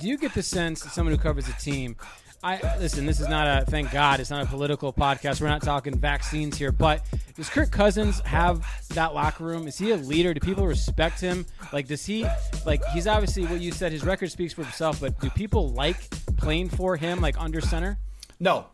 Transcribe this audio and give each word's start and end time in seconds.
Do 0.00 0.08
you 0.08 0.18
get 0.18 0.34
the 0.34 0.42
sense 0.42 0.82
that 0.82 0.90
someone 0.90 1.14
who 1.14 1.20
covers 1.20 1.48
a 1.48 1.52
team? 1.52 1.96
I 2.42 2.60
listen. 2.78 3.06
This 3.06 3.20
is 3.20 3.28
not 3.28 3.46
a 3.46 3.64
thank 3.64 3.90
God. 3.90 4.20
It's 4.20 4.28
not 4.28 4.44
a 4.44 4.46
political 4.46 4.92
podcast. 4.92 5.40
We're 5.40 5.48
not 5.48 5.62
talking 5.62 5.98
vaccines 5.98 6.58
here. 6.58 6.70
But 6.70 7.02
does 7.36 7.48
Kirk 7.48 7.70
Cousins 7.70 8.20
have 8.20 8.66
that 8.90 9.14
locker 9.14 9.44
room? 9.44 9.66
Is 9.66 9.78
he 9.78 9.92
a 9.92 9.96
leader? 9.96 10.34
Do 10.34 10.40
people 10.40 10.66
respect 10.66 11.20
him? 11.20 11.46
Like, 11.72 11.86
does 11.86 12.04
he 12.04 12.26
like? 12.66 12.84
He's 12.92 13.06
obviously 13.06 13.46
what 13.46 13.62
you 13.62 13.72
said. 13.72 13.92
His 13.92 14.04
record 14.04 14.30
speaks 14.30 14.52
for 14.52 14.62
himself. 14.62 15.00
But 15.00 15.18
do 15.20 15.30
people 15.30 15.70
like 15.70 16.10
playing 16.36 16.68
for 16.68 16.96
him, 16.96 17.22
like 17.22 17.40
under 17.40 17.62
center? 17.62 17.96
No. 18.40 18.66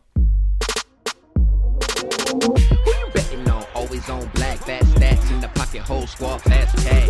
Who 2.31 2.59
you 2.59 3.07
betting 3.13 3.49
on? 3.49 3.65
Always 3.73 4.09
on 4.09 4.27
black, 4.35 4.57
fat 4.59 4.83
stats 4.83 5.31
in 5.31 5.39
the 5.39 5.47
pocket, 5.49 5.83
whole 5.83 6.07
squad, 6.07 6.39
fast 6.39 6.75
cash. 6.85 7.07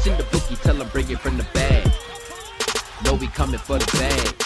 Send 0.00 0.18
the 0.18 0.24
bookie, 0.32 0.56
tell 0.56 0.80
him 0.80 0.88
bring 0.88 1.08
it 1.08 1.20
from 1.20 1.36
the 1.36 1.44
bag. 1.54 1.88
Know 3.04 3.14
we 3.14 3.28
coming 3.28 3.58
for 3.58 3.78
the 3.78 3.86
bag. 3.98 4.36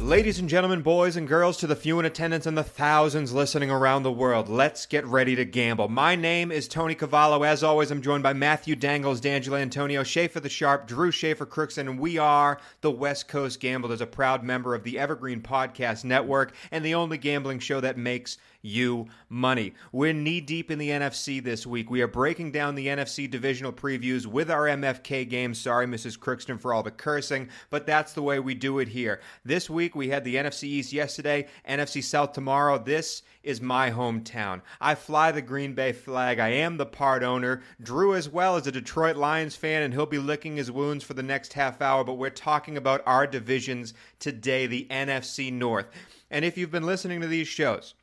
Ladies 0.00 0.38
and 0.38 0.48
gentlemen, 0.48 0.82
boys 0.82 1.16
and 1.16 1.28
girls, 1.28 1.56
to 1.58 1.66
the 1.66 1.76
few 1.76 1.98
in 2.00 2.04
attendance 2.04 2.44
and 2.46 2.58
the 2.58 2.64
thousands 2.64 3.32
listening 3.32 3.70
around 3.70 4.02
the 4.02 4.10
world, 4.10 4.48
let's 4.48 4.84
get 4.84 5.06
ready 5.06 5.36
to 5.36 5.44
gamble. 5.44 5.88
My 5.88 6.16
name 6.16 6.50
is 6.50 6.68
Tony 6.68 6.94
Cavallo. 6.94 7.42
As 7.42 7.62
always, 7.62 7.90
I'm 7.90 8.02
joined 8.02 8.22
by 8.22 8.32
Matthew 8.32 8.76
Dangles, 8.76 9.20
D'Angelo 9.20 9.56
Antonio, 9.56 10.02
Schaefer 10.02 10.40
the 10.40 10.48
Sharp, 10.48 10.86
Drew 10.86 11.10
Schaefer 11.10 11.46
Crookson, 11.46 11.88
and 11.88 11.98
we 11.98 12.18
are 12.18 12.58
the 12.80 12.90
West 12.90 13.28
Coast 13.28 13.60
Gamblers, 13.60 14.00
a 14.00 14.06
proud 14.06 14.42
member 14.42 14.74
of 14.74 14.84
the 14.84 14.98
Evergreen 14.98 15.40
Podcast 15.40 16.04
Network 16.04 16.54
and 16.70 16.84
the 16.84 16.94
only 16.94 17.16
gambling 17.16 17.58
show 17.58 17.80
that 17.80 17.96
makes 17.96 18.36
you 18.62 19.06
money. 19.28 19.74
We're 19.92 20.12
knee 20.12 20.40
deep 20.40 20.70
in 20.70 20.78
the 20.78 20.90
NFC 20.90 21.42
this 21.42 21.66
week. 21.66 21.90
We 21.90 22.02
are 22.02 22.08
breaking 22.08 22.52
down 22.52 22.74
the 22.74 22.88
NFC 22.88 23.30
divisional 23.30 23.72
previews 23.72 24.26
with 24.26 24.50
our 24.50 24.64
MFK 24.64 25.28
game. 25.28 25.54
Sorry, 25.54 25.86
Mrs. 25.86 26.18
Crookston, 26.18 26.60
for 26.60 26.74
all 26.74 26.82
the 26.82 26.90
cursing, 26.90 27.48
but 27.70 27.86
that's 27.86 28.12
the 28.12 28.22
way 28.22 28.38
we 28.38 28.54
do 28.54 28.78
it 28.78 28.88
here. 28.88 29.20
This 29.44 29.70
week 29.70 29.94
we 29.94 30.08
had 30.08 30.24
the 30.24 30.36
NFC 30.36 30.64
East 30.64 30.92
yesterday, 30.92 31.46
NFC 31.68 32.02
South 32.02 32.32
tomorrow. 32.32 32.78
This 32.78 33.22
is 33.42 33.60
my 33.60 33.90
hometown. 33.90 34.60
I 34.80 34.94
fly 34.94 35.32
the 35.32 35.42
Green 35.42 35.74
Bay 35.74 35.92
flag. 35.92 36.38
I 36.38 36.48
am 36.48 36.76
the 36.76 36.86
part 36.86 37.22
owner. 37.22 37.62
Drew, 37.82 38.14
as 38.14 38.28
well, 38.28 38.56
is 38.56 38.66
a 38.66 38.72
Detroit 38.72 39.16
Lions 39.16 39.56
fan, 39.56 39.82
and 39.82 39.94
he'll 39.94 40.06
be 40.06 40.18
licking 40.18 40.56
his 40.56 40.70
wounds 40.70 41.04
for 41.04 41.14
the 41.14 41.22
next 41.22 41.54
half 41.54 41.80
hour. 41.80 42.04
But 42.04 42.14
we're 42.14 42.30
talking 42.30 42.76
about 42.76 43.02
our 43.06 43.26
divisions 43.26 43.94
today, 44.18 44.66
the 44.66 44.86
NFC 44.90 45.52
North. 45.52 45.86
And 46.30 46.44
if 46.44 46.58
you've 46.58 46.70
been 46.70 46.86
listening 46.86 47.20
to 47.22 47.26
these 47.26 47.48
shows, 47.48 47.94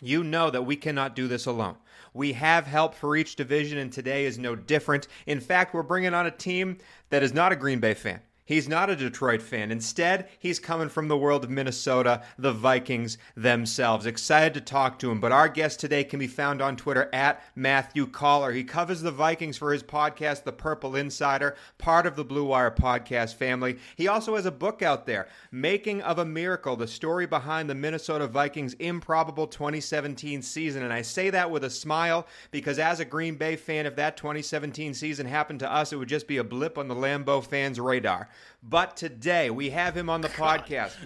you 0.00 0.24
know 0.24 0.50
that 0.50 0.62
we 0.62 0.76
cannot 0.76 1.16
do 1.16 1.28
this 1.28 1.46
alone. 1.46 1.76
We 2.12 2.32
have 2.34 2.66
help 2.66 2.94
for 2.94 3.16
each 3.16 3.36
division, 3.36 3.78
and 3.78 3.92
today 3.92 4.24
is 4.24 4.38
no 4.38 4.54
different. 4.54 5.08
In 5.26 5.40
fact, 5.40 5.74
we're 5.74 5.82
bringing 5.82 6.14
on 6.14 6.26
a 6.26 6.30
team 6.30 6.78
that 7.10 7.22
is 7.22 7.34
not 7.34 7.52
a 7.52 7.56
Green 7.56 7.80
Bay 7.80 7.94
fan. 7.94 8.20
He's 8.46 8.68
not 8.68 8.90
a 8.90 8.96
Detroit 8.96 9.40
fan. 9.40 9.70
Instead, 9.70 10.28
he's 10.38 10.58
coming 10.58 10.90
from 10.90 11.08
the 11.08 11.16
world 11.16 11.44
of 11.44 11.50
Minnesota, 11.50 12.22
the 12.36 12.52
Vikings 12.52 13.16
themselves. 13.34 14.04
Excited 14.04 14.52
to 14.52 14.60
talk 14.60 14.98
to 14.98 15.10
him. 15.10 15.18
But 15.18 15.32
our 15.32 15.48
guest 15.48 15.80
today 15.80 16.04
can 16.04 16.18
be 16.18 16.26
found 16.26 16.60
on 16.60 16.76
Twitter 16.76 17.08
at 17.10 17.42
Matthew 17.56 18.06
Coller. 18.06 18.52
He 18.52 18.62
covers 18.62 19.00
the 19.00 19.10
Vikings 19.10 19.56
for 19.56 19.72
his 19.72 19.82
podcast, 19.82 20.44
The 20.44 20.52
Purple 20.52 20.94
Insider, 20.94 21.56
part 21.78 22.04
of 22.04 22.16
the 22.16 22.24
Blue 22.24 22.44
Wire 22.44 22.70
podcast 22.70 23.36
family. 23.36 23.78
He 23.96 24.08
also 24.08 24.36
has 24.36 24.44
a 24.44 24.50
book 24.50 24.82
out 24.82 25.06
there, 25.06 25.26
Making 25.50 26.02
of 26.02 26.18
a 26.18 26.26
Miracle, 26.26 26.76
the 26.76 26.86
story 26.86 27.24
behind 27.24 27.70
the 27.70 27.74
Minnesota 27.74 28.26
Vikings' 28.26 28.74
improbable 28.74 29.46
2017 29.46 30.42
season. 30.42 30.82
And 30.82 30.92
I 30.92 31.00
say 31.00 31.30
that 31.30 31.50
with 31.50 31.64
a 31.64 31.70
smile 31.70 32.26
because 32.50 32.78
as 32.78 33.00
a 33.00 33.06
Green 33.06 33.36
Bay 33.36 33.56
fan, 33.56 33.86
if 33.86 33.96
that 33.96 34.18
2017 34.18 34.92
season 34.92 35.26
happened 35.26 35.60
to 35.60 35.72
us, 35.72 35.94
it 35.94 35.96
would 35.96 36.10
just 36.10 36.28
be 36.28 36.36
a 36.36 36.44
blip 36.44 36.76
on 36.76 36.88
the 36.88 36.94
Lambeau 36.94 37.42
fans' 37.42 37.80
radar. 37.80 38.28
But 38.62 38.96
today 38.96 39.50
we 39.50 39.70
have 39.70 39.96
him 39.96 40.08
on 40.08 40.20
the 40.20 40.28
podcast. 40.28 40.96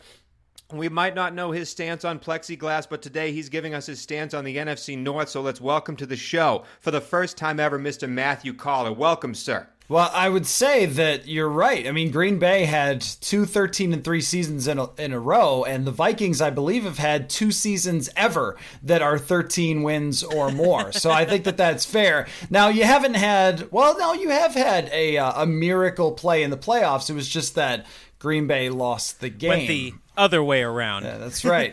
We 0.70 0.90
might 0.90 1.14
not 1.14 1.32
know 1.32 1.50
his 1.50 1.70
stance 1.70 2.04
on 2.04 2.18
plexiglass, 2.18 2.86
but 2.86 3.00
today 3.00 3.32
he's 3.32 3.48
giving 3.48 3.72
us 3.72 3.86
his 3.86 4.02
stance 4.02 4.34
on 4.34 4.44
the 4.44 4.58
NFC 4.58 4.98
North. 4.98 5.30
So 5.30 5.40
let's 5.40 5.62
welcome 5.62 5.96
to 5.96 6.04
the 6.04 6.14
show 6.14 6.64
for 6.80 6.90
the 6.90 7.00
first 7.00 7.38
time 7.38 7.58
ever, 7.58 7.78
Mr. 7.78 8.06
Matthew 8.06 8.52
Coller. 8.52 8.92
Welcome, 8.92 9.34
sir. 9.34 9.66
Well, 9.88 10.10
I 10.12 10.28
would 10.28 10.46
say 10.46 10.84
that 10.84 11.26
you're 11.26 11.48
right. 11.48 11.86
I 11.86 11.92
mean, 11.92 12.10
Green 12.10 12.38
Bay 12.38 12.66
had 12.66 13.00
two 13.00 13.46
13 13.46 13.94
and 13.94 14.04
3 14.04 14.20
seasons 14.20 14.68
in 14.68 14.78
a, 14.78 14.90
in 14.96 15.14
a 15.14 15.18
row, 15.18 15.64
and 15.64 15.86
the 15.86 15.90
Vikings, 15.90 16.42
I 16.42 16.50
believe, 16.50 16.84
have 16.84 16.98
had 16.98 17.30
two 17.30 17.50
seasons 17.50 18.10
ever 18.14 18.58
that 18.82 19.00
are 19.00 19.18
13 19.18 19.82
wins 19.82 20.22
or 20.22 20.52
more. 20.52 20.92
so 20.92 21.10
I 21.10 21.24
think 21.24 21.44
that 21.44 21.56
that's 21.56 21.86
fair. 21.86 22.26
Now, 22.50 22.68
you 22.68 22.84
haven't 22.84 23.14
had, 23.14 23.72
well, 23.72 23.98
no, 23.98 24.12
you 24.12 24.28
have 24.28 24.52
had 24.52 24.90
a, 24.92 25.16
uh, 25.16 25.44
a 25.44 25.46
miracle 25.46 26.12
play 26.12 26.42
in 26.42 26.50
the 26.50 26.58
playoffs. 26.58 27.08
It 27.08 27.14
was 27.14 27.26
just 27.26 27.54
that 27.54 27.86
Green 28.18 28.46
Bay 28.46 28.68
lost 28.68 29.20
the 29.20 29.30
game. 29.30 29.48
Went 29.48 29.68
the 29.68 29.94
other 30.18 30.42
way 30.42 30.62
around. 30.62 31.04
Yeah, 31.04 31.18
that's 31.18 31.44
right. 31.44 31.72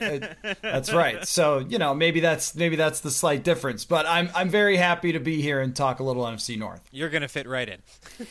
that's 0.61 0.93
right. 0.93 1.27
So 1.27 1.59
you 1.59 1.77
know, 1.77 1.93
maybe 1.93 2.19
that's 2.19 2.55
maybe 2.55 2.75
that's 2.75 3.01
the 3.01 3.11
slight 3.11 3.43
difference. 3.43 3.83
But 3.83 4.05
I'm 4.05 4.29
I'm 4.33 4.49
very 4.49 4.77
happy 4.77 5.11
to 5.13 5.19
be 5.19 5.41
here 5.41 5.59
and 5.59 5.75
talk 5.75 5.99
a 5.99 6.03
little 6.03 6.23
NFC 6.23 6.57
North. 6.57 6.81
You're 6.91 7.09
gonna 7.09 7.27
fit 7.27 7.47
right 7.47 7.67
in. 7.67 7.81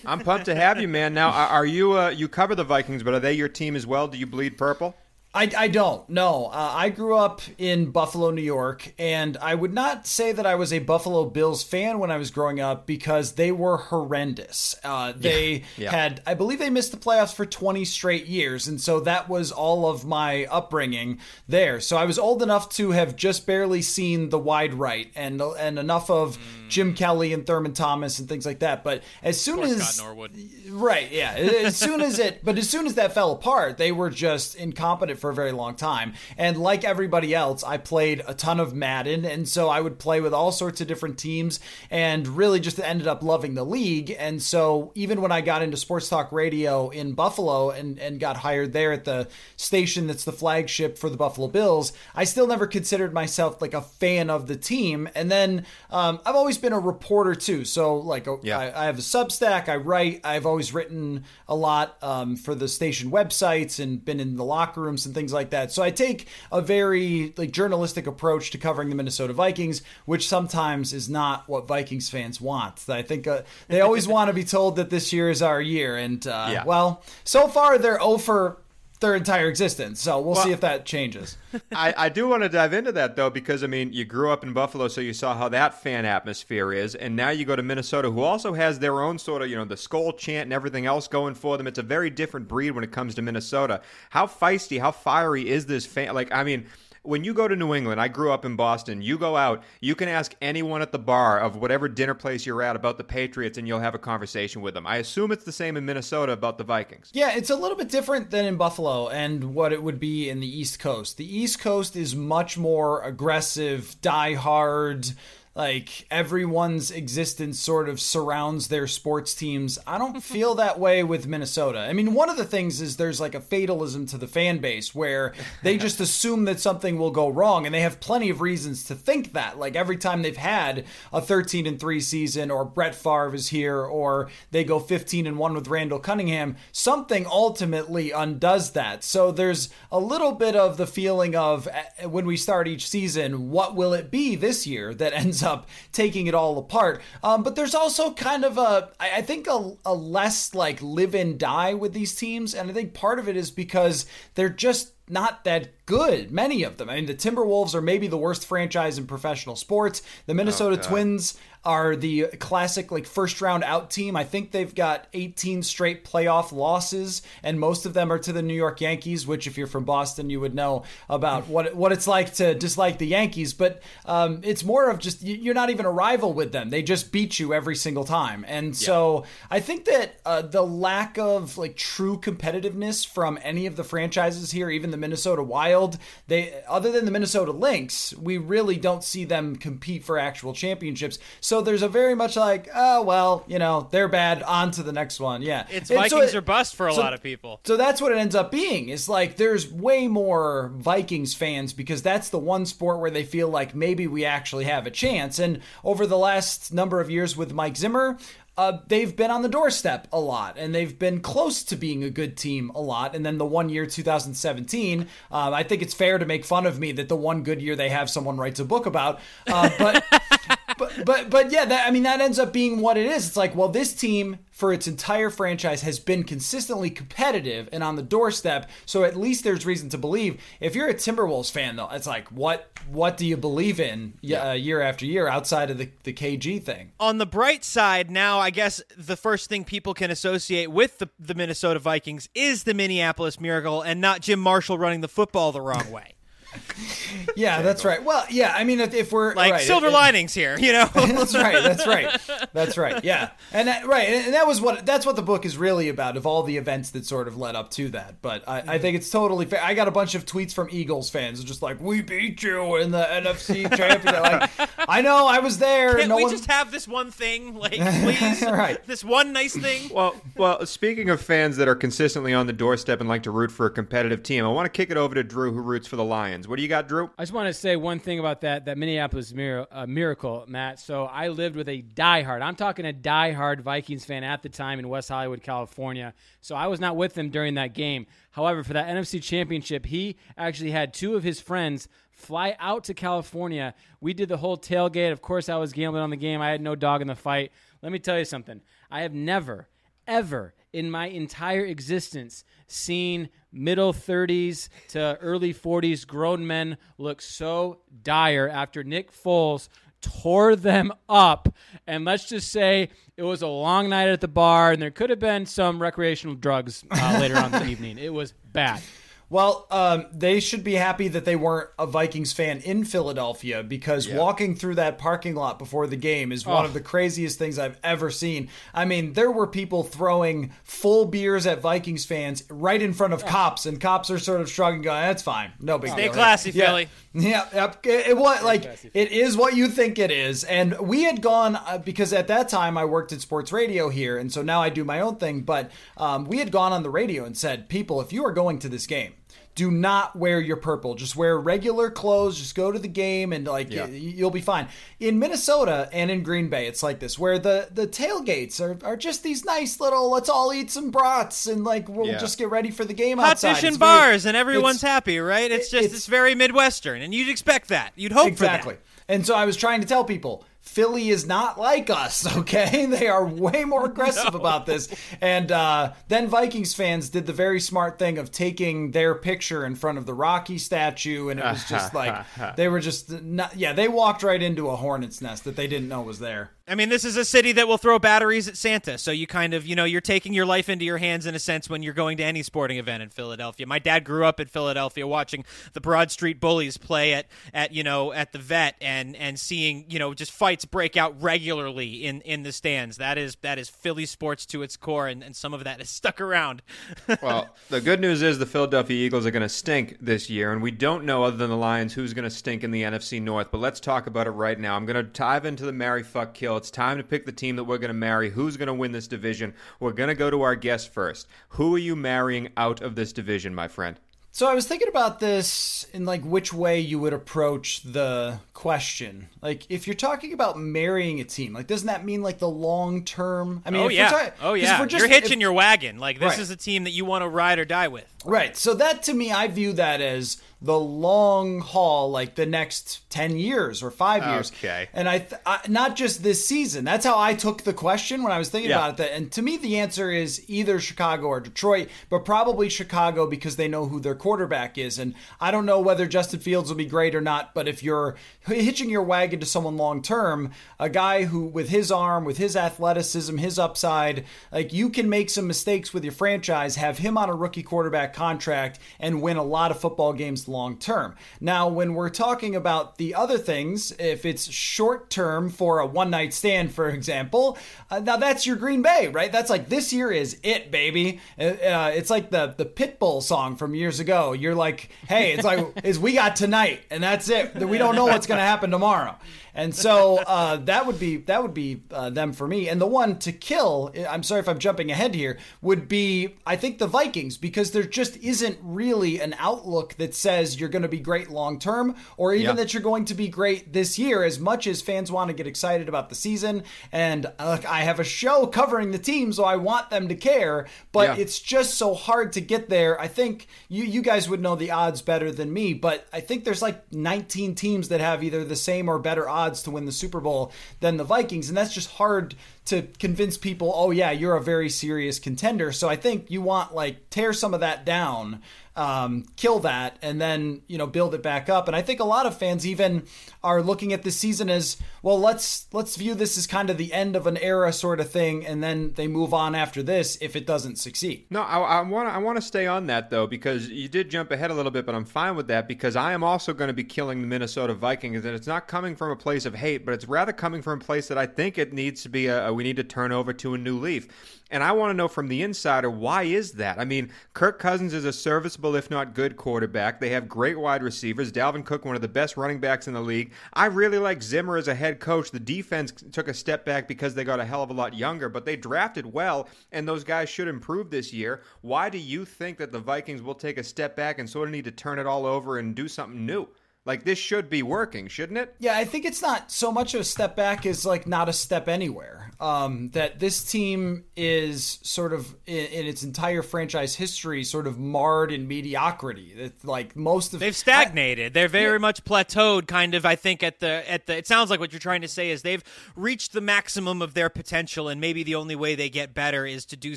I'm 0.06 0.20
pumped 0.20 0.46
to 0.46 0.54
have 0.54 0.80
you, 0.80 0.88
man. 0.88 1.12
Now, 1.12 1.30
are 1.30 1.48
are 1.48 1.66
you 1.66 1.98
uh, 1.98 2.08
you 2.08 2.28
cover 2.28 2.54
the 2.54 2.64
Vikings, 2.64 3.02
but 3.02 3.12
are 3.14 3.20
they 3.20 3.34
your 3.34 3.48
team 3.48 3.76
as 3.76 3.86
well? 3.86 4.08
Do 4.08 4.16
you 4.16 4.26
bleed 4.26 4.56
purple? 4.56 4.96
I, 5.36 5.50
I 5.58 5.68
don't. 5.68 6.08
No. 6.08 6.46
Uh, 6.46 6.72
I 6.76 6.90
grew 6.90 7.16
up 7.16 7.40
in 7.58 7.90
Buffalo, 7.90 8.30
New 8.30 8.40
York, 8.42 8.94
and 9.00 9.36
I 9.38 9.54
would 9.56 9.74
not 9.74 10.06
say 10.06 10.30
that 10.30 10.46
I 10.46 10.54
was 10.54 10.72
a 10.72 10.78
Buffalo 10.78 11.24
Bills 11.24 11.64
fan 11.64 11.98
when 11.98 12.12
I 12.12 12.18
was 12.18 12.30
growing 12.30 12.60
up 12.60 12.86
because 12.86 13.32
they 13.32 13.50
were 13.50 13.76
horrendous. 13.76 14.76
Uh, 14.84 15.12
they 15.16 15.64
Yeah. 15.76 15.90
had, 15.90 16.22
I 16.24 16.34
believe 16.34 16.60
they 16.60 16.70
missed 16.70 16.92
the 16.92 16.98
playoffs 16.98 17.34
for 17.34 17.44
20 17.44 17.84
straight 17.84 18.26
years, 18.26 18.68
and 18.68 18.80
so 18.80 19.00
that 19.00 19.28
was 19.28 19.50
all 19.50 19.88
of 19.90 20.04
my 20.04 20.44
upbringing 20.46 21.18
there. 21.48 21.80
So 21.80 21.96
I 21.96 22.04
was 22.04 22.18
old 22.18 22.40
enough 22.42 22.68
to 22.76 22.92
have 22.92 23.16
just 23.16 23.44
barely 23.44 23.82
seen 23.82 24.28
the 24.28 24.38
wide 24.38 24.74
right 24.74 25.10
and 25.16 25.40
and 25.40 25.78
enough 25.78 26.10
of 26.10 26.38
Jim 26.68 26.94
Kelly 26.94 27.32
and 27.32 27.46
Thurman 27.46 27.72
Thomas 27.72 28.18
and 28.18 28.28
things 28.28 28.46
like 28.46 28.60
that. 28.60 28.84
But 28.84 29.02
as 29.22 29.40
soon 29.40 29.60
as 29.60 29.88
Scott 29.88 30.06
Norwood. 30.06 30.32
Right, 30.68 31.10
yeah. 31.10 31.32
As 31.32 31.76
soon 31.76 32.00
as 32.00 32.18
it, 32.18 32.44
but 32.44 32.58
as 32.58 32.68
soon 32.68 32.86
as 32.86 32.94
that 32.94 33.14
fell 33.14 33.32
apart, 33.32 33.76
they 33.76 33.92
were 33.92 34.10
just 34.10 34.54
incompetent 34.54 35.18
for 35.18 35.30
a 35.30 35.34
very 35.34 35.52
long 35.52 35.74
time. 35.74 36.14
And 36.36 36.56
like 36.56 36.84
everybody 36.84 37.34
else, 37.34 37.62
I 37.62 37.76
played 37.76 38.22
a 38.26 38.34
ton 38.34 38.60
of 38.60 38.74
Madden, 38.74 39.24
and 39.24 39.48
so 39.48 39.68
I 39.68 39.80
would 39.80 39.98
play 39.98 40.20
with 40.20 40.34
all 40.34 40.52
sorts 40.52 40.80
of 40.80 40.86
different 40.86 41.18
teams, 41.18 41.60
and 41.90 42.26
really 42.28 42.60
just 42.60 42.80
ended 42.80 43.06
up 43.06 43.22
loving 43.22 43.54
the 43.54 43.64
league. 43.64 44.14
And 44.18 44.42
so 44.42 44.92
even 44.94 45.20
when 45.20 45.32
I 45.32 45.40
got 45.40 45.62
into 45.62 45.76
sports 45.76 46.08
talk 46.08 46.32
radio 46.32 46.88
in 46.90 47.12
Buffalo 47.12 47.70
and 47.70 47.98
and 47.98 48.20
got 48.20 48.38
hired 48.38 48.72
there 48.72 48.92
at 48.92 49.04
the 49.04 49.28
station 49.56 50.06
that's 50.06 50.24
the 50.24 50.32
flagship 50.32 50.98
for 50.98 51.10
the 51.10 51.16
Buffalo 51.16 51.48
Bills, 51.48 51.92
I 52.14 52.24
still 52.24 52.46
never 52.46 52.66
considered 52.66 53.12
myself 53.12 53.60
like 53.60 53.74
a 53.74 53.82
fan 53.82 54.30
of 54.30 54.46
the 54.46 54.56
team. 54.56 55.08
And 55.14 55.30
then 55.30 55.66
um, 55.90 56.20
I've 56.24 56.34
always 56.34 56.53
been 56.58 56.72
a 56.72 56.78
reporter 56.78 57.34
too, 57.34 57.64
so 57.64 57.96
like 57.96 58.26
a, 58.26 58.36
Yeah. 58.42 58.58
I, 58.58 58.82
I 58.82 58.84
have 58.86 58.98
a 58.98 59.02
Substack. 59.02 59.68
I 59.68 59.76
write. 59.76 60.20
I've 60.24 60.46
always 60.46 60.72
written 60.74 61.24
a 61.48 61.54
lot 61.54 61.96
um, 62.02 62.36
for 62.36 62.54
the 62.54 62.68
station 62.68 63.10
websites 63.10 63.82
and 63.82 64.04
been 64.04 64.20
in 64.20 64.36
the 64.36 64.44
locker 64.44 64.80
rooms 64.80 65.06
and 65.06 65.14
things 65.14 65.32
like 65.32 65.50
that. 65.50 65.72
So 65.72 65.82
I 65.82 65.90
take 65.90 66.26
a 66.52 66.60
very 66.60 67.32
like 67.36 67.50
journalistic 67.50 68.06
approach 68.06 68.50
to 68.52 68.58
covering 68.58 68.88
the 68.88 68.94
Minnesota 68.96 69.32
Vikings, 69.32 69.82
which 70.04 70.28
sometimes 70.28 70.92
is 70.92 71.08
not 71.08 71.48
what 71.48 71.66
Vikings 71.66 72.08
fans 72.10 72.40
want. 72.40 72.84
I 72.88 73.02
think 73.02 73.26
uh, 73.26 73.42
they 73.68 73.80
always 73.80 74.06
want 74.14 74.28
to 74.28 74.34
be 74.34 74.44
told 74.44 74.76
that 74.76 74.90
this 74.90 75.12
year 75.12 75.30
is 75.30 75.42
our 75.42 75.60
year, 75.60 75.96
and 75.96 76.26
uh, 76.26 76.48
Yeah. 76.50 76.64
well, 76.64 77.02
so 77.24 77.48
far 77.48 77.78
they're 77.78 78.00
over 78.02 78.58
their 79.04 79.14
entire 79.14 79.48
existence. 79.48 80.00
So 80.00 80.20
we'll, 80.20 80.34
see 80.34 80.50
if 80.50 80.60
that 80.60 80.84
changes. 80.86 81.36
I, 81.72 81.94
I 81.96 82.08
do 82.08 82.26
want 82.26 82.42
to 82.42 82.48
dive 82.48 82.72
into 82.72 82.90
that 82.92 83.16
though, 83.16 83.30
because 83.30 83.62
I 83.62 83.66
mean, 83.66 83.92
you 83.92 84.04
grew 84.04 84.30
up 84.30 84.42
in 84.42 84.52
Buffalo, 84.52 84.88
so 84.88 85.00
you 85.00 85.12
saw 85.12 85.36
how 85.36 85.48
that 85.50 85.82
fan 85.82 86.04
atmosphere 86.04 86.72
is, 86.72 86.94
and 86.94 87.14
now 87.14 87.30
you 87.30 87.44
go 87.44 87.54
to 87.54 87.62
Minnesota, 87.62 88.10
who 88.10 88.22
also 88.22 88.54
has 88.54 88.78
their 88.78 89.02
own 89.02 89.18
sort 89.18 89.42
of, 89.42 89.50
you 89.50 89.56
know, 89.56 89.64
the 89.64 89.76
skull 89.76 90.12
chant 90.12 90.44
and 90.44 90.52
everything 90.52 90.86
else 90.86 91.06
going 91.06 91.34
for 91.34 91.56
them. 91.58 91.66
It's 91.66 91.78
a 91.78 91.82
very 91.82 92.10
different 92.10 92.48
breed 92.48 92.70
when 92.72 92.82
it 92.82 92.92
comes 92.92 93.14
to 93.16 93.22
Minnesota. 93.22 93.82
How 94.10 94.26
feisty, 94.26 94.80
how 94.80 94.90
fiery 94.90 95.48
is 95.48 95.66
this 95.66 95.86
fan? 95.86 96.14
Like, 96.14 96.32
I 96.32 96.42
mean. 96.44 96.66
When 97.06 97.22
you 97.22 97.34
go 97.34 97.46
to 97.46 97.54
New 97.54 97.74
England, 97.74 98.00
I 98.00 98.08
grew 98.08 98.32
up 98.32 98.46
in 98.46 98.56
Boston. 98.56 99.02
You 99.02 99.18
go 99.18 99.36
out, 99.36 99.62
you 99.82 99.94
can 99.94 100.08
ask 100.08 100.34
anyone 100.40 100.80
at 100.80 100.90
the 100.90 100.98
bar 100.98 101.38
of 101.38 101.54
whatever 101.54 101.86
dinner 101.86 102.14
place 102.14 102.46
you're 102.46 102.62
at 102.62 102.76
about 102.76 102.96
the 102.96 103.04
Patriots, 103.04 103.58
and 103.58 103.68
you'll 103.68 103.80
have 103.80 103.94
a 103.94 103.98
conversation 103.98 104.62
with 104.62 104.72
them. 104.72 104.86
I 104.86 104.96
assume 104.96 105.30
it's 105.30 105.44
the 105.44 105.52
same 105.52 105.76
in 105.76 105.84
Minnesota 105.84 106.32
about 106.32 106.56
the 106.56 106.64
Vikings. 106.64 107.10
Yeah, 107.12 107.36
it's 107.36 107.50
a 107.50 107.56
little 107.56 107.76
bit 107.76 107.90
different 107.90 108.30
than 108.30 108.46
in 108.46 108.56
Buffalo 108.56 109.10
and 109.10 109.54
what 109.54 109.70
it 109.70 109.82
would 109.82 110.00
be 110.00 110.30
in 110.30 110.40
the 110.40 110.46
East 110.46 110.78
Coast. 110.78 111.18
The 111.18 111.38
East 111.38 111.60
Coast 111.60 111.94
is 111.94 112.16
much 112.16 112.56
more 112.56 113.02
aggressive, 113.02 113.96
die 114.00 114.32
hard. 114.32 115.12
Like 115.54 116.06
everyone's 116.10 116.90
existence 116.90 117.60
sort 117.60 117.88
of 117.88 118.00
surrounds 118.00 118.68
their 118.68 118.86
sports 118.86 119.34
teams. 119.34 119.78
I 119.86 119.98
don't 119.98 120.20
feel 120.22 120.54
that 120.56 120.80
way 120.80 121.04
with 121.04 121.26
Minnesota. 121.26 121.78
I 121.78 121.92
mean, 121.92 122.12
one 122.12 122.28
of 122.28 122.36
the 122.36 122.44
things 122.44 122.80
is 122.80 122.96
there's 122.96 123.20
like 123.20 123.34
a 123.34 123.40
fatalism 123.40 124.06
to 124.06 124.18
the 124.18 124.26
fan 124.26 124.58
base 124.58 124.94
where 124.94 125.32
they 125.62 125.78
just 125.78 126.00
assume 126.04 126.44
that 126.46 126.60
something 126.60 126.98
will 126.98 127.12
go 127.12 127.28
wrong 127.28 127.66
and 127.66 127.74
they 127.74 127.82
have 127.82 128.00
plenty 128.00 128.30
of 128.30 128.40
reasons 128.40 128.84
to 128.84 128.94
think 128.94 129.32
that. 129.32 129.58
Like 129.58 129.76
every 129.76 129.96
time 129.96 130.22
they've 130.22 130.36
had 130.36 130.84
a 131.12 131.20
13 131.20 131.66
and 131.66 131.78
3 131.78 132.00
season 132.00 132.50
or 132.50 132.64
Brett 132.64 132.94
Favre 132.94 133.34
is 133.34 133.48
here 133.48 133.78
or 133.78 134.30
they 134.50 134.64
go 134.64 134.80
15 134.80 135.26
and 135.26 135.38
1 135.38 135.54
with 135.54 135.68
Randall 135.68 136.00
Cunningham, 136.00 136.56
something 136.72 137.26
ultimately 137.26 138.10
undoes 138.10 138.72
that. 138.72 139.04
So 139.04 139.30
there's 139.30 139.68
a 139.92 140.00
little 140.00 140.32
bit 140.32 140.56
of 140.56 140.76
the 140.78 140.86
feeling 140.86 141.36
of 141.36 141.68
eh, 141.68 142.06
when 142.06 142.26
we 142.26 142.36
start 142.36 142.66
each 142.66 142.88
season, 142.88 143.50
what 143.50 143.76
will 143.76 143.92
it 143.92 144.10
be 144.10 144.34
this 144.34 144.66
year 144.66 144.92
that 144.94 145.12
ends 145.24 145.43
up 145.44 145.68
taking 145.92 146.26
it 146.26 146.34
all 146.34 146.58
apart. 146.58 147.00
Um, 147.22 147.42
but 147.42 147.56
there's 147.56 147.74
also 147.74 148.12
kind 148.12 148.44
of 148.44 148.58
a, 148.58 148.90
I 148.98 149.22
think, 149.22 149.46
a, 149.46 149.76
a 149.84 149.94
less 149.94 150.54
like 150.54 150.80
live 150.82 151.14
and 151.14 151.38
die 151.38 151.74
with 151.74 151.92
these 151.92 152.14
teams. 152.14 152.54
And 152.54 152.70
I 152.70 152.72
think 152.72 152.94
part 152.94 153.18
of 153.18 153.28
it 153.28 153.36
is 153.36 153.50
because 153.50 154.06
they're 154.34 154.48
just 154.48 154.92
not 155.08 155.44
that 155.44 155.84
good. 155.86 156.30
Many 156.30 156.62
of 156.62 156.78
them. 156.78 156.88
I 156.88 156.96
mean, 156.96 157.06
the 157.06 157.14
Timberwolves 157.14 157.74
are 157.74 157.82
maybe 157.82 158.06
the 158.06 158.16
worst 158.16 158.46
franchise 158.46 158.96
in 158.98 159.06
professional 159.06 159.54
sports. 159.56 160.02
The 160.26 160.34
Minnesota 160.34 160.76
God. 160.76 160.84
Twins 160.84 161.38
are 161.66 161.96
the 161.96 162.26
classic 162.40 162.90
like 162.92 163.06
first 163.06 163.40
round 163.40 163.64
out 163.64 163.90
team. 163.90 164.16
I 164.16 164.24
think 164.24 164.50
they've 164.50 164.74
got 164.74 165.06
18 165.14 165.62
straight 165.62 166.04
playoff 166.04 166.52
losses, 166.52 167.22
and 167.42 167.58
most 167.58 167.86
of 167.86 167.94
them 167.94 168.12
are 168.12 168.18
to 168.18 168.32
the 168.34 168.42
New 168.42 168.54
York 168.54 168.82
Yankees. 168.82 169.26
Which, 169.26 169.46
if 169.46 169.56
you're 169.56 169.66
from 169.66 169.84
Boston, 169.84 170.28
you 170.30 170.40
would 170.40 170.54
know 170.54 170.84
about 171.08 171.48
what 171.48 171.74
what 171.74 171.92
it's 171.92 172.06
like 172.06 172.34
to 172.34 172.54
dislike 172.54 172.98
the 172.98 173.06
Yankees. 173.06 173.54
But 173.54 173.82
um, 174.04 174.40
it's 174.42 174.62
more 174.64 174.90
of 174.90 174.98
just 174.98 175.22
you- 175.22 175.36
you're 175.36 175.54
not 175.54 175.70
even 175.70 175.86
a 175.86 175.90
rival 175.90 176.32
with 176.34 176.52
them. 176.52 176.68
They 176.70 176.82
just 176.82 177.12
beat 177.12 177.38
you 177.38 177.54
every 177.54 177.76
single 177.76 178.04
time, 178.04 178.44
and 178.48 178.74
so 178.76 179.24
I 179.50 179.60
think 179.60 179.84
that 179.86 180.20
uh, 180.26 180.42
the 180.42 180.62
lack 180.66 181.18
of 181.18 181.56
like 181.58 181.76
true 181.76 182.18
competitiveness 182.18 183.06
from 183.06 183.38
any 183.42 183.64
of 183.66 183.76
the 183.76 183.84
franchises 183.84 184.50
here, 184.50 184.68
even 184.70 184.90
the 184.94 184.98
Minnesota 184.98 185.42
Wild, 185.42 185.98
they 186.28 186.62
other 186.68 186.90
than 186.92 187.04
the 187.04 187.10
Minnesota 187.10 187.50
Lynx, 187.52 188.14
we 188.14 188.38
really 188.38 188.76
don't 188.76 189.02
see 189.04 189.24
them 189.24 189.56
compete 189.56 190.04
for 190.04 190.18
actual 190.18 190.52
championships. 190.54 191.18
So 191.40 191.60
there's 191.60 191.82
a 191.82 191.88
very 191.88 192.14
much 192.14 192.36
like, 192.36 192.68
oh 192.74 193.02
well, 193.02 193.44
you 193.48 193.58
know, 193.58 193.88
they're 193.90 194.08
bad. 194.08 194.42
On 194.44 194.70
to 194.70 194.82
the 194.82 194.92
next 194.92 195.18
one. 195.20 195.42
Yeah, 195.42 195.66
It's 195.70 195.90
And 195.90 196.08
so 196.10 196.16
Vikings 196.16 196.34
it- 196.34 196.38
or 196.38 196.40
bust 196.40 196.76
for 196.76 196.88
a 196.88 196.92
so- 196.94 197.00
lot 197.00 197.12
of 197.12 197.22
people. 197.22 197.60
so 197.64 197.76
that's 197.76 198.00
what 198.00 198.12
it 198.12 198.18
ends 198.18 198.34
up 198.34 198.50
being. 198.50 198.88
Is 198.88 199.08
like 199.08 199.36
there's 199.36 199.70
way 199.70 200.06
more 200.08 200.70
Vikings 200.76 201.34
fans 201.34 201.72
because 201.72 202.02
that's 202.02 202.28
the 202.28 202.38
one 202.38 202.64
sport 202.66 203.00
where 203.00 203.10
they 203.10 203.24
feel 203.24 203.48
like 203.48 203.74
maybe 203.74 204.06
we 204.06 204.24
actually 204.24 204.64
have 204.64 204.86
a 204.86 204.90
chance. 204.90 205.38
And 205.38 205.60
over 205.82 206.06
the 206.06 206.18
last 206.18 206.72
number 206.72 207.00
of 207.00 207.10
years 207.10 207.36
with 207.36 207.52
Mike 207.52 207.76
Zimmer, 207.76 208.16
uh, 208.56 208.78
they've 208.86 209.16
been 209.16 209.30
on 209.30 209.42
the 209.42 209.48
doorstep 209.48 210.06
a 210.12 210.20
lot 210.20 210.56
and 210.56 210.74
they've 210.74 210.98
been 210.98 211.20
close 211.20 211.64
to 211.64 211.76
being 211.76 212.04
a 212.04 212.10
good 212.10 212.36
team 212.36 212.70
a 212.74 212.80
lot. 212.80 213.14
And 213.14 213.26
then 213.26 213.38
the 213.38 213.44
one 213.44 213.68
year 213.68 213.86
2017, 213.86 215.08
um, 215.30 215.54
I 215.54 215.62
think 215.62 215.82
it's 215.82 215.94
fair 215.94 216.18
to 216.18 216.26
make 216.26 216.44
fun 216.44 216.66
of 216.66 216.78
me 216.78 216.92
that 216.92 217.08
the 217.08 217.16
one 217.16 217.42
good 217.42 217.60
year 217.60 217.74
they 217.74 217.88
have 217.88 218.08
someone 218.08 218.36
writes 218.36 218.60
a 218.60 218.64
book 218.64 218.86
about. 218.86 219.20
Uh, 219.46 219.70
but 219.78 220.04
but 220.78 221.04
but 221.04 221.30
but 221.30 221.52
yeah, 221.52 221.64
that, 221.64 221.86
I 221.86 221.90
mean 221.90 222.02
that 222.04 222.20
ends 222.20 222.38
up 222.38 222.52
being 222.52 222.80
what 222.80 222.96
it 222.96 223.06
is. 223.06 223.28
It's 223.28 223.36
like, 223.36 223.54
well, 223.54 223.68
this 223.68 223.94
team 223.94 224.38
for 224.50 224.72
its 224.72 224.86
entire 224.86 225.30
franchise 225.30 225.82
has 225.82 225.98
been 225.98 226.22
consistently 226.22 226.88
competitive 226.88 227.68
and 227.72 227.82
on 227.82 227.96
the 227.96 228.02
doorstep. 228.02 228.70
So 228.86 229.04
at 229.04 229.16
least 229.16 229.44
there's 229.44 229.66
reason 229.66 229.88
to 229.90 229.98
believe. 229.98 230.40
If 230.60 230.74
you're 230.74 230.88
a 230.88 230.94
Timberwolves 230.94 231.50
fan, 231.50 231.76
though, 231.76 231.88
it's 231.90 232.06
like, 232.06 232.28
what 232.28 232.70
what 232.88 233.16
do 233.16 233.26
you 233.26 233.36
believe 233.36 233.80
in 233.80 234.14
uh, 234.32 234.52
year 234.52 234.80
after 234.80 235.06
year 235.06 235.28
outside 235.28 235.70
of 235.70 235.78
the 235.78 235.90
the 236.04 236.12
KG 236.12 236.62
thing? 236.62 236.92
on 237.00 237.18
the 237.18 237.26
bright 237.26 237.64
side, 237.64 238.10
now 238.10 238.38
I 238.38 238.50
guess 238.50 238.82
the 238.96 239.16
first 239.16 239.48
thing 239.48 239.64
people 239.64 239.94
can 239.94 240.10
associate 240.10 240.70
with 240.70 240.98
the, 240.98 241.08
the 241.18 241.34
Minnesota 241.34 241.78
Vikings 241.78 242.28
is 242.34 242.64
the 242.64 242.74
Minneapolis 242.74 243.40
Miracle 243.40 243.82
and 243.82 244.00
not 244.00 244.20
Jim 244.20 244.40
Marshall 244.40 244.78
running 244.78 245.00
the 245.00 245.08
football 245.08 245.52
the 245.52 245.60
wrong 245.60 245.90
way. 245.90 246.14
Yeah, 247.36 247.62
that's 247.62 247.84
right. 247.84 248.02
Well, 248.04 248.24
yeah, 248.30 248.52
I 248.56 248.64
mean, 248.64 248.80
if, 248.80 248.92
if 248.94 249.10
we're 249.12 249.34
Like 249.34 249.52
right, 249.52 249.62
silver 249.62 249.86
it- 249.86 249.90
it- 249.90 249.92
linings 249.92 250.34
here, 250.34 250.56
you 250.58 250.72
know? 250.72 250.84
that's 250.94 251.34
right. 251.34 251.62
That's 251.62 251.86
right. 251.86 252.20
That's 252.52 252.76
right. 252.78 253.02
Yeah, 253.04 253.30
and 253.52 253.66
that, 253.68 253.86
right, 253.86 254.08
and 254.08 254.34
that 254.34 254.46
was 254.46 254.60
what 254.60 254.86
that's 254.86 255.04
what 255.04 255.16
the 255.16 255.22
book 255.22 255.44
is 255.44 255.56
really 255.56 255.88
about 255.88 256.16
of 256.16 256.26
all 256.26 256.42
the 256.44 256.56
events 256.56 256.90
that 256.90 257.04
sort 257.04 257.26
of 257.26 257.36
led 257.36 257.56
up 257.56 257.70
to 257.72 257.88
that. 257.90 258.22
But 258.22 258.48
I, 258.48 258.62
I 258.74 258.78
think 258.78 258.96
it's 258.96 259.10
totally 259.10 259.44
fair. 259.46 259.60
I 259.62 259.74
got 259.74 259.88
a 259.88 259.90
bunch 259.90 260.14
of 260.14 260.24
tweets 260.24 260.52
from 260.54 260.68
Eagles 260.70 261.10
fans 261.10 261.42
just 261.42 261.62
like, 261.62 261.80
"We 261.80 262.00
beat 262.02 262.42
you 262.42 262.76
in 262.76 262.90
the 262.92 263.02
NFC 263.02 263.62
championship." 263.76 264.22
like, 264.22 264.50
I 264.88 265.00
know, 265.02 265.26
I 265.26 265.40
was 265.40 265.58
there. 265.58 265.96
Can't 265.96 266.08
no 266.10 266.16
we 266.16 266.24
one, 266.24 266.32
just 266.32 266.46
have 266.46 266.70
this 266.70 266.86
one 266.86 267.10
thing? 267.10 267.54
Like, 267.56 267.72
please? 267.80 268.42
Right. 268.42 268.84
This 268.86 269.02
one 269.02 269.32
nice 269.32 269.56
thing? 269.56 269.90
Well, 269.92 270.14
well. 270.36 270.64
Speaking 270.66 271.10
of 271.10 271.20
fans 271.20 271.56
that 271.56 271.66
are 271.68 271.74
consistently 271.76 272.32
on 272.34 272.46
the 272.46 272.52
doorstep 272.52 273.00
and 273.00 273.08
like 273.08 273.24
to 273.24 273.30
root 273.30 273.50
for 273.50 273.66
a 273.66 273.70
competitive 273.70 274.22
team, 274.22 274.44
I 274.44 274.48
want 274.48 274.66
to 274.66 274.70
kick 274.70 274.90
it 274.90 274.96
over 274.96 275.14
to 275.14 275.24
Drew, 275.24 275.52
who 275.52 275.60
roots 275.60 275.88
for 275.88 275.96
the 275.96 276.04
Lions. 276.04 276.43
What 276.46 276.56
do 276.56 276.62
you 276.62 276.68
got, 276.68 276.88
Drew? 276.88 277.10
I 277.18 277.22
just 277.22 277.32
want 277.32 277.48
to 277.48 277.54
say 277.54 277.76
one 277.76 277.98
thing 277.98 278.18
about 278.18 278.42
that 278.42 278.64
that 278.66 278.78
Minneapolis 278.78 279.32
mir- 279.32 279.66
uh, 279.70 279.86
miracle, 279.86 280.44
Matt. 280.46 280.78
So 280.78 281.04
I 281.04 281.28
lived 281.28 281.56
with 281.56 281.68
a 281.68 281.82
diehard. 281.82 282.42
I'm 282.42 282.56
talking 282.56 282.86
a 282.86 282.92
diehard 282.92 283.60
Vikings 283.60 284.04
fan 284.04 284.24
at 284.24 284.42
the 284.42 284.48
time 284.48 284.78
in 284.78 284.88
West 284.88 285.08
Hollywood, 285.08 285.42
California. 285.42 286.14
So 286.40 286.54
I 286.54 286.66
was 286.66 286.80
not 286.80 286.96
with 286.96 287.14
them 287.14 287.30
during 287.30 287.54
that 287.54 287.74
game. 287.74 288.06
However, 288.30 288.62
for 288.64 288.72
that 288.74 288.88
NFC 288.88 289.22
Championship, 289.22 289.86
he 289.86 290.16
actually 290.36 290.70
had 290.70 290.92
two 290.92 291.14
of 291.14 291.22
his 291.22 291.40
friends 291.40 291.88
fly 292.10 292.56
out 292.58 292.84
to 292.84 292.94
California. 292.94 293.74
We 294.00 294.14
did 294.14 294.28
the 294.28 294.36
whole 294.36 294.56
tailgate. 294.56 295.12
Of 295.12 295.22
course, 295.22 295.48
I 295.48 295.56
was 295.56 295.72
gambling 295.72 296.02
on 296.02 296.10
the 296.10 296.16
game. 296.16 296.40
I 296.40 296.50
had 296.50 296.60
no 296.60 296.74
dog 296.74 297.00
in 297.00 297.08
the 297.08 297.14
fight. 297.14 297.52
Let 297.82 297.92
me 297.92 297.98
tell 297.98 298.18
you 298.18 298.24
something. 298.24 298.60
I 298.90 299.02
have 299.02 299.12
never, 299.12 299.68
ever 300.06 300.54
in 300.74 300.90
my 300.90 301.06
entire 301.06 301.64
existence 301.64 302.44
seen 302.66 303.28
middle 303.52 303.92
30s 303.92 304.68
to 304.88 305.16
early 305.20 305.54
40s 305.54 306.04
grown 306.04 306.44
men 306.44 306.76
look 306.98 307.22
so 307.22 307.78
dire 308.02 308.48
after 308.48 308.82
Nick 308.82 309.12
Foles 309.12 309.68
tore 310.00 310.56
them 310.56 310.92
up. 311.08 311.54
And 311.86 312.04
let's 312.04 312.28
just 312.28 312.50
say 312.50 312.90
it 313.16 313.22
was 313.22 313.40
a 313.40 313.46
long 313.46 313.88
night 313.88 314.08
at 314.08 314.20
the 314.20 314.28
bar, 314.28 314.72
and 314.72 314.82
there 314.82 314.90
could 314.90 315.10
have 315.10 315.20
been 315.20 315.46
some 315.46 315.80
recreational 315.80 316.34
drugs 316.34 316.84
uh, 316.90 317.18
later 317.20 317.36
on 317.36 317.54
in 317.54 317.62
the 317.62 317.66
evening. 317.70 317.96
It 317.96 318.12
was 318.12 318.34
bad. 318.52 318.82
Well, 319.30 319.66
um, 319.70 320.06
they 320.12 320.38
should 320.38 320.62
be 320.62 320.74
happy 320.74 321.08
that 321.08 321.24
they 321.24 321.34
weren't 321.34 321.70
a 321.78 321.86
Vikings 321.86 322.32
fan 322.32 322.60
in 322.60 322.84
Philadelphia 322.84 323.62
because 323.62 324.08
walking 324.08 324.54
through 324.54 324.76
that 324.76 324.98
parking 324.98 325.34
lot 325.34 325.58
before 325.58 325.86
the 325.86 325.96
game 325.96 326.30
is 326.30 326.46
one 326.46 326.62
Oh. 326.62 326.66
of 326.66 326.74
the 326.74 326.80
craziest 326.80 327.38
things 327.38 327.58
I've 327.58 327.78
ever 327.82 328.10
seen. 328.10 328.48
I 328.72 328.84
mean, 328.84 329.14
there 329.14 329.30
were 329.30 329.46
people 329.46 329.82
throwing 329.82 330.52
full 330.62 331.06
beers 331.06 331.46
at 331.46 331.60
Vikings 331.60 332.04
fans 332.04 332.44
right 332.48 332.80
in 332.80 332.92
front 332.92 333.12
of 333.12 333.24
cops, 333.26 333.66
and 333.66 333.80
cops 333.80 334.10
are 334.10 334.18
sort 334.18 334.40
of 334.40 334.50
shrugging, 334.50 334.82
going, 334.82 335.00
"That's 335.02 335.22
fine, 335.22 335.52
no 335.58 335.78
big 335.78 335.90
Stay 335.92 336.02
deal." 336.04 336.12
classy, 336.12 336.50
Yeah. 336.50 336.66
Philly. 336.66 336.88
Yeah, 337.14 337.46
yep. 337.54 337.86
It, 337.86 338.08
it 338.08 338.16
was 338.16 338.42
like 338.42 338.64
it 338.92 339.12
is 339.12 339.36
what 339.36 339.56
you 339.56 339.68
think 339.68 339.98
it 339.98 340.10
is, 340.10 340.44
and 340.44 340.78
we 340.80 341.04
had 341.04 341.22
gone 341.22 341.56
uh, 341.56 341.78
because 341.78 342.12
at 342.12 342.26
that 342.28 342.48
time 342.48 342.76
I 342.76 342.84
worked 342.84 343.12
at 343.12 343.20
sports 343.20 343.52
radio 343.52 343.88
here, 343.88 344.18
and 344.18 344.32
so 344.32 344.42
now 344.42 344.60
I 344.62 344.68
do 344.68 344.84
my 344.84 345.00
own 345.00 345.16
thing. 345.16 345.42
But 345.42 345.70
um, 345.96 346.24
we 346.24 346.38
had 346.38 346.50
gone 346.52 346.72
on 346.72 346.82
the 346.82 346.90
radio 346.90 347.24
and 347.24 347.36
said, 347.36 347.68
"People, 347.68 348.00
if 348.00 348.12
you 348.12 348.24
are 348.26 348.32
going 348.32 348.58
to 348.60 348.68
this 348.68 348.86
game." 348.86 349.12
Do 349.56 349.70
not 349.70 350.16
wear 350.16 350.40
your 350.40 350.56
purple. 350.56 350.96
Just 350.96 351.14
wear 351.14 351.38
regular 351.38 351.88
clothes. 351.88 352.36
Just 352.38 352.56
go 352.56 352.72
to 352.72 352.78
the 352.78 352.88
game 352.88 353.32
and 353.32 353.46
like 353.46 353.70
Yeah. 353.72 353.86
you'll 353.86 354.30
be 354.32 354.40
fine. 354.40 354.66
In 354.98 355.20
Minnesota 355.20 355.88
and 355.92 356.10
in 356.10 356.24
Green 356.24 356.48
Bay, 356.48 356.66
it's 356.66 356.82
like 356.82 356.98
this, 356.98 357.18
where 357.18 357.38
the 357.38 357.68
the 357.72 357.86
tailgates 357.86 358.60
are, 358.60 358.84
are 358.84 358.96
just 358.96 359.22
these 359.22 359.44
nice 359.44 359.78
little. 359.78 360.10
Let's 360.10 360.28
all 360.28 360.52
eat 360.52 360.72
some 360.72 360.90
brats 360.90 361.46
and 361.46 361.62
like 361.62 361.88
we'll 361.88 362.06
Yeah. 362.08 362.18
just 362.18 362.36
get 362.36 362.50
ready 362.50 362.72
for 362.72 362.84
the 362.84 362.94
game 362.94 363.18
Hot 363.18 363.30
outside. 363.32 363.54
fish 363.54 363.64
and 363.64 363.78
bars, 363.78 364.26
and 364.26 364.36
everyone's 364.36 364.82
happy, 364.82 365.20
right? 365.20 365.50
It's 365.50 365.70
just 365.70 365.84
it's- 365.84 365.98
it's 365.98 366.06
very 366.06 366.34
Midwestern, 366.34 367.00
and 367.02 367.14
you'd 367.14 367.28
expect 367.28 367.68
that. 367.68 367.92
You'd 367.94 368.10
hope 368.12 368.26
exactly. 368.26 368.74
for 368.74 368.80
that. 368.80 369.14
And 369.14 369.24
so 369.26 369.34
I 369.36 369.44
was 369.44 369.56
trying 369.56 369.80
to 369.82 369.86
tell 369.86 370.02
people, 370.02 370.44
Philly 370.64 371.10
is 371.10 371.26
not 371.26 371.58
like 371.58 371.90
us, 371.90 372.36
okay? 372.38 372.86
They 372.86 373.06
are 373.06 373.24
way 373.24 373.64
more 373.64 373.84
aggressive 373.90 374.34
about 374.34 374.66
this. 374.66 374.88
And 375.20 375.52
uh, 375.52 375.92
then 376.08 376.26
Vikings 376.26 376.74
fans 376.74 377.10
did 377.10 377.26
the 377.26 377.32
very 377.32 377.60
smart 377.60 377.98
thing 377.98 378.18
of 378.18 378.32
taking 378.32 378.90
their 378.92 379.14
picture 379.14 379.64
in 379.64 379.76
front 379.76 379.98
of 379.98 380.06
the 380.06 380.14
Rocky 380.14 380.58
statue, 380.58 381.28
and 381.28 381.38
it 381.38 381.44
was 381.44 381.64
just 381.68 381.94
like 381.94 382.24
they 382.56 382.66
were 382.68 382.80
just 382.80 383.22
not. 383.22 383.56
Yeah, 383.56 383.72
they 383.74 383.88
walked 383.88 384.22
right 384.22 384.42
into 384.42 384.70
a 384.70 384.76
hornet's 384.76 385.20
nest 385.20 385.44
that 385.44 385.54
they 385.54 385.66
didn't 385.66 385.88
know 385.88 386.02
was 386.02 386.18
there. 386.18 386.50
I 386.66 386.76
mean, 386.76 386.88
this 386.88 387.04
is 387.04 387.18
a 387.18 387.26
city 387.26 387.52
that 387.52 387.68
will 387.68 387.76
throw 387.76 387.98
batteries 387.98 388.48
at 388.48 388.56
Santa. 388.56 388.96
So 388.96 389.10
you 389.10 389.26
kind 389.26 389.52
of, 389.52 389.66
you 389.66 389.76
know, 389.76 389.84
you're 389.84 390.00
taking 390.00 390.32
your 390.32 390.46
life 390.46 390.70
into 390.70 390.86
your 390.86 390.96
hands 390.96 391.26
in 391.26 391.34
a 391.34 391.38
sense 391.38 391.68
when 391.68 391.82
you're 391.82 391.92
going 391.92 392.16
to 392.16 392.24
any 392.24 392.42
sporting 392.42 392.78
event 392.78 393.02
in 393.02 393.10
Philadelphia. 393.10 393.66
My 393.66 393.78
dad 393.78 394.04
grew 394.04 394.24
up 394.24 394.40
in 394.40 394.48
Philadelphia 394.48 395.06
watching 395.06 395.44
the 395.74 395.82
Broad 395.82 396.10
Street 396.10 396.40
Bullies 396.40 396.78
play 396.78 397.12
at, 397.12 397.26
at 397.52 397.72
you 397.72 397.84
know, 397.84 398.14
at 398.14 398.32
the 398.32 398.38
vet 398.38 398.76
and 398.80 399.14
and 399.16 399.38
seeing, 399.38 399.84
you 399.90 399.98
know, 399.98 400.14
just 400.14 400.32
fights 400.54 400.64
break 400.64 400.96
out 400.96 401.20
regularly 401.20 402.06
in 402.06 402.20
in 402.20 402.44
the 402.44 402.52
stands. 402.52 402.96
That 402.98 403.18
is 403.18 403.36
that 403.42 403.58
is 403.58 403.68
Philly 403.68 404.06
sports 404.06 404.46
to 404.46 404.62
its 404.62 404.76
core 404.76 405.08
and, 405.08 405.20
and 405.20 405.34
some 405.34 405.52
of 405.52 405.64
that 405.64 405.80
is 405.80 405.88
stuck 405.88 406.20
around. 406.20 406.62
well, 407.22 407.48
the 407.70 407.80
good 407.80 408.00
news 408.00 408.22
is 408.22 408.38
the 408.38 408.46
Philadelphia 408.46 409.04
Eagles 409.04 409.26
are 409.26 409.32
going 409.32 409.42
to 409.42 409.48
stink 409.48 409.96
this 410.00 410.30
year, 410.30 410.52
and 410.52 410.62
we 410.62 410.70
don't 410.70 411.04
know 411.04 411.24
other 411.24 411.36
than 411.36 411.50
the 411.50 411.56
Lions 411.56 411.92
who's 411.92 412.14
going 412.14 412.22
to 412.22 412.30
stink 412.30 412.62
in 412.62 412.70
the 412.70 412.82
NFC 412.84 413.20
North. 413.20 413.48
But 413.50 413.58
let's 413.58 413.80
talk 413.80 414.06
about 414.06 414.28
it 414.28 414.30
right 414.30 414.58
now. 414.58 414.76
I'm 414.76 414.86
going 414.86 414.94
to 414.94 415.02
dive 415.02 415.44
into 415.44 415.64
the 415.64 415.72
marry 415.72 416.04
fuck 416.04 416.34
kill. 416.34 416.56
It's 416.56 416.70
time 416.70 416.98
to 416.98 417.02
pick 417.04 417.26
the 417.26 417.32
team 417.32 417.56
that 417.56 417.64
we're 417.64 417.78
going 417.78 417.88
to 417.88 417.94
marry. 417.94 418.30
Who's 418.30 418.56
going 418.56 418.68
to 418.68 418.74
win 418.74 418.92
this 418.92 419.08
division? 419.08 419.54
We're 419.80 419.90
going 419.90 420.08
to 420.08 420.14
go 420.14 420.30
to 420.30 420.42
our 420.42 420.54
guest 420.54 420.92
first. 420.92 421.26
Who 421.48 421.74
are 421.74 421.78
you 421.78 421.96
marrying 421.96 422.50
out 422.56 422.80
of 422.80 422.94
this 422.94 423.12
division, 423.12 423.52
my 423.56 423.66
friend? 423.66 423.98
So 424.36 424.48
I 424.48 424.54
was 424.56 424.66
thinking 424.66 424.88
about 424.88 425.20
this 425.20 425.86
in 425.92 426.04
like 426.06 426.24
which 426.24 426.52
way 426.52 426.80
you 426.80 426.98
would 426.98 427.12
approach 427.12 427.82
the 427.84 428.40
question. 428.52 429.28
Like 429.40 429.64
if 429.68 429.86
you're 429.86 429.94
talking 429.94 430.32
about 430.32 430.58
marrying 430.58 431.20
a 431.20 431.24
team, 431.24 431.52
like 431.52 431.68
doesn't 431.68 431.86
that 431.86 432.04
mean 432.04 432.20
like 432.20 432.40
the 432.40 432.48
long 432.48 433.04
term? 433.04 433.62
I 433.64 433.70
mean, 433.70 433.82
oh 433.82 433.88
yeah, 433.88 434.08
talking- 434.10 434.32
oh 434.42 434.54
yeah, 434.54 434.80
we're 434.80 434.86
just- 434.86 434.98
you're 434.98 435.08
hitching 435.08 435.34
if- 435.38 435.40
your 435.42 435.52
wagon. 435.52 435.98
Like 436.00 436.18
this 436.18 436.30
Right. 436.30 436.38
is 436.40 436.50
a 436.50 436.56
team 436.56 436.82
that 436.82 436.90
you 436.90 437.04
want 437.04 437.22
to 437.22 437.28
ride 437.28 437.60
or 437.60 437.64
die 437.64 437.86
with. 437.86 438.12
Right. 438.24 438.56
So 438.56 438.74
that 438.74 439.04
to 439.04 439.14
me, 439.14 439.30
I 439.30 439.46
view 439.46 439.72
that 439.74 440.00
as 440.00 440.38
the 440.64 440.80
long 440.80 441.60
haul, 441.60 442.10
like 442.10 442.36
the 442.36 442.46
next 442.46 443.08
10 443.10 443.36
years 443.36 443.82
or 443.82 443.90
five 443.90 444.24
years. 444.24 444.50
Okay. 444.50 444.88
And 444.94 445.06
I, 445.06 445.18
th- 445.18 445.40
I, 445.44 445.60
not 445.68 445.94
just 445.94 446.22
this 446.22 446.46
season. 446.46 446.86
That's 446.86 447.04
how 447.04 447.18
I 447.18 447.34
took 447.34 447.64
the 447.64 447.74
question 447.74 448.22
when 448.22 448.32
I 448.32 448.38
was 448.38 448.48
thinking 448.48 448.70
Yeah. 448.70 448.78
about 448.78 448.90
it. 448.92 448.96
That, 448.96 449.12
and 449.12 449.30
to 449.32 449.42
me, 449.42 449.58
the 449.58 449.76
answer 449.78 450.10
is 450.10 450.42
either 450.48 450.80
Chicago 450.80 451.26
or 451.26 451.38
Detroit, 451.40 451.90
but 452.08 452.24
probably 452.24 452.70
Chicago 452.70 453.26
because 453.26 453.56
they 453.56 453.68
know 453.68 453.84
who 453.86 454.00
their 454.00 454.14
quarterback 454.14 454.78
is. 454.78 454.98
And 454.98 455.14
I 455.38 455.50
don't 455.50 455.66
know 455.66 455.80
whether 455.80 456.06
Justin 456.06 456.40
Fields 456.40 456.70
will 456.70 456.78
be 456.78 456.86
great 456.86 457.14
or 457.14 457.20
not, 457.20 457.52
but 457.52 457.68
if 457.68 457.82
you're 457.82 458.16
hitching 458.46 458.88
your 458.88 459.02
wagon 459.02 459.40
to 459.40 459.46
someone 459.46 459.76
long 459.76 460.00
term, 460.00 460.50
a 460.80 460.88
guy 460.88 461.24
who, 461.24 461.44
with 461.44 461.68
his 461.68 461.92
arm, 461.92 462.24
with 462.24 462.38
his 462.38 462.56
athleticism, 462.56 463.36
his 463.36 463.58
upside, 463.58 464.24
like 464.50 464.72
you 464.72 464.88
can 464.88 465.10
make 465.10 465.28
some 465.28 465.46
mistakes 465.46 465.92
with 465.92 466.04
your 466.04 466.12
franchise, 466.14 466.76
have 466.76 466.96
him 466.98 467.18
on 467.18 467.28
a 467.28 467.34
rookie 467.34 467.62
quarterback 467.62 468.14
contract, 468.14 468.78
and 468.98 469.20
win 469.20 469.36
a 469.36 469.44
lot 469.44 469.70
of 469.70 469.78
football 469.78 470.14
games 470.14 470.48
long 470.54 470.78
term. 470.78 471.14
Now, 471.40 471.68
when 471.68 471.94
we're 471.94 472.08
talking 472.08 472.56
about 472.56 472.96
the 472.96 473.14
other 473.14 473.36
things, 473.36 473.92
if 473.98 474.24
it's 474.24 474.50
short 474.50 475.10
term 475.10 475.50
for 475.50 475.80
a 475.80 475.86
one 475.86 476.10
night 476.10 476.32
stand, 476.32 476.72
for 476.72 476.88
example, 476.88 477.58
uh, 477.90 478.00
now 478.00 478.16
that's 478.16 478.46
your 478.46 478.56
Green 478.56 478.80
Bay, 478.80 479.08
right? 479.08 479.30
That's 479.30 479.50
like 479.50 479.68
this 479.68 479.92
year 479.92 480.10
is 480.10 480.38
it, 480.42 480.70
baby. 480.70 481.20
Uh, 481.38 481.42
uh, 481.44 481.92
it's 481.94 482.08
like 482.08 482.30
the 482.30 482.54
the 482.56 482.64
Pitbull 482.64 483.22
song 483.22 483.56
from 483.56 483.74
years 483.74 484.00
ago. 484.00 484.32
You're 484.32 484.54
like, 484.54 484.90
hey, 485.08 485.32
it's 485.32 485.44
like 485.44 485.66
is 485.84 485.98
we 485.98 486.14
got 486.14 486.36
tonight, 486.36 486.80
and 486.90 487.02
that's 487.02 487.28
it. 487.28 487.54
We 487.56 487.76
don't 487.76 487.96
know 487.96 488.06
what's 488.06 488.26
going 488.26 488.38
to 488.38 488.44
happen 488.44 488.70
tomorrow. 488.70 489.16
And 489.54 489.74
so 489.74 490.18
uh, 490.18 490.56
that 490.56 490.84
would 490.86 490.98
be 490.98 491.18
that 491.18 491.42
would 491.42 491.54
be 491.54 491.82
uh, 491.92 492.10
them 492.10 492.32
for 492.32 492.48
me. 492.48 492.68
And 492.68 492.80
the 492.80 492.86
one 492.86 493.18
to 493.20 493.30
kill, 493.32 493.92
I'm 494.08 494.22
sorry 494.24 494.40
if 494.40 494.48
I'm 494.48 494.58
jumping 494.58 494.90
ahead 494.90 495.14
here, 495.14 495.38
would 495.62 495.88
be 495.88 496.34
I 496.44 496.56
think 496.56 496.78
the 496.78 496.86
Vikings 496.88 497.36
because 497.36 497.70
there 497.70 497.84
just 497.84 498.16
isn't 498.16 498.58
really 498.62 499.20
an 499.20 499.34
outlook 499.38 499.94
that 499.94 500.14
says 500.14 500.58
you're 500.58 500.68
going 500.68 500.82
to 500.82 500.88
be 500.88 500.98
great 501.00 501.30
long 501.30 501.58
term, 501.60 501.94
or 502.16 502.34
even 502.34 502.56
Yeah. 502.56 502.62
that 502.62 502.74
you're 502.74 502.82
going 502.82 503.04
to 503.06 503.14
be 503.14 503.28
great 503.28 503.72
this 503.72 503.98
year. 503.98 504.24
As 504.24 504.40
much 504.40 504.66
as 504.66 504.82
fans 504.82 505.12
want 505.12 505.28
to 505.28 505.34
get 505.34 505.46
excited 505.46 505.88
about 505.88 506.08
the 506.08 506.14
season, 506.16 506.64
and 506.90 507.26
uh, 507.38 507.58
I 507.68 507.82
have 507.82 508.00
a 508.00 508.04
show 508.04 508.46
covering 508.46 508.90
the 508.90 508.98
team, 508.98 509.32
so 509.32 509.44
I 509.44 509.56
want 509.56 509.90
them 509.90 510.08
to 510.08 510.14
care. 510.16 510.66
But 510.90 511.16
Yeah. 511.16 511.22
it's 511.22 511.38
just 511.38 511.74
so 511.74 511.94
hard 511.94 512.32
to 512.32 512.40
get 512.40 512.68
there. 512.68 513.00
I 513.00 513.06
think 513.06 513.46
you 513.68 513.84
you 513.84 514.02
guys 514.02 514.28
would 514.28 514.40
know 514.42 514.56
the 514.56 514.72
odds 514.72 515.00
better 515.02 515.30
than 515.30 515.52
me, 515.52 515.74
but 515.74 516.06
I 516.12 516.18
think 516.20 516.44
there's 516.44 516.62
like 516.62 516.92
19 516.92 517.54
teams 517.54 517.88
that 517.90 518.00
have 518.00 518.24
either 518.24 518.42
the 518.44 518.56
same 518.56 518.88
or 518.88 518.98
better 518.98 519.28
odds 519.28 519.43
to 519.52 519.70
win 519.70 519.84
the 519.84 519.92
Super 519.92 520.20
Bowl 520.20 520.52
than 520.80 520.96
the 520.96 521.04
Vikings, 521.04 521.48
and 521.48 521.56
that's 521.56 521.72
just 521.72 521.92
hard 521.92 522.34
to 522.66 522.82
convince 522.98 523.36
people. 523.36 523.72
Oh 523.74 523.90
yeah, 523.90 524.10
you're 524.10 524.36
a 524.36 524.42
very 524.42 524.68
serious 524.68 525.18
contender. 525.18 525.72
So 525.72 525.88
I 525.88 525.96
think 525.96 526.30
you 526.30 526.42
want 526.42 526.74
like 526.74 527.10
tear 527.10 527.32
some 527.32 527.54
of 527.54 527.60
that 527.60 527.84
down. 527.84 528.42
Um, 528.76 529.24
kill 529.36 529.60
that 529.60 529.98
and 530.02 530.20
then 530.20 530.62
you 530.66 530.78
know 530.78 530.88
build 530.88 531.14
it 531.14 531.22
back 531.22 531.48
up 531.48 531.68
and 531.68 531.76
i 531.76 531.82
think 531.82 532.00
a 532.00 532.04
lot 532.04 532.26
of 532.26 532.36
fans 532.36 532.66
even 532.66 533.04
are 533.44 533.62
looking 533.62 533.92
at 533.92 534.02
this 534.02 534.16
season 534.16 534.50
as 534.50 534.76
well 535.00 535.16
let's 535.16 535.68
let's 535.72 535.94
view 535.94 536.14
this 536.16 536.36
as 536.36 536.48
kind 536.48 536.70
of 536.70 536.76
the 536.76 536.92
end 536.92 537.14
of 537.14 537.28
an 537.28 537.36
era 537.36 537.72
sort 537.72 538.00
of 538.00 538.10
thing 538.10 538.44
and 538.44 538.64
then 538.64 538.92
they 538.96 539.06
move 539.06 539.32
on 539.32 539.54
after 539.54 539.80
this 539.80 540.18
if 540.20 540.34
it 540.34 540.44
doesn't 540.44 540.76
succeed 540.76 541.24
No, 541.30 541.42
I 541.42 541.82
want 541.82 542.08
I 542.08 542.18
want 542.18 542.36
to 542.36 542.42
stay 542.42 542.66
on 542.66 542.86
that 542.86 543.10
though 543.10 543.26
because 543.26 543.68
you 543.68 543.88
did 543.88 544.10
jump 544.10 544.30
ahead 544.30 544.50
a 544.50 544.54
little 544.54 544.70
bit, 544.70 544.86
but 544.86 544.94
I'm 544.94 545.04
fine 545.04 545.36
with 545.36 545.48
that 545.48 545.68
because 545.68 545.96
I 545.96 546.12
am 546.12 546.24
also 546.24 546.52
going 546.52 546.68
to 546.68 546.74
be 546.74 546.84
killing 546.84 547.20
the 547.20 547.26
Minnesota 547.26 547.74
Vikings, 547.74 548.24
and 548.24 548.34
it's 548.34 548.46
not 548.46 548.68
coming 548.68 548.96
from 548.96 549.10
a 549.10 549.16
place 549.16 549.46
of 549.46 549.54
hate, 549.54 549.84
but 549.84 549.94
it's 549.94 550.06
rather 550.06 550.32
coming 550.32 550.62
from 550.62 550.80
a 550.80 550.84
place 550.84 551.08
that 551.08 551.18
I 551.18 551.26
think 551.26 551.58
it 551.58 551.72
needs 551.72 552.02
to 552.02 552.08
be 552.08 552.26
a, 552.26 552.48
a 552.48 552.52
we 552.52 552.64
need 552.64 552.76
to 552.76 552.84
turn 552.84 553.12
over 553.12 553.32
to 553.32 553.54
a 553.54 553.58
new 553.58 553.78
leaf. 553.78 554.08
And 554.50 554.62
I 554.62 554.72
want 554.72 554.90
to 554.90 554.94
know 554.94 555.08
from 555.08 555.28
the 555.28 555.42
insider 555.42 555.90
why 555.90 556.24
is 556.24 556.52
that? 556.52 556.78
I 556.78 556.84
mean, 556.84 557.10
Kirk 557.32 557.58
Cousins 557.58 557.94
is 557.94 558.04
a 558.04 558.12
serviceable, 558.12 558.76
if 558.76 558.90
not 558.90 559.14
good, 559.14 559.36
quarterback. 559.36 560.00
They 560.00 560.10
have 560.10 560.28
great 560.28 560.58
wide 560.58 560.82
receivers. 560.82 561.32
Dalvin 561.32 561.64
Cook, 561.64 561.84
one 561.84 561.96
of 561.96 562.02
the 562.02 562.08
best 562.08 562.36
running 562.36 562.60
backs 562.60 562.86
in 562.86 562.94
the 562.94 563.00
league. 563.00 563.32
I 563.54 563.66
really 563.66 563.98
like 563.98 564.22
Zimmer 564.22 564.56
as 564.56 564.68
a 564.68 564.74
head 564.74 565.00
coach. 565.00 565.30
The 565.30 565.40
defense 565.40 565.92
took 566.12 566.28
a 566.28 566.34
step 566.34 566.64
back 566.64 566.86
because 566.86 567.14
they 567.14 567.24
got 567.24 567.40
a 567.40 567.44
hell 567.44 567.62
of 567.62 567.70
a 567.70 567.74
lot 567.74 567.94
younger, 567.94 568.28
but 568.28 568.44
they 568.44 568.56
drafted 568.56 569.12
well, 569.12 569.48
and 569.72 569.88
those 569.88 570.04
guys 570.04 570.28
should 570.28 570.48
improve 570.48 570.90
this 570.90 571.12
year. 571.12 571.42
Why 571.62 571.88
do 571.88 571.98
you 571.98 572.24
think 572.24 572.58
that 572.58 572.70
the 572.70 572.80
Vikings 572.80 573.22
will 573.22 573.34
take 573.34 573.58
a 573.58 573.64
step 573.64 573.96
back 573.96 574.18
and 574.18 574.28
sort 574.28 574.48
of 574.48 574.52
need 574.52 574.64
to 574.66 574.70
turn 574.70 574.98
it 574.98 575.06
all 575.06 575.26
over 575.26 575.58
and 575.58 575.74
do 575.74 575.88
something 575.88 576.26
new? 576.26 576.48
Like 576.86 577.04
this 577.04 577.18
should 577.18 577.48
be 577.48 577.62
working, 577.62 578.08
shouldn't 578.08 578.38
it? 578.38 578.54
Yeah, 578.58 578.76
I 578.76 578.84
think 578.84 579.06
it's 579.06 579.22
not 579.22 579.50
so 579.50 579.72
much 579.72 579.94
of 579.94 580.02
a 580.02 580.04
step 580.04 580.36
back 580.36 580.66
as 580.66 580.84
like 580.84 581.06
not 581.06 581.28
a 581.28 581.32
step 581.32 581.66
anywhere. 581.66 582.30
Um, 582.40 582.90
that 582.90 583.20
this 583.20 583.44
team 583.44 584.04
is 584.16 584.78
sort 584.82 585.12
of 585.12 585.34
in, 585.46 585.66
in 585.66 585.86
its 585.86 586.02
entire 586.02 586.42
franchise 586.42 586.94
history, 586.94 587.44
sort 587.44 587.66
of 587.66 587.78
marred 587.78 588.32
in 588.32 588.48
mediocrity. 588.48 589.34
That 589.36 589.64
like 589.64 589.96
most 589.96 590.34
of 590.34 590.40
They've 590.40 590.56
stagnated. 590.56 591.34
They're 591.34 591.48
very 591.48 591.78
much 591.78 592.04
plateaued, 592.04 592.66
kind 592.66 592.94
of. 592.94 593.06
I 593.06 593.16
think 593.16 593.42
at 593.42 593.60
the 593.60 593.90
at 593.90 594.06
the. 594.06 594.16
It 594.16 594.26
sounds 594.26 594.50
like 594.50 594.60
what 594.60 594.72
you're 594.72 594.80
trying 594.80 595.02
to 595.02 595.08
say 595.08 595.30
is 595.30 595.42
they've 595.42 595.64
reached 595.96 596.32
the 596.32 596.40
maximum 596.40 597.02
of 597.02 597.14
their 597.14 597.28
potential, 597.28 597.88
and 597.88 598.00
maybe 598.00 598.22
the 598.22 598.34
only 598.34 598.56
way 598.56 598.74
they 598.74 598.88
get 598.88 599.14
better 599.14 599.46
is 599.46 599.64
to 599.66 599.76
do 599.76 599.96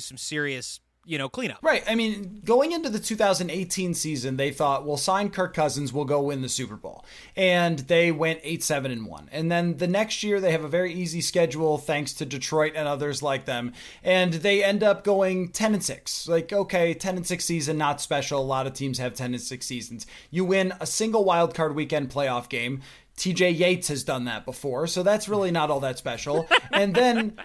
some 0.00 0.16
serious, 0.16 0.80
you 1.08 1.16
know, 1.16 1.30
cleanup. 1.30 1.58
Right. 1.62 1.82
I 1.88 1.94
mean, 1.94 2.42
going 2.44 2.72
into 2.72 2.90
the 2.90 2.98
2018 2.98 3.94
season, 3.94 4.36
they 4.36 4.50
thought, 4.50 4.84
we'll 4.84 4.98
sign 4.98 5.30
Kirk 5.30 5.54
Cousins, 5.54 5.90
we'll 5.90 6.04
go 6.04 6.20
win 6.20 6.42
the 6.42 6.50
Super 6.50 6.76
Bowl. 6.76 7.02
And 7.34 7.78
they 7.78 8.12
went 8.12 8.40
8 8.42 8.62
7 8.62 8.92
and 8.92 9.06
1. 9.06 9.30
And 9.32 9.50
then 9.50 9.78
the 9.78 9.86
next 9.86 10.22
year, 10.22 10.38
they 10.38 10.52
have 10.52 10.64
a 10.64 10.68
very 10.68 10.92
easy 10.92 11.22
schedule 11.22 11.78
thanks 11.78 12.12
to 12.14 12.26
Detroit 12.26 12.74
and 12.76 12.86
others 12.86 13.22
like 13.22 13.46
them. 13.46 13.72
And 14.04 14.34
they 14.34 14.62
end 14.62 14.82
up 14.82 15.02
going 15.02 15.48
10 15.48 15.72
and 15.72 15.82
6. 15.82 16.28
Like, 16.28 16.52
okay, 16.52 16.92
10 16.92 17.16
and 17.16 17.26
6 17.26 17.42
season, 17.42 17.78
not 17.78 18.02
special. 18.02 18.42
A 18.42 18.44
lot 18.44 18.66
of 18.66 18.74
teams 18.74 18.98
have 18.98 19.14
10 19.14 19.32
and 19.32 19.42
6 19.42 19.66
seasons. 19.66 20.06
You 20.30 20.44
win 20.44 20.74
a 20.78 20.86
single 20.86 21.24
wild 21.24 21.54
card 21.54 21.74
weekend 21.74 22.10
playoff 22.10 22.50
game. 22.50 22.82
TJ 23.16 23.58
Yates 23.58 23.88
has 23.88 24.04
done 24.04 24.26
that 24.26 24.44
before, 24.44 24.86
so 24.86 25.02
that's 25.02 25.28
really 25.28 25.50
not 25.50 25.70
all 25.70 25.80
that 25.80 25.98
special. 25.98 26.46
And 26.70 26.94
then 26.94 27.36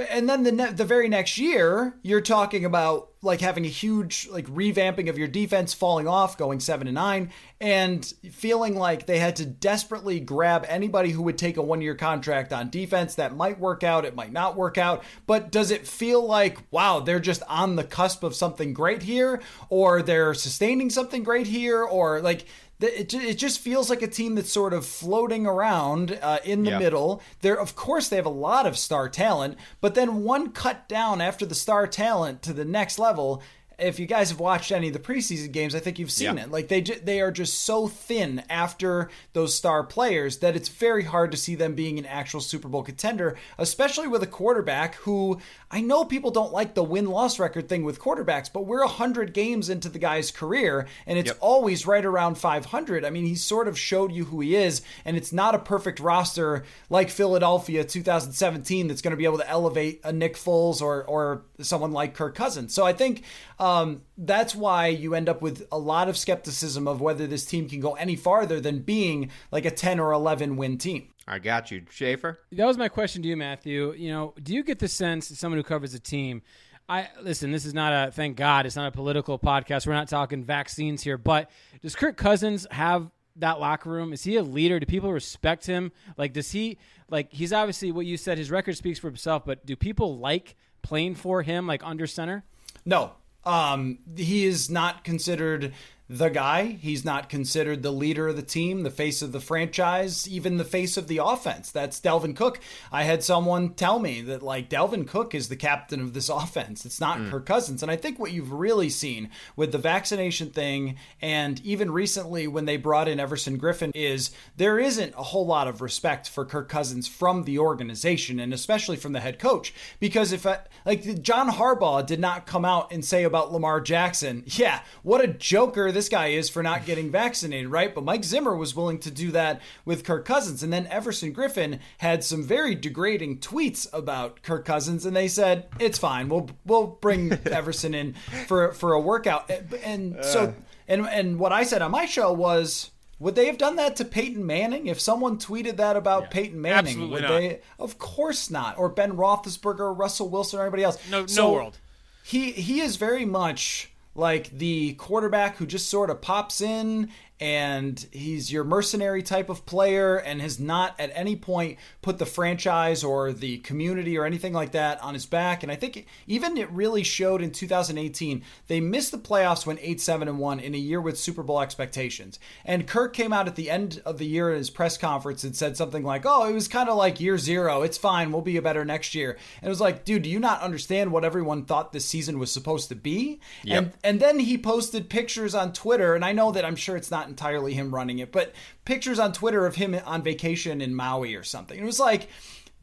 and 0.00 0.28
then 0.28 0.42
the 0.42 0.52
ne- 0.52 0.72
the 0.72 0.84
very 0.84 1.08
next 1.08 1.38
year, 1.38 1.94
you're 2.02 2.20
talking 2.20 2.64
about 2.64 3.10
like 3.22 3.40
having 3.40 3.64
a 3.64 3.68
huge 3.68 4.28
like 4.30 4.46
revamping 4.46 5.08
of 5.08 5.18
your 5.18 5.28
defense, 5.28 5.74
falling 5.74 6.08
off, 6.08 6.38
going 6.38 6.60
seven 6.60 6.86
and 6.86 6.94
nine, 6.94 7.30
and 7.60 8.04
feeling 8.30 8.76
like 8.76 9.06
they 9.06 9.18
had 9.18 9.36
to 9.36 9.46
desperately 9.46 10.20
grab 10.20 10.64
anybody 10.68 11.10
who 11.10 11.22
would 11.22 11.36
take 11.36 11.56
a 11.56 11.62
one 11.62 11.80
year 11.82 11.94
contract 11.94 12.52
on 12.52 12.70
defense. 12.70 13.16
That 13.16 13.36
might 13.36 13.58
work 13.58 13.84
out, 13.84 14.04
it 14.04 14.14
might 14.14 14.32
not 14.32 14.56
work 14.56 14.78
out. 14.78 15.04
But 15.26 15.50
does 15.52 15.70
it 15.70 15.86
feel 15.86 16.26
like 16.26 16.58
wow, 16.70 17.00
they're 17.00 17.20
just 17.20 17.42
on 17.48 17.76
the 17.76 17.84
cusp 17.84 18.22
of 18.22 18.34
something 18.34 18.72
great 18.72 19.02
here, 19.02 19.40
or 19.68 20.02
they're 20.02 20.34
sustaining 20.34 20.90
something 20.90 21.22
great 21.22 21.46
here, 21.46 21.82
or 21.82 22.20
like? 22.20 22.46
It, 22.80 23.12
it 23.12 23.34
just 23.38 23.60
feels 23.60 23.90
like 23.90 24.02
a 24.02 24.06
team 24.06 24.34
that's 24.34 24.50
sort 24.52 24.72
of 24.72 24.86
floating 24.86 25.46
around 25.46 26.18
uh, 26.22 26.38
in 26.44 26.62
the 26.62 26.70
Yeah. 26.70 26.78
middle. 26.78 27.20
There, 27.42 27.58
of 27.58 27.76
course, 27.76 28.08
they 28.08 28.16
have 28.16 28.26
a 28.26 28.30
lot 28.30 28.66
of 28.66 28.78
star 28.78 29.08
talent, 29.08 29.56
but 29.80 29.94
then 29.94 30.22
one 30.24 30.50
cut 30.52 30.88
down 30.88 31.20
after 31.20 31.44
the 31.44 31.54
star 31.54 31.86
talent 31.86 32.42
to 32.42 32.52
the 32.52 32.64
next 32.64 32.98
level, 32.98 33.42
if 33.80 33.98
you 33.98 34.06
guys 34.06 34.30
have 34.30 34.40
watched 34.40 34.70
any 34.72 34.88
of 34.88 34.92
the 34.92 34.98
preseason 34.98 35.50
games, 35.52 35.74
I 35.74 35.80
think 35.80 35.98
you've 35.98 36.10
seen 36.10 36.36
Yeah. 36.36 36.44
it. 36.44 36.50
Like 36.50 36.68
they 36.68 36.80
they 36.80 37.20
are 37.20 37.30
just 37.30 37.60
so 37.64 37.88
thin 37.88 38.42
after 38.50 39.08
those 39.32 39.54
star 39.54 39.82
players 39.84 40.38
that 40.38 40.56
it's 40.56 40.68
very 40.68 41.04
hard 41.04 41.30
to 41.32 41.36
see 41.36 41.54
them 41.54 41.74
being 41.74 41.98
an 41.98 42.06
actual 42.06 42.40
Super 42.40 42.68
Bowl 42.68 42.82
contender, 42.82 43.36
especially 43.58 44.08
with 44.08 44.22
a 44.22 44.26
quarterback 44.26 44.94
who 44.96 45.38
I 45.70 45.80
know 45.80 46.04
people 46.04 46.30
don't 46.30 46.52
like 46.52 46.74
the 46.74 46.82
win 46.82 47.06
loss 47.06 47.38
record 47.38 47.68
thing 47.68 47.84
with 47.84 48.00
quarterbacks, 48.00 48.52
but 48.52 48.66
we're 48.66 48.84
100 48.84 49.32
games 49.32 49.68
into 49.70 49.88
the 49.88 49.98
guy's 49.98 50.30
career 50.30 50.86
and 51.06 51.18
it's 51.18 51.28
Yep. 51.28 51.38
always 51.40 51.86
right 51.86 52.04
around 52.04 52.36
500. 52.38 53.04
I 53.04 53.10
mean, 53.10 53.24
he 53.24 53.34
sort 53.36 53.68
of 53.68 53.78
showed 53.78 54.12
you 54.12 54.24
who 54.26 54.40
he 54.40 54.56
is, 54.56 54.82
and 55.04 55.16
it's 55.16 55.32
not 55.32 55.54
a 55.54 55.58
perfect 55.58 56.00
roster 56.00 56.64
like 56.88 57.08
Philadelphia 57.10 57.84
2017 57.84 58.88
that's 58.88 59.00
going 59.02 59.12
to 59.12 59.16
be 59.16 59.24
able 59.24 59.38
to 59.38 59.48
elevate 59.48 60.00
a 60.04 60.12
Nick 60.12 60.36
Foles 60.36 60.82
or 60.82 61.04
or 61.04 61.42
someone 61.64 61.92
like 61.92 62.14
Kirk 62.14 62.34
Cousins. 62.34 62.74
So 62.74 62.84
I 62.84 62.92
think 62.92 63.24
um, 63.58 64.02
that's 64.16 64.54
why 64.54 64.88
you 64.88 65.14
end 65.14 65.28
up 65.28 65.42
with 65.42 65.66
a 65.70 65.78
lot 65.78 66.08
of 66.08 66.16
skepticism 66.16 66.86
of 66.86 67.00
whether 67.00 67.26
this 67.26 67.44
team 67.44 67.68
can 67.68 67.80
go 67.80 67.94
any 67.94 68.16
farther 68.16 68.60
than 68.60 68.80
being 68.80 69.30
like 69.50 69.64
a 69.64 69.70
10 69.70 70.00
or 70.00 70.12
11 70.12 70.56
win 70.56 70.78
team. 70.78 71.08
I 71.26 71.38
got 71.38 71.70
you, 71.70 71.82
Schaefer. 71.90 72.40
That 72.52 72.66
was 72.66 72.76
my 72.76 72.88
question 72.88 73.22
to 73.22 73.28
you, 73.28 73.36
Matthew. 73.36 73.92
You 73.92 74.10
know, 74.10 74.34
do 74.42 74.52
you 74.52 74.64
get 74.64 74.80
the 74.80 74.88
sense, 74.88 75.30
as 75.30 75.38
someone 75.38 75.58
who 75.58 75.62
covers 75.62 75.94
a 75.94 76.00
team, 76.00 76.42
I 76.90 77.08
listen. 77.22 77.52
This 77.52 77.66
is 77.66 77.72
not 77.72 77.92
a 77.92 78.10
thank 78.10 78.36
God. 78.36 78.66
It's 78.66 78.74
not 78.74 78.88
a 78.88 78.90
political 78.90 79.38
podcast. 79.38 79.86
We're 79.86 79.92
not 79.92 80.08
talking 80.08 80.42
vaccines 80.42 81.04
here. 81.04 81.16
But 81.16 81.48
does 81.82 81.94
Kirk 81.94 82.16
Cousins 82.16 82.66
have 82.72 83.12
that 83.36 83.60
locker 83.60 83.88
room? 83.88 84.12
Is 84.12 84.24
he 84.24 84.34
a 84.34 84.42
leader? 84.42 84.80
Do 84.80 84.86
people 84.86 85.12
respect 85.12 85.66
him? 85.66 85.92
Like, 86.16 86.32
does 86.32 86.50
he 86.50 86.78
like? 87.08 87.32
He's 87.32 87.52
obviously 87.52 87.92
what 87.92 88.06
you 88.06 88.16
said. 88.16 88.38
His 88.38 88.50
record 88.50 88.76
speaks 88.76 88.98
for 88.98 89.06
himself. 89.06 89.44
But 89.44 89.64
do 89.64 89.76
people 89.76 90.18
like 90.18 90.56
playing 90.82 91.14
for 91.14 91.42
him, 91.42 91.66
like 91.66 91.84
under 91.84 92.06
center? 92.06 92.44
No, 92.84 93.12
um, 93.44 93.98
he 94.16 94.44
is 94.44 94.70
not 94.70 95.04
considered 95.04 95.72
the 96.10 96.28
guy. 96.28 96.64
He's 96.64 97.04
not 97.04 97.28
considered 97.28 97.84
the 97.84 97.92
leader 97.92 98.26
of 98.26 98.34
the 98.34 98.42
team, 98.42 98.82
the 98.82 98.90
face 98.90 99.22
of 99.22 99.30
the 99.30 99.38
franchise, 99.38 100.28
even 100.28 100.56
the 100.56 100.64
face 100.64 100.96
of 100.96 101.06
the 101.06 101.18
offense. 101.18 101.70
That's 101.70 102.00
Dalvin 102.00 102.34
Cook. 102.34 102.58
I 102.90 103.04
had 103.04 103.22
someone 103.22 103.74
tell 103.74 104.00
me 104.00 104.20
that 104.22 104.42
like 104.42 104.68
Dalvin 104.68 105.04
Cook 105.04 105.36
is 105.36 105.48
the 105.48 105.54
captain 105.54 106.00
of 106.00 106.12
this 106.12 106.28
offense. 106.28 106.84
It's 106.84 107.00
not 107.00 107.18
hmm. 107.18 107.30
Kirk 107.30 107.46
Cousins. 107.46 107.84
And 107.84 107.92
I 107.92 107.96
think 107.96 108.18
what 108.18 108.32
you've 108.32 108.52
really 108.52 108.90
seen 108.90 109.30
with 109.54 109.70
the 109.70 109.78
vaccination 109.78 110.50
thing 110.50 110.96
and 111.22 111.64
even 111.64 111.92
recently 111.92 112.48
when 112.48 112.64
they 112.64 112.76
brought 112.76 113.06
in 113.06 113.20
Everson 113.20 113.56
Griffen 113.56 113.92
is 113.94 114.32
there 114.56 114.80
isn't 114.80 115.14
a 115.14 115.22
whole 115.22 115.46
lot 115.46 115.68
of 115.68 115.80
respect 115.80 116.28
for 116.28 116.44
Kirk 116.44 116.68
Cousins 116.68 117.06
from 117.06 117.44
the 117.44 117.60
organization 117.60 118.40
and 118.40 118.52
especially 118.52 118.96
from 118.96 119.12
the 119.12 119.20
head 119.20 119.38
coach 119.38 119.72
because 120.00 120.32
if 120.32 120.44
I, 120.44 120.58
like 120.84 121.22
John 121.22 121.50
Harbaugh 121.50 122.04
did 122.04 122.18
not 122.18 122.46
come 122.46 122.64
out 122.64 122.90
and 122.90 123.04
say 123.04 123.22
about 123.22 123.52
Lamar 123.52 123.80
Jackson, 123.80 124.42
yeah, 124.46 124.80
what 125.04 125.20
a 125.20 125.28
joker 125.28 125.92
this 125.99 125.99
guy 126.08 126.28
is 126.28 126.48
for 126.48 126.62
not 126.62 126.86
getting 126.86 127.10
vaccinated, 127.10 127.68
right? 127.68 127.94
But 127.94 128.04
Mike 128.04 128.24
Zimmer 128.24 128.56
was 128.56 128.74
willing 128.74 128.98
to 129.00 129.10
do 129.10 129.30
that 129.32 129.60
with 129.84 130.04
Kirk 130.04 130.24
Cousins. 130.24 130.62
And 130.62 130.72
then 130.72 130.86
Everson 130.86 131.32
Griffen 131.32 131.80
had 131.98 132.24
some 132.24 132.42
very 132.42 132.74
degrading 132.74 133.38
tweets 133.38 133.86
about 133.92 134.42
Kirk 134.42 134.64
Cousins, 134.64 135.04
and 135.04 135.14
they 135.14 135.28
said, 135.28 135.68
it's 135.78 135.98
fine. 135.98 136.28
We'll 136.28 136.50
we'll 136.64 136.86
bring 136.86 137.32
Everson 137.46 137.94
in 137.94 138.14
for 138.46 138.72
for 138.72 138.92
a 138.92 139.00
workout. 139.00 139.50
And 139.84 140.24
so 140.24 140.44
uh. 140.44 140.52
and 140.88 141.06
and 141.06 141.38
what 141.38 141.52
I 141.52 141.62
said 141.64 141.82
on 141.82 141.90
my 141.90 142.06
show 142.06 142.32
was 142.32 142.90
would 143.20 143.34
they 143.34 143.46
have 143.46 143.58
done 143.58 143.76
that 143.76 143.96
to 143.96 144.04
Peyton 144.04 144.44
Manning? 144.44 144.86
If 144.86 144.98
someone 144.98 145.36
tweeted 145.36 145.76
that 145.76 145.94
about 145.94 146.30
Peyton 146.30 146.60
Manning, 146.60 146.86
Absolutely 146.86 147.12
would 147.12 147.22
not. 147.22 147.28
they? 147.28 147.60
Of 147.78 147.98
course 147.98 148.50
not. 148.50 148.78
Or 148.78 148.88
Ben 148.88 149.12
Roethlisberger, 149.12 149.80
or 149.80 149.92
Russell 149.92 150.30
Wilson, 150.30 150.58
or 150.58 150.62
anybody 150.62 150.84
else. 150.84 150.98
No- 151.10 151.26
no 151.36 151.52
world. 151.52 151.78
He 152.24 152.52
he 152.52 152.80
is 152.80 152.96
very 152.96 153.26
much 153.26 153.89
like 154.14 154.50
the 154.50 154.94
quarterback 154.94 155.56
who 155.56 155.66
just 155.66 155.88
sort 155.88 156.10
of 156.10 156.20
pops 156.20 156.60
in 156.60 157.10
and 157.40 158.06
he's 158.12 158.52
your 158.52 158.64
mercenary 158.64 159.22
type 159.22 159.48
of 159.48 159.64
player 159.64 160.16
and 160.16 160.42
has 160.42 160.60
not 160.60 160.94
at 160.98 161.10
any 161.14 161.34
point 161.34 161.78
put 162.02 162.18
the 162.18 162.26
franchise 162.26 163.02
or 163.02 163.32
the 163.32 163.58
community 163.58 164.18
or 164.18 164.26
anything 164.26 164.52
like 164.52 164.72
that 164.72 165.02
on 165.02 165.14
his 165.14 165.24
back. 165.24 165.62
And 165.62 165.72
I 165.72 165.76
think 165.76 166.06
even 166.26 166.58
it 166.58 166.70
really 166.70 167.02
showed 167.02 167.40
in 167.40 167.50
2018. 167.50 168.42
They 168.66 168.80
missed 168.80 169.10
the 169.10 169.18
playoffs 169.18 169.64
when 169.64 169.78
8 169.80 170.00
7 170.00 170.28
and 170.28 170.38
1 170.38 170.60
in 170.60 170.74
a 170.74 170.78
year 170.78 171.00
with 171.00 171.18
Super 171.18 171.42
Bowl 171.42 171.60
expectations. 171.60 172.38
And 172.64 172.86
Kirk 172.86 173.14
came 173.14 173.32
out 173.32 173.48
at 173.48 173.56
the 173.56 173.70
end 173.70 174.02
of 174.04 174.18
the 174.18 174.26
year 174.26 174.50
in 174.50 174.58
his 174.58 174.68
press 174.68 174.98
conference 174.98 175.42
and 175.42 175.56
said 175.56 175.78
something 175.78 176.04
like, 176.04 176.26
Oh, 176.26 176.46
it 176.46 176.52
was 176.52 176.68
kind 176.68 176.90
of 176.90 176.96
like 176.96 177.20
year 177.20 177.38
zero. 177.38 177.80
It's 177.82 177.96
fine. 177.96 178.32
We'll 178.32 178.42
be 178.42 178.58
a 178.58 178.62
better 178.62 178.84
next 178.84 179.14
year. 179.14 179.38
And 179.62 179.66
it 179.66 179.70
was 179.70 179.80
like, 179.80 180.04
dude, 180.04 180.22
do 180.22 180.30
you 180.30 180.40
not 180.40 180.60
understand 180.60 181.10
what 181.10 181.24
everyone 181.24 181.64
thought 181.64 181.92
this 181.92 182.04
season 182.04 182.38
was 182.38 182.52
supposed 182.52 182.90
to 182.90 182.94
be? 182.94 183.40
Yep. 183.64 183.94
And 184.04 184.10
and 184.10 184.20
then 184.20 184.40
he 184.40 184.58
posted 184.58 185.08
pictures 185.08 185.54
on 185.54 185.72
Twitter, 185.72 186.14
and 186.14 186.24
I 186.24 186.32
know 186.32 186.50
that 186.50 186.64
I'm 186.64 186.76
sure 186.76 186.96
it's 186.96 187.10
not 187.10 187.29
entirely 187.30 187.72
him 187.74 187.94
running 187.94 188.18
it, 188.18 188.30
but 188.32 188.52
pictures 188.84 189.18
on 189.18 189.32
Twitter 189.32 189.64
of 189.66 189.76
him 189.76 189.98
on 190.04 190.22
vacation 190.22 190.80
in 190.80 190.94
Maui 190.94 191.34
or 191.34 191.42
something. 191.44 191.78
It 191.78 191.84
was 191.84 191.98
like, 192.00 192.28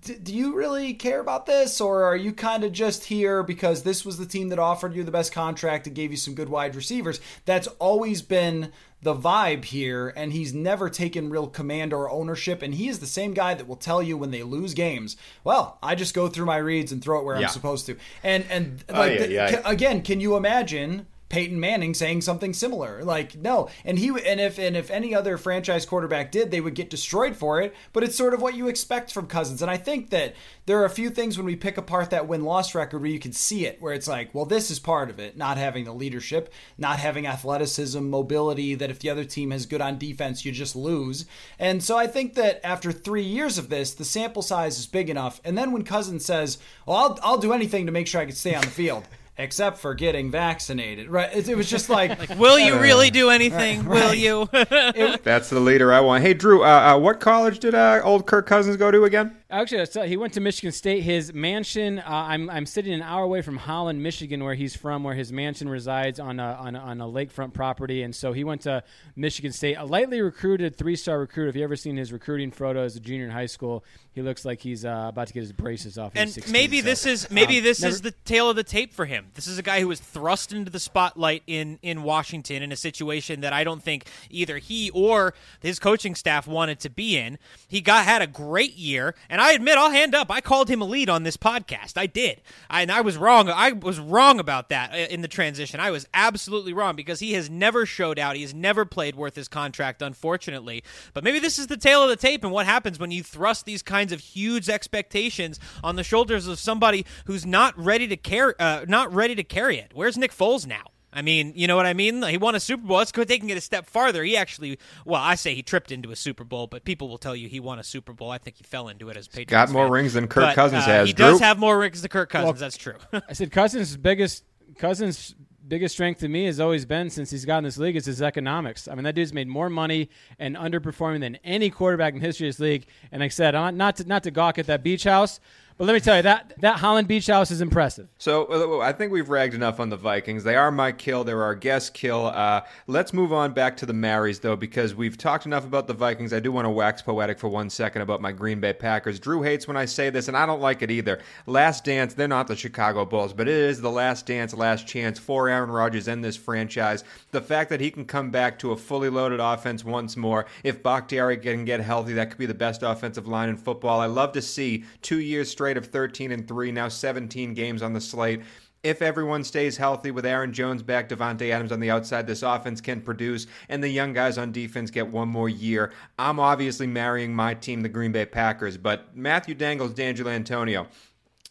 d- 0.02 0.16
do 0.22 0.34
you 0.34 0.56
really 0.56 0.94
care 0.94 1.20
about 1.20 1.46
this, 1.46 1.80
or 1.82 2.04
are 2.04 2.16
you 2.16 2.34
kind 2.34 2.64
of 2.64 2.72
just 2.72 3.04
here 3.06 3.44
because 3.44 3.84
this 3.84 4.04
was 4.06 4.18
the 4.18 4.26
team 4.26 4.50
that 4.50 4.60
offered 4.60 4.96
you 4.96 5.04
the 5.04 5.12
best 5.12 5.32
contract 5.32 5.86
and 5.88 5.96
gave 5.96 6.12
you 6.12 6.18
some 6.18 6.34
good 6.36 6.50
wide 6.50 6.76
receivers? 6.76 7.20
That's 7.46 7.68
always 7.80 8.22
been 8.22 8.72
the 9.04 9.14
vibe 9.14 9.64
here, 9.66 10.12
and 10.16 10.34
he's 10.34 10.56
never 10.56 10.90
taken 10.90 11.30
real 11.30 11.46
command 11.48 11.94
or 11.94 12.10
ownership. 12.10 12.64
And 12.64 12.74
he 12.74 12.88
is 12.90 12.98
the 12.98 13.06
same 13.06 13.36
guy 13.36 13.54
that 13.54 13.68
will 13.68 13.76
tell 13.76 14.02
you 14.02 14.18
when 14.18 14.32
they 14.32 14.42
lose 14.42 14.74
games, 14.74 15.18
well, 15.44 15.78
I 15.84 15.94
just 15.94 16.16
go 16.16 16.28
through 16.28 16.48
my 16.48 16.58
reads 16.58 16.92
and 16.92 17.00
throw 17.04 17.20
it 17.20 17.24
where 17.26 17.36
Yeah. 17.40 17.46
I'm 17.48 17.54
supposed 17.54 17.86
to. 17.88 17.98
And 18.24 18.44
and 18.50 18.84
Oh, 18.90 19.00
like 19.00 19.12
yeah, 19.14 19.20
the- 19.26 19.32
yeah. 19.32 19.62
ca- 19.62 19.70
again, 19.70 20.02
can 20.02 20.20
you 20.20 20.36
imagine 20.36 21.06
Peyton 21.30 21.60
Manning 21.60 21.94
saying 21.94 22.22
something 22.22 22.54
similar? 22.54 23.04
Like, 23.04 23.36
no. 23.36 23.70
And 23.84 24.00
he 24.00 24.10
and 24.10 24.40
if 24.40 24.58
and 24.58 24.78
if 24.78 24.90
any 24.90 25.14
other 25.14 25.38
franchise 25.38 25.86
quarterback 25.86 26.32
did, 26.32 26.52
they 26.52 26.62
would 26.62 26.76
get 26.76 26.90
destroyed 26.90 27.36
for 27.36 27.62
it. 27.62 27.76
But 27.94 28.04
it's 28.04 28.16
sort 28.16 28.34
of 28.34 28.42
what 28.42 28.56
you 28.56 28.68
expect 28.68 29.12
from 29.12 29.28
Cousins. 29.28 29.62
And 29.62 29.70
I 29.70 29.78
think 29.78 30.10
that 30.12 30.36
there 30.66 30.80
are 30.80 30.86
a 30.86 30.90
few 30.90 31.10
things 31.10 31.38
when 31.38 31.46
we 31.46 31.56
pick 31.56 31.78
apart 31.78 32.10
that 32.10 32.28
win 32.28 32.44
loss 32.44 32.74
record 32.76 33.02
where 33.02 33.10
you 33.10 33.20
can 33.20 33.34
see 33.34 33.66
it, 33.66 33.82
where 33.82 33.94
it's 33.94 34.08
like, 34.08 34.34
well, 34.34 34.46
this 34.46 34.72
is 34.72 34.80
part 34.80 35.10
of 35.10 35.20
it. 35.20 35.38
Not 35.38 35.58
having 35.58 35.86
the 35.86 35.94
leadership, 35.94 36.52
not 36.78 37.00
having 37.00 37.28
athleticism, 37.28 38.04
mobility. 38.04 38.76
That 38.76 38.92
if 38.92 39.00
the 39.00 39.10
other 39.10 39.26
team 39.26 39.52
has 39.52 39.66
good 39.66 39.82
on 39.82 39.98
defense, 39.98 40.46
you 40.46 40.52
just 40.52 40.76
lose. 40.76 41.26
And 41.60 41.84
so 41.84 41.98
I 41.98 42.08
think 42.08 42.36
that 42.36 42.66
after 42.66 42.92
three 42.92 43.24
years 43.24 43.58
of 43.58 43.70
this, 43.70 43.94
the 43.94 44.06
sample 44.06 44.42
size 44.42 44.80
is 44.80 44.88
big 44.88 45.10
enough. 45.10 45.42
And 45.44 45.58
then 45.58 45.72
when 45.72 45.84
Cousins 45.84 46.26
says, 46.26 46.58
"Well, 46.86 46.98
I'll 46.98 47.20
I'll 47.24 47.38
do 47.38 47.54
anything 47.54 47.86
to 47.86 47.92
make 47.92 48.08
sure 48.08 48.22
I 48.22 48.26
can 48.26 48.36
stay 48.36 48.56
on 48.56 48.62
the 48.62 48.68
field." 48.68 49.04
Except 49.40 49.78
for 49.78 49.94
getting 49.94 50.32
vaccinated, 50.32 51.10
right? 51.10 51.30
It, 51.32 51.48
it 51.48 51.56
was 51.56 51.70
just 51.70 51.90
like, 51.92 52.30
Will 52.38 52.58
you 52.58 52.80
really 52.80 53.12
do 53.12 53.30
anything? 53.30 53.86
Will 53.86 54.14
you? 54.14 54.50
That's 54.52 55.52
the 55.52 55.60
leader 55.60 55.94
I 55.94 56.00
want. 56.00 56.24
Hey, 56.24 56.34
Drew, 56.34 56.64
uh, 56.64 56.96
uh, 56.96 56.98
what 56.98 57.20
college 57.20 57.60
did 57.60 57.76
uh, 57.76 58.02
old 58.04 58.26
Kirk 58.26 58.48
Cousins 58.48 58.78
go 58.78 58.90
to 58.90 59.04
again? 59.04 59.38
Actually, 59.50 59.86
so 59.86 60.02
he 60.04 60.18
went 60.18 60.34
to 60.34 60.42
Michigan 60.42 60.74
State. 60.74 61.04
His 61.04 61.34
mansion, 61.34 62.00
uh, 62.00 62.04
I'm, 62.06 62.50
I'm 62.50 62.66
sitting 62.66 62.94
an 62.94 63.02
hour 63.02 63.24
away 63.24 63.42
from 63.42 63.56
Holland, 63.56 64.04
Michigan, 64.04 64.44
where 64.44 64.56
he's 64.56 64.76
from, 64.76 65.06
where 65.06 65.16
his 65.16 65.32
mansion 65.32 65.70
resides 65.70 66.20
on 66.20 66.38
a, 66.42 66.58
on 66.60 66.76
a, 66.76 66.80
on 66.80 67.00
a 67.00 67.06
lakefront 67.06 67.54
property. 67.54 68.04
And 68.04 68.14
so 68.14 68.34
he 68.34 68.44
went 68.44 68.62
to 68.64 68.84
Michigan 69.16 69.54
State, 69.54 69.76
a 69.76 69.86
lightly 69.86 70.20
recruited 70.20 70.76
three 70.76 70.98
star 70.98 71.18
recruit. 71.20 71.48
If 71.48 71.56
you 71.56 71.64
ever 71.64 71.78
seen 71.78 71.96
his 71.96 72.12
recruiting 72.12 72.52
photo 72.52 72.84
as 72.84 72.98
a 72.98 73.00
junior 73.00 73.24
in 73.24 73.32
high 73.32 73.46
school, 73.46 73.86
he 74.18 74.24
looks 74.24 74.46
like 74.46 74.60
he's 74.60 74.84
uh, 74.84 75.06
about 75.10 75.28
to 75.28 75.34
get 75.34 75.42
his 75.42 75.54
braces 75.54 75.98
off. 76.00 76.12
And 76.16 76.30
16, 76.30 76.52
maybe 76.52 76.80
so, 76.80 76.86
this 76.86 77.06
is 77.06 77.30
maybe 77.30 77.60
um, 77.60 77.64
this 77.64 77.82
never- 77.82 77.92
is 77.92 78.02
the 78.02 78.12
tail 78.26 78.50
of 78.50 78.56
the 78.56 78.64
tape 78.64 78.92
for 78.92 79.06
him. 79.06 79.28
This 79.36 79.46
is 79.46 79.60
a 79.60 79.62
guy 79.62 79.80
who 79.80 79.88
was 79.88 80.00
thrust 80.00 80.52
into 80.52 80.72
the 80.72 80.80
spotlight 80.80 81.44
in 81.46 81.78
in 81.84 82.02
Washington 82.02 82.64
in 82.64 82.72
a 82.72 82.76
situation 82.76 83.42
that 83.42 83.54
I 83.54 83.64
don't 83.64 83.84
think 83.84 84.08
either 84.32 84.58
he 84.58 84.90
or 84.90 85.36
his 85.62 85.78
coaching 85.78 86.16
staff 86.16 86.48
wanted 86.48 86.80
to 86.80 86.90
be 86.90 87.16
in. 87.16 87.38
He 87.68 87.80
got 87.80 88.06
had 88.06 88.24
a 88.24 88.28
great 88.28 88.74
year, 88.76 89.14
and 89.30 89.37
I 89.40 89.52
admit 89.52 89.78
I'll 89.78 89.92
hand 89.92 90.16
up. 90.16 90.32
I 90.32 90.42
called 90.42 90.70
him 90.70 90.82
a 90.82 90.86
lead 90.86 91.10
on 91.10 91.24
this 91.24 91.38
podcast. 91.38 91.98
I 91.98 92.06
did, 92.06 92.42
I, 92.70 92.82
and 92.82 92.92
I 92.92 93.02
was 93.02 93.18
wrong. 93.18 93.50
I 93.50 93.72
was 93.72 94.00
wrong 94.00 94.40
about 94.40 94.70
that 94.70 94.94
uh, 94.94 94.98
in 95.14 95.22
the 95.22 95.28
transition. 95.28 95.80
I 95.80 95.92
was 95.92 96.08
absolutely 96.14 96.74
wrong 96.74 96.96
because 96.96 97.20
he 97.20 97.34
has 97.34 97.50
never 97.50 97.86
showed 97.86 98.20
out. 98.20 98.36
He 98.36 98.42
has 98.42 98.54
never 98.54 98.86
played 98.86 99.16
worth 99.16 99.36
his 99.36 99.48
contract, 99.48 100.02
unfortunately. 100.02 100.84
But 101.14 101.24
maybe 101.24 101.40
this 101.40 101.60
is 101.60 101.68
the 101.68 101.78
tail 101.78 102.04
of 102.04 102.10
the 102.10 102.16
tape, 102.16 102.44
and 102.44 102.52
what 102.54 102.66
happens 102.66 103.00
when 103.00 103.12
you 103.12 103.24
thrust 103.24 103.66
these 103.66 103.84
kinds 103.84 104.12
of 104.12 104.20
huge 104.20 104.70
expectations 104.70 105.60
on 105.84 105.96
the 105.96 106.04
shoulders 106.04 106.48
of 106.48 106.60
somebody 106.60 107.06
who's 107.26 107.46
not 107.46 107.78
ready 107.78 108.08
to 108.08 108.18
carry, 108.18 108.54
uh, 108.60 108.86
not 108.88 109.14
ready 109.14 109.36
to 109.36 109.44
carry 109.44 109.78
it. 109.78 109.92
Where's 109.94 110.18
Nick 110.18 110.32
Foles 110.32 110.66
now? 110.66 110.86
I 111.18 111.24
mean, 111.24 111.54
you 111.56 111.66
know 111.66 111.76
what 111.76 111.88
I 111.88 111.94
mean? 111.94 112.22
He 112.22 112.38
won 112.38 112.54
a 112.54 112.60
Super 112.60 112.86
Bowl. 112.86 112.98
Let's 112.98 113.12
go 113.12 113.24
taking 113.24 113.50
it 113.50 113.58
a 113.58 113.62
step 113.62 113.88
farther. 113.88 114.24
He 114.24 114.38
actually, 114.38 114.78
well, 115.04 115.20
I 115.20 115.34
say 115.34 115.56
he 115.56 115.64
tripped 115.64 115.92
into 115.92 116.12
a 116.12 116.16
Super 116.16 116.44
Bowl, 116.44 116.68
but 116.68 116.84
people 116.86 117.10
will 117.10 117.18
tell 117.18 117.36
you 117.36 117.50
he 117.50 117.60
won 117.60 117.80
a 117.80 117.84
Super 117.84 118.14
Bowl. 118.14 118.30
I 118.30 118.38
think 118.38 118.58
he 118.58 118.64
fell 118.64 118.88
into 118.88 119.10
it 119.10 119.18
as 119.18 119.26
a 119.26 119.30
Patriots 119.32 119.50
got 119.50 119.70
more 119.72 119.86
fan. 119.86 119.92
rings 119.94 120.14
than 120.14 120.28
Kirk 120.28 120.44
But, 120.44 120.56
Cousins 120.56 120.84
uh, 120.84 120.86
has, 120.86 121.08
He 121.08 121.14
does 121.14 121.40
have 121.40 121.58
more 121.58 121.80
rings 121.80 122.04
than 122.04 122.10
Kirk 122.10 122.30
Cousins. 122.30 122.60
that's 122.60 122.78
true. 122.78 122.94
I 123.28 123.34
said 123.34 123.52
Cousins' 123.52 123.98
biggest 123.98 124.44
Cousins' 124.78 125.34
biggest 125.68 125.96
strength 125.96 126.20
to 126.20 126.28
me 126.28 126.46
has 126.46 126.60
always 126.60 126.86
been 126.86 127.10
since 127.10 127.32
he's 127.32 127.46
gotten 127.46 127.64
this 127.64 127.80
league 127.80 127.96
is 127.96 128.06
his 128.06 128.22
economics. 128.22 128.88
I 128.88 128.94
mean, 128.94 129.04
that 129.06 129.16
dude's 129.16 129.34
made 129.34 129.48
more 129.48 129.70
money 129.72 130.10
and 130.38 130.56
underperforming 130.56 131.22
than 131.22 131.38
any 131.44 131.70
quarterback 131.72 132.14
in 132.14 132.22
history 132.22 132.48
of 132.48 132.54
this 132.54 132.60
league. 132.60 132.86
And 133.12 133.22
like 133.22 133.30
I 133.30 133.34
said, 133.34 133.56
not 133.56 133.74
not 133.74 133.96
to, 133.98 134.04
not 134.08 134.24
to 134.24 134.32
gawk 134.32 134.60
at 134.60 134.68
that 134.68 134.84
beach 134.84 135.04
house, 135.04 135.40
But 135.78 135.86
let 135.86 135.94
me 135.94 136.00
tell 136.00 136.16
you 136.16 136.24
that 136.24 136.54
that 136.60 136.78
Holland 136.78 137.08
Beach 137.08 137.28
House 137.28 137.52
is 137.52 137.62
impressive. 137.62 138.08
So 138.18 138.80
uh, 138.80 138.80
I 138.80 138.94
think 138.94 139.12
we've 139.12 139.30
ragged 139.30 139.54
enough 139.54 139.80
on 139.80 139.90
the 139.90 139.96
Vikings. 139.96 140.44
They 140.44 140.56
are 140.56 140.72
my 140.72 140.92
kill. 140.92 141.24
They're 141.24 141.44
our 141.44 141.54
guest 141.54 141.94
kill. 141.94 142.28
Uh, 142.28 142.62
let's 142.88 143.14
move 143.14 143.32
on 143.32 143.54
back 143.54 143.78
to 143.78 143.86
the 143.86 143.94
Marys, 143.94 144.40
though, 144.40 144.56
because 144.56 144.96
we've 144.96 145.20
talked 145.20 145.46
enough 145.46 145.66
about 145.66 145.86
the 145.86 145.94
Vikings. 145.94 146.34
I 146.34 146.40
do 146.40 146.52
want 146.52 146.66
to 146.66 146.72
wax 146.72 147.04
poetic 147.04 147.38
for 147.38 147.48
one 147.48 147.70
second 147.70 148.02
about 148.02 148.22
my 148.22 148.32
Green 148.32 148.60
Bay 148.60 148.74
Packers. 148.74 149.20
Drew 149.20 149.44
hates 149.44 149.68
when 149.68 149.78
I 149.78 149.86
say 149.86 150.10
this, 150.10 150.28
and 150.28 150.36
I 150.36 150.48
don't 150.48 150.62
like 150.62 150.82
it 150.82 150.90
either. 150.90 151.20
Last 151.46 151.86
dance, 151.86 152.16
they're 152.16 152.28
not 152.28 152.48
the 152.48 152.56
Chicago 152.56 153.06
Bulls, 153.06 153.34
but 153.34 153.48
it 153.48 153.54
is 153.54 153.80
the 153.80 153.92
last 153.92 154.26
dance, 154.26 154.56
last 154.56 154.88
chance 154.88 155.20
for 155.20 155.48
Aaron 155.48 155.70
Rodgers 155.70 156.08
and 156.08 156.24
this 156.24 156.38
franchise. 156.38 157.04
The 157.30 157.42
fact 157.42 157.70
that 157.70 157.82
he 157.82 157.92
can 157.92 158.06
come 158.06 158.32
back 158.32 158.58
to 158.60 158.72
a 158.72 158.78
fully 158.78 159.10
loaded 159.10 159.40
offense 159.40 159.86
once 159.86 160.18
more, 160.18 160.48
if 160.64 160.82
Bakhtiari 160.82 161.38
can 161.38 161.66
get 161.66 161.82
healthy, 161.82 162.14
that 162.14 162.32
could 162.32 162.40
be 162.40 162.48
the 162.48 162.56
best 162.56 162.82
offensive 162.82 163.28
line 163.28 163.50
in 163.50 163.58
football. 163.58 164.00
I 164.00 164.08
love 164.08 164.32
to 164.32 164.42
see 164.42 164.84
two 165.04 165.20
years 165.20 165.52
straight 165.52 165.67
of 165.76 165.88
13 165.88 166.32
and 166.32 166.48
3, 166.48 166.72
now 166.72 166.88
17 166.88 167.54
games 167.54 167.82
on 167.82 167.92
the 167.92 168.00
slate. 168.00 168.42
If 168.84 169.02
everyone 169.02 169.44
stays 169.44 169.76
healthy 169.76 170.12
with 170.12 170.26
Aaron 170.26 170.54
Jones 170.54 170.82
back, 170.82 171.10
Davante 171.10 171.50
Adams 171.50 171.74
on 171.74 171.82
the 171.82 171.92
outside, 171.92 172.26
this 172.26 172.44
offense 172.44 172.80
can 172.80 173.02
produce, 173.02 173.48
and 173.68 173.84
the 173.84 173.90
young 173.90 174.14
guys 174.14 174.38
on 174.38 174.54
defense 174.54 174.92
get 174.92 175.08
one 175.08 175.28
more 175.28 175.50
year. 175.50 175.92
I'm 176.18 176.40
obviously 176.40 176.88
marrying 176.88 177.36
my 177.36 177.54
team, 177.56 177.82
the 177.82 177.90
Green 177.90 178.14
Bay 178.14 178.26
Packers, 178.26 178.78
but 178.78 179.14
Matthew 179.14 179.56
Dangles, 179.56 179.94
D'Angelo 179.94 180.32
Antonio. 180.32 180.88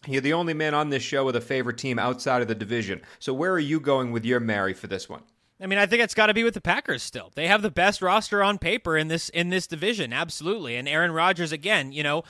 You're 0.07 0.23
the 0.23 0.33
only 0.33 0.55
man 0.55 0.73
on 0.73 0.89
this 0.89 1.03
show 1.03 1.25
with 1.25 1.37
a 1.37 1.41
favorite 1.41 1.79
team 1.79 1.99
outside 1.99 2.43
of 2.43 2.49
the 2.49 2.55
division. 2.55 3.03
So 3.19 3.35
where 3.35 3.53
are 3.53 3.59
you 3.59 3.81
going 3.81 4.13
with 4.13 4.25
your 4.25 4.41
Mary 4.41 4.73
for 4.73 4.87
this 4.87 5.09
one? 5.09 5.23
I 5.61 5.67
mean, 5.67 5.79
I 5.79 5.87
think 5.87 6.03
it's 6.03 6.15
got 6.15 6.27
to 6.27 6.35
be 6.35 6.45
with 6.45 6.55
the 6.55 6.61
Packers 6.61 7.03
still. 7.03 7.33
They 7.35 7.49
have 7.49 7.63
the 7.63 7.71
best 7.71 8.03
roster 8.03 8.43
on 8.43 8.59
paper 8.59 8.97
in 8.97 9.09
this 9.09 9.31
in 9.31 9.49
this 9.49 9.67
division, 9.67 10.13
absolutely. 10.13 10.77
And 10.77 10.87
Aaron 10.87 11.13
Rodgers 11.13 11.51
again, 11.51 11.93
you 11.93 12.03
know, 12.03 12.25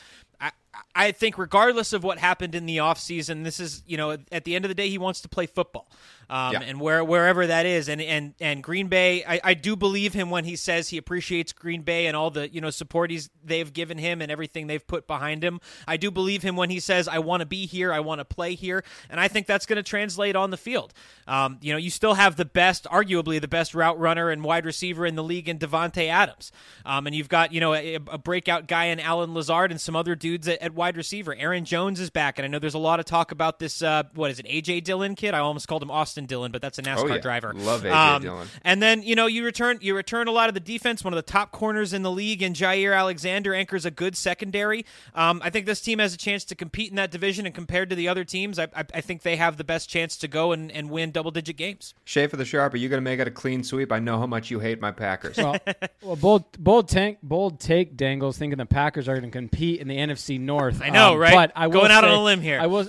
I 0.94 1.12
think 1.12 1.38
regardless 1.38 1.92
of 1.92 2.02
what 2.04 2.18
happened 2.18 2.54
in 2.54 2.66
the 2.66 2.78
offseason, 2.78 3.44
this 3.44 3.60
is, 3.60 3.82
you 3.86 3.96
know, 3.96 4.16
at 4.32 4.44
the 4.44 4.54
end 4.56 4.64
of 4.64 4.68
the 4.70 4.74
day, 4.74 4.88
he 4.88 4.98
wants 4.98 5.20
to 5.22 5.28
play 5.28 5.46
football. 5.46 5.88
Um, 6.28 6.54
Yeah. 6.54 6.62
and 6.62 6.80
where 6.80 7.04
wherever 7.04 7.46
that 7.46 7.66
is, 7.66 7.88
and 7.88 8.00
and 8.02 8.34
and 8.40 8.60
Green 8.60 8.88
Bay, 8.88 9.24
I, 9.24 9.40
I 9.44 9.54
do 9.54 9.76
believe 9.76 10.12
him 10.12 10.28
when 10.28 10.44
he 10.44 10.56
says 10.56 10.88
he 10.88 10.96
appreciates 10.98 11.52
Green 11.52 11.82
Bay 11.82 12.08
and 12.08 12.16
all 12.16 12.30
the 12.30 12.48
you 12.52 12.60
know 12.60 12.70
support 12.70 13.12
he's 13.12 13.30
they've 13.44 13.72
given 13.72 13.96
him 13.96 14.20
and 14.20 14.32
everything 14.32 14.66
they've 14.66 14.84
put 14.84 15.06
behind 15.06 15.44
him. 15.44 15.60
I 15.86 15.96
do 15.96 16.10
believe 16.10 16.42
him 16.42 16.56
when 16.56 16.68
he 16.68 16.80
says 16.80 17.06
I 17.06 17.20
want 17.20 17.42
to 17.42 17.46
be 17.46 17.64
here, 17.66 17.92
I 17.92 18.00
want 18.00 18.18
to 18.18 18.24
play 18.24 18.56
here, 18.56 18.82
and 19.08 19.20
I 19.20 19.28
think 19.28 19.46
that's 19.46 19.66
going 19.66 19.76
to 19.76 19.84
translate 19.84 20.34
on 20.34 20.50
the 20.50 20.56
field. 20.56 20.92
Um, 21.28 21.58
you 21.60 21.72
know, 21.72 21.78
you 21.78 21.90
still 21.90 22.14
have 22.14 22.34
the 22.34 22.44
best, 22.44 22.86
arguably 22.90 23.40
the 23.40 23.46
best 23.46 23.72
route 23.72 23.98
runner 24.00 24.28
and 24.30 24.42
wide 24.42 24.66
receiver 24.66 25.06
in 25.06 25.14
the 25.14 25.22
league 25.22 25.48
in 25.48 25.60
Davante 25.60 26.08
Adams, 26.08 26.50
um, 26.84 27.06
and 27.06 27.14
you've 27.14 27.28
got 27.28 27.52
you 27.52 27.60
know 27.60 27.72
a, 27.72 27.94
a 27.94 28.18
breakout 28.18 28.66
guy 28.66 28.86
in 28.86 28.98
Allen 28.98 29.32
Lazard 29.32 29.70
and 29.70 29.80
some 29.80 29.94
other 29.94 30.16
dudes 30.16 30.48
at, 30.48 30.60
at 30.66 30.74
wide 30.74 30.96
receiver. 30.96 31.34
Aaron 31.34 31.64
Jones 31.64 31.98
is 31.98 32.10
back, 32.10 32.38
and 32.38 32.44
I 32.44 32.48
know 32.48 32.58
there's 32.58 32.74
a 32.74 32.78
lot 32.78 33.00
of 33.00 33.06
talk 33.06 33.32
about 33.32 33.58
this. 33.58 33.80
Uh, 33.80 34.02
what 34.14 34.30
is 34.30 34.38
it, 34.38 34.46
AJ 34.46 34.84
Dillon 34.84 35.14
kid? 35.14 35.32
I 35.32 35.38
almost 35.38 35.66
called 35.68 35.82
him 35.82 35.90
Austin 35.90 36.26
Dillon, 36.26 36.52
but 36.52 36.60
that's 36.60 36.78
a 36.78 36.82
NASCAR 36.82 37.04
Oh, 37.10 37.14
yeah. 37.14 37.18
driver. 37.18 37.52
Love 37.54 37.82
AJ 37.84 37.92
Um, 37.92 38.22
Dillon. 38.22 38.48
And 38.62 38.82
then 38.82 39.02
you 39.02 39.14
know 39.14 39.26
you 39.26 39.44
return 39.44 39.78
you 39.80 39.96
return 39.96 40.28
a 40.28 40.32
lot 40.32 40.48
of 40.48 40.54
the 40.54 40.60
defense. 40.60 41.02
One 41.02 41.12
of 41.14 41.16
the 41.16 41.22
top 41.30 41.52
corners 41.52 41.92
in 41.92 42.02
the 42.02 42.10
league, 42.10 42.42
and 42.42 42.54
Jaire 42.54 42.94
Alexander 42.96 43.54
anchors 43.54 43.86
a 43.86 43.90
good 43.90 44.16
secondary. 44.16 44.84
Um, 45.14 45.40
I 45.42 45.50
think 45.50 45.64
this 45.66 45.80
team 45.80 45.98
has 46.00 46.12
a 46.12 46.18
chance 46.18 46.44
to 46.46 46.54
compete 46.54 46.90
in 46.90 46.96
that 46.96 47.10
division, 47.10 47.46
and 47.46 47.54
compared 47.54 47.88
to 47.90 47.96
the 47.96 48.08
other 48.08 48.24
teams, 48.24 48.58
I, 48.58 48.64
I, 48.74 48.84
I 48.94 49.00
think 49.00 49.22
they 49.22 49.36
have 49.36 49.56
the 49.56 49.64
best 49.64 49.88
chance 49.88 50.16
to 50.18 50.28
go 50.28 50.52
and, 50.52 50.70
and 50.72 50.90
win 50.90 51.12
double 51.12 51.30
digit 51.30 51.56
games. 51.56 51.94
Schaefer 52.04 52.36
the 52.36 52.44
Sharp, 52.44 52.74
are 52.74 52.76
you 52.76 52.88
going 52.88 52.98
to 52.98 53.04
make 53.04 53.20
it 53.20 53.28
a 53.28 53.30
clean 53.30 53.62
sweep? 53.62 53.92
I 53.92 53.98
know 54.00 54.18
how 54.18 54.26
much 54.26 54.50
you 54.50 54.58
hate 54.60 54.80
my 54.80 54.90
Packers. 54.90 55.36
Well, 55.36 55.56
well 56.02 56.16
bold, 56.16 56.44
bold 56.58 56.88
tank, 56.88 57.18
bold 57.22 57.60
take, 57.60 57.96
Dangles, 57.96 58.36
thinking 58.38 58.58
the 58.58 58.66
Packers 58.66 59.08
are 59.08 59.14
going 59.18 59.30
to 59.30 59.38
compete 59.38 59.80
in 59.80 59.86
the 59.88 59.96
NFC 59.96 60.40
North. 60.40 60.55
I 60.80 60.90
know, 60.90 61.12
Um, 61.14 61.18
right? 61.18 61.34
But 61.34 61.52
I 61.56 61.68
Going 61.68 61.90
out 61.90 62.04
on 62.04 62.10
a 62.10 62.22
limb 62.22 62.40
here. 62.40 62.58
I 62.60 62.66
will, 62.66 62.88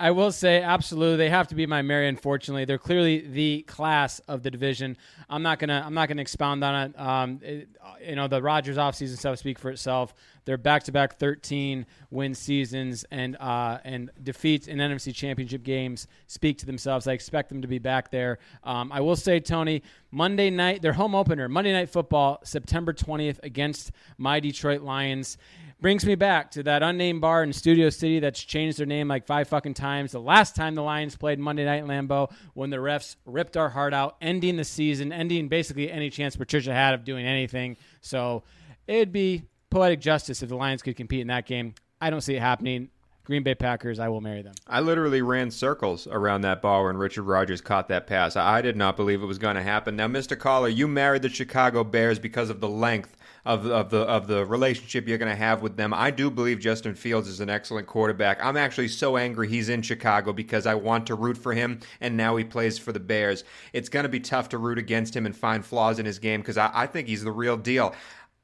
I 0.00 0.10
will 0.10 0.32
say, 0.32 0.60
absolutely, 0.62 1.16
they 1.18 1.30
have 1.30 1.48
to 1.48 1.54
be 1.54 1.64
my 1.66 1.80
Mary. 1.82 2.08
Unfortunately, 2.08 2.64
they're 2.64 2.78
clearly 2.78 3.20
the 3.20 3.62
class 3.68 4.18
of 4.20 4.42
the 4.42 4.50
division. 4.50 4.96
I'm 5.30 5.42
not 5.42 5.58
gonna, 5.60 5.80
I'm 5.86 5.94
not 5.94 6.08
gonna 6.08 6.22
expound 6.22 6.64
on 6.64 6.90
it. 6.90 6.98
Um, 7.00 7.40
it- 7.42 7.68
you 8.04 8.16
know, 8.16 8.26
the 8.26 8.42
Rodgers 8.42 8.78
offseason 8.78 9.16
stuff 9.16 9.38
speak 9.38 9.58
for 9.60 9.70
itself. 9.70 10.12
They're 10.44 10.56
back-to-back 10.58 11.18
13 11.20 11.86
win 12.10 12.34
seasons 12.34 13.04
and 13.12 13.36
uh, 13.36 13.78
and 13.84 14.10
defeats 14.20 14.66
in 14.66 14.78
NFC 14.78 15.14
Championship 15.14 15.62
games 15.62 16.08
speak 16.26 16.58
to 16.58 16.66
themselves. 16.66 17.06
I 17.06 17.12
expect 17.12 17.48
them 17.48 17.62
to 17.62 17.68
be 17.68 17.78
back 17.78 18.10
there. 18.10 18.38
Um, 18.64 18.90
I 18.90 19.00
will 19.02 19.14
say, 19.14 19.38
Tony, 19.38 19.82
Monday 20.10 20.50
night, 20.50 20.82
their 20.82 20.94
home 20.94 21.14
opener, 21.14 21.48
Monday 21.48 21.72
Night 21.72 21.90
Football, 21.90 22.40
September 22.42 22.92
20th 22.92 23.38
against 23.44 23.92
my 24.18 24.40
Detroit 24.40 24.80
Lions. 24.82 25.38
Brings 25.82 26.06
me 26.06 26.14
back 26.14 26.52
to 26.52 26.62
that 26.62 26.84
unnamed 26.84 27.20
bar 27.20 27.42
in 27.42 27.52
Studio 27.52 27.90
City 27.90 28.20
that's 28.20 28.40
changed 28.40 28.78
their 28.78 28.86
name 28.86 29.08
like 29.08 29.26
five 29.26 29.48
fucking 29.48 29.74
times. 29.74 30.12
The 30.12 30.20
last 30.20 30.54
time 30.54 30.76
the 30.76 30.82
Lions 30.82 31.16
played 31.16 31.40
Monday 31.40 31.64
Night 31.64 31.84
Lambeau 31.84 32.30
when 32.54 32.70
the 32.70 32.76
refs 32.76 33.16
ripped 33.26 33.56
our 33.56 33.68
heart 33.68 33.92
out, 33.92 34.14
ending 34.20 34.56
the 34.56 34.62
season, 34.62 35.12
ending 35.12 35.48
basically 35.48 35.90
any 35.90 36.08
chance 36.08 36.36
Patricia 36.36 36.72
had 36.72 36.94
of 36.94 37.02
doing 37.02 37.26
anything. 37.26 37.76
So 38.00 38.44
it'd 38.86 39.10
be 39.10 39.42
poetic 39.70 40.00
justice 40.00 40.40
if 40.40 40.50
the 40.50 40.54
Lions 40.54 40.82
could 40.82 40.94
compete 40.94 41.20
in 41.20 41.26
that 41.26 41.46
game. 41.46 41.74
I 42.00 42.10
don't 42.10 42.20
see 42.20 42.36
it 42.36 42.40
happening. 42.40 42.90
Green 43.24 43.42
Bay 43.42 43.56
Packers, 43.56 43.98
I 43.98 44.08
will 44.08 44.20
marry 44.20 44.42
them. 44.42 44.54
I 44.68 44.80
literally 44.80 45.22
ran 45.22 45.50
circles 45.50 46.06
around 46.06 46.42
that 46.42 46.62
bar 46.62 46.86
when 46.86 46.96
Richard 46.96 47.22
Rodgers 47.22 47.60
caught 47.60 47.88
that 47.88 48.06
pass. 48.06 48.36
I 48.36 48.62
did 48.62 48.76
not 48.76 48.96
believe 48.96 49.20
it 49.20 49.26
was 49.26 49.38
going 49.38 49.56
to 49.56 49.62
happen. 49.62 49.96
Now, 49.96 50.06
Mr. 50.06 50.38
Coller, 50.38 50.68
you 50.68 50.86
married 50.86 51.22
the 51.22 51.28
Chicago 51.28 51.82
Bears 51.82 52.20
because 52.20 52.50
of 52.50 52.60
the 52.60 52.68
length 52.68 53.16
of, 53.44 53.66
of 53.66 53.90
the 53.90 54.00
of 54.00 54.28
the 54.28 54.44
relationship 54.46 55.08
you're 55.08 55.18
going 55.18 55.30
to 55.30 55.36
have 55.36 55.62
with 55.62 55.76
them. 55.76 55.92
I 55.92 56.10
do 56.10 56.30
believe 56.30 56.60
Justin 56.60 56.94
Fields 56.94 57.28
is 57.28 57.40
an 57.40 57.50
excellent 57.50 57.86
quarterback. 57.86 58.42
I'm 58.44 58.56
actually 58.56 58.88
so 58.88 59.16
angry 59.16 59.48
he's 59.48 59.68
in 59.68 59.82
Chicago 59.82 60.32
because 60.32 60.66
I 60.66 60.74
want 60.74 61.06
to 61.08 61.14
root 61.14 61.36
for 61.36 61.52
him, 61.52 61.80
and 62.00 62.16
now 62.16 62.36
he 62.36 62.44
plays 62.44 62.78
for 62.78 62.92
the 62.92 63.00
Bears. 63.00 63.42
It's 63.72 63.88
going 63.88 64.04
to 64.04 64.08
be 64.08 64.20
tough 64.20 64.48
to 64.50 64.58
root 64.58 64.78
against 64.78 65.16
him 65.16 65.26
and 65.26 65.36
find 65.36 65.64
flaws 65.64 65.98
in 65.98 66.06
his 66.06 66.18
game 66.18 66.40
because 66.40 66.56
I, 66.56 66.70
I 66.72 66.86
think 66.86 67.08
he's 67.08 67.24
the 67.24 67.32
real 67.32 67.56
deal. 67.56 67.94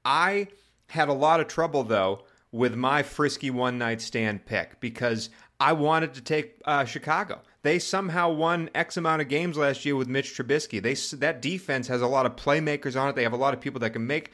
I 0.04 0.48
had 0.88 1.08
a 1.08 1.12
lot 1.12 1.40
of 1.40 1.48
trouble 1.48 1.84
though 1.84 2.24
with 2.50 2.74
my 2.74 3.02
frisky 3.02 3.50
one 3.50 3.78
night 3.78 4.00
stand 4.00 4.46
pick 4.46 4.80
because 4.80 5.30
I 5.61 5.72
wanted 5.74 6.14
to 6.14 6.22
take 6.22 6.61
uh, 6.64 6.84
Chicago. 6.84 7.40
They 7.62 7.78
somehow 7.78 8.30
won 8.32 8.70
X 8.74 8.96
amount 8.96 9.22
of 9.22 9.28
games 9.28 9.56
last 9.56 9.84
year 9.84 9.96
with 9.96 10.08
Mitch 10.08 10.37
Trubisky. 10.37 10.82
They 10.82 10.94
that 11.18 11.42
defense 11.42 11.88
has 11.88 12.00
a 12.00 12.06
lot 12.06 12.26
of 12.26 12.37
playmakers 12.37 13.00
on 13.00 13.08
it. 13.08 13.16
They 13.16 13.24
have 13.24 13.32
a 13.32 13.37
lot 13.37 13.54
of 13.54 13.61
people 13.61 13.80
that 13.80 13.90
can 13.90 14.06
make 14.06 14.32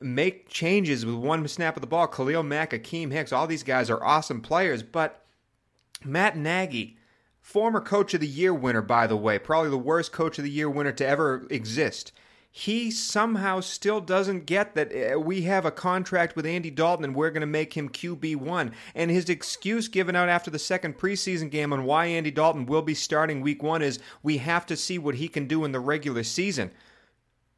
make 0.00 0.48
changes 0.48 1.04
with 1.04 1.14
one 1.14 1.46
snap 1.48 1.76
of 1.76 1.80
the 1.80 1.86
ball. 1.86 2.06
Khalil 2.06 2.42
Mack, 2.42 2.70
Akiem 2.70 3.12
Hicks, 3.12 3.32
all 3.32 3.46
these 3.46 3.62
guys 3.62 3.90
are 3.90 4.02
awesome 4.02 4.40
players, 4.40 4.82
but 4.82 5.24
Matt 6.04 6.36
Nagy, 6.36 6.96
former 7.40 7.80
coach 7.80 8.14
of 8.14 8.20
the 8.20 8.26
year 8.26 8.54
winner, 8.54 8.82
by 8.82 9.06
the 9.06 9.16
way, 9.16 9.38
probably 9.38 9.70
the 9.70 9.78
worst 9.78 10.12
coach 10.12 10.38
of 10.38 10.44
the 10.44 10.50
year 10.50 10.70
winner 10.70 10.92
to 10.92 11.06
ever 11.06 11.46
exist. 11.50 12.12
He 12.52 12.90
somehow 12.90 13.60
still 13.60 14.00
doesn't 14.00 14.46
get 14.46 14.74
that 14.74 14.92
uh, 14.92 15.20
we 15.20 15.42
have 15.42 15.64
a 15.64 15.70
contract 15.70 16.34
with 16.34 16.44
Andy 16.44 16.70
Dalton 16.70 17.04
and 17.04 17.14
we're 17.14 17.30
going 17.30 17.42
to 17.42 17.46
make 17.46 17.74
him 17.74 17.88
QB1. 17.88 18.72
And 18.96 19.10
his 19.10 19.28
excuse 19.28 19.86
given 19.86 20.16
out 20.16 20.28
after 20.28 20.50
the 20.50 20.58
second 20.58 20.98
preseason 20.98 21.48
game 21.48 21.72
on 21.72 21.84
why 21.84 22.06
Andy 22.06 22.32
Dalton 22.32 22.66
will 22.66 22.82
be 22.82 22.94
starting 22.94 23.40
week 23.40 23.62
one 23.62 23.82
is 23.82 24.00
we 24.24 24.38
have 24.38 24.66
to 24.66 24.76
see 24.76 24.98
what 24.98 25.14
he 25.14 25.28
can 25.28 25.46
do 25.46 25.64
in 25.64 25.70
the 25.70 25.78
regular 25.78 26.24
season. 26.24 26.72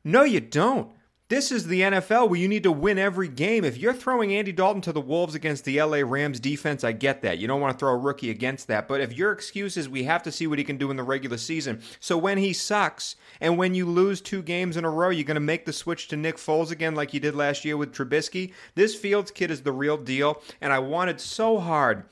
No, 0.05 0.24
you 0.24 0.40
don't. 0.40 0.90
This 1.33 1.51
is 1.51 1.66
the 1.66 1.81
NFL 1.81 2.29
where 2.29 2.38
you 2.38 2.47
need 2.47 2.64
to 2.64 2.71
win 2.71 2.99
every 2.99 3.27
game. 3.27 3.64
If 3.64 3.79
you're 3.79 3.95
throwing 3.95 4.35
Andy 4.35 4.53
Dalton 4.53 4.83
to 4.83 4.92
the 4.92 5.01
Wolves 5.01 5.35
against 5.35 5.64
the 5.64 5.81
LA 5.81 6.03
Rams 6.05 6.38
defense, 6.38 6.85
I 6.85 6.92
get 6.92 7.23
that. 7.23 7.38
You 7.38 7.49
don't 7.49 7.62
want 7.62 7.73
to 7.73 7.79
throw 7.79 7.95
a 7.95 7.97
rookie 7.97 8.29
against 8.29 8.66
that. 8.66 8.87
But 8.87 9.01
if 9.01 9.16
your 9.16 9.33
excuse 9.33 9.79
is 9.79 9.88
we 9.88 10.05
have 10.05 10.23
to 10.25 10.31
see 10.31 10.47
what 10.47 10.59
he 10.59 10.64
can 10.64 10.77
do 10.77 10.90
in 10.90 10.99
the 10.99 11.03
regular 11.03 11.38
season, 11.38 11.81
so 12.01 12.18
when 12.18 12.37
he 12.37 12.53
sucks 12.53 13.16
and 13.40 13.57
when 13.57 13.75
you 13.75 13.87
lose 13.87 14.21
two 14.21 14.42
games 14.42 14.77
in 14.77 14.85
a 14.85 14.90
row, 14.90 15.09
you're 15.09 15.25
going 15.25 15.37
to 15.37 15.40
make 15.40 15.64
the 15.64 15.73
switch 15.73 16.07
to 16.09 16.18
Nick 16.18 16.37
Foles 16.37 16.71
again 16.71 16.95
like 16.95 17.14
you 17.14 17.21
did 17.21 17.35
last 17.35 17.64
year 17.64 17.79
with 17.79 17.95
Trubisky. 17.95 18.53
This 18.75 18.95
Fields 18.95 19.31
kid 19.31 19.51
is 19.51 19.62
the 19.62 19.73
real 19.73 19.97
deal, 19.97 20.42
and 20.61 20.71
I 20.71 20.81
wanted 20.81 21.18
so 21.18 21.59
hard 21.59 22.05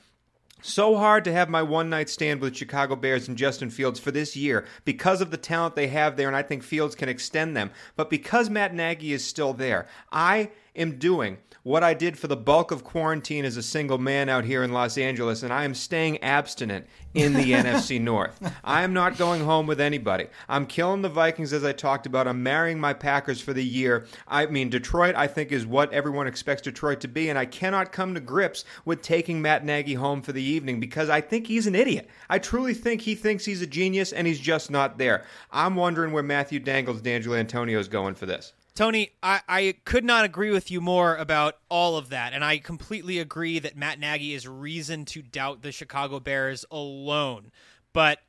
so 0.61 0.97
hard 0.97 1.23
to 1.25 1.33
have 1.33 1.49
my 1.49 1.61
one 1.61 1.89
night 1.89 2.09
stand 2.09 2.41
with 2.41 2.55
Chicago 2.55 2.95
Bears 2.95 3.27
and 3.27 3.37
Justin 3.37 3.69
Fields 3.69 3.99
for 3.99 4.11
this 4.11 4.35
year 4.35 4.65
because 4.85 5.21
of 5.21 5.31
the 5.31 5.37
talent 5.37 5.75
they 5.75 5.87
have 5.87 6.17
there, 6.17 6.27
and 6.27 6.35
I 6.35 6.43
think 6.43 6.63
Fields 6.63 6.95
can 6.95 7.09
extend 7.09 7.55
them. 7.57 7.71
But 7.95 8.09
because 8.09 8.49
Matt 8.49 8.73
Nagy 8.73 9.13
is 9.13 9.25
still 9.25 9.53
there, 9.53 9.87
I 10.11 10.51
am 10.75 10.97
doing 10.97 11.37
what 11.63 11.83
I 11.83 11.93
did 11.93 12.17
for 12.17 12.27
the 12.27 12.35
bulk 12.35 12.71
of 12.71 12.83
quarantine 12.83 13.45
as 13.45 13.55
a 13.55 13.61
single 13.61 13.99
man 13.99 14.29
out 14.29 14.45
here 14.45 14.63
in 14.63 14.71
Los 14.71 14.97
Angeles, 14.97 15.43
and 15.43 15.53
I 15.53 15.63
am 15.63 15.75
staying 15.75 16.23
abstinent 16.23 16.87
in 17.13 17.33
the 17.33 17.43
NFC 17.51 18.01
North. 18.01 18.41
I 18.63 18.81
am 18.81 18.93
not 18.93 19.17
going 19.17 19.41
home 19.41 19.67
with 19.67 19.79
anybody. 19.79 20.27
I'm 20.49 20.65
killing 20.65 21.03
the 21.03 21.09
Vikings 21.09 21.53
as 21.53 21.63
I 21.63 21.71
talked 21.71 22.07
about. 22.07 22.27
I'm 22.27 22.41
marrying 22.41 22.79
my 22.79 22.93
Packers 22.93 23.41
for 23.41 23.53
the 23.53 23.63
year. 23.63 24.07
I 24.27 24.47
mean, 24.47 24.69
Detroit, 24.69 25.15
I 25.15 25.27
think, 25.27 25.51
is 25.51 25.65
what 25.65 25.93
everyone 25.93 26.25
expects 26.25 26.63
Detroit 26.63 26.99
to 27.01 27.07
be, 27.07 27.29
and 27.29 27.37
I 27.37 27.45
cannot 27.45 27.91
come 27.91 28.15
to 28.15 28.19
grips 28.19 28.65
with 28.83 29.03
taking 29.03 29.41
Matt 29.41 29.63
Nagy 29.63 29.93
home 29.93 30.23
for 30.23 30.31
the 30.31 30.43
evening 30.43 30.79
because 30.79 31.09
I 31.09 31.21
think 31.21 31.45
he's 31.45 31.67
an 31.67 31.75
idiot. 31.75 32.09
I 32.29 32.39
truly 32.39 32.73
think 32.73 33.01
he 33.01 33.13
thinks 33.13 33.45
he's 33.45 33.61
a 33.61 33.67
genius, 33.67 34.13
and 34.13 34.25
he's 34.25 34.39
just 34.39 34.71
not 34.71 34.97
there. 34.97 35.25
I'm 35.51 35.75
wondering 35.75 36.11
where 36.11 36.23
Matthew 36.23 36.59
Dangles, 36.59 37.01
D'Angelo 37.01 37.35
Antonio 37.35 37.79
is 37.79 37.87
going 37.87 38.15
for 38.15 38.25
this. 38.25 38.53
Tony, 38.73 39.11
I, 39.21 39.41
I 39.47 39.75
could 39.83 40.05
not 40.05 40.23
agree 40.23 40.51
with 40.51 40.71
you 40.71 40.79
more 40.79 41.15
about 41.15 41.57
all 41.69 41.97
of 41.97 42.09
that. 42.09 42.33
And 42.33 42.43
I 42.43 42.57
completely 42.57 43.19
agree 43.19 43.59
that 43.59 43.75
Matt 43.75 43.99
Nagy 43.99 44.33
is 44.33 44.47
reason 44.47 45.05
to 45.05 45.21
doubt 45.21 45.61
the 45.61 45.71
Chicago 45.71 46.19
Bears 46.19 46.65
alone. 46.71 47.51
But 47.93 48.19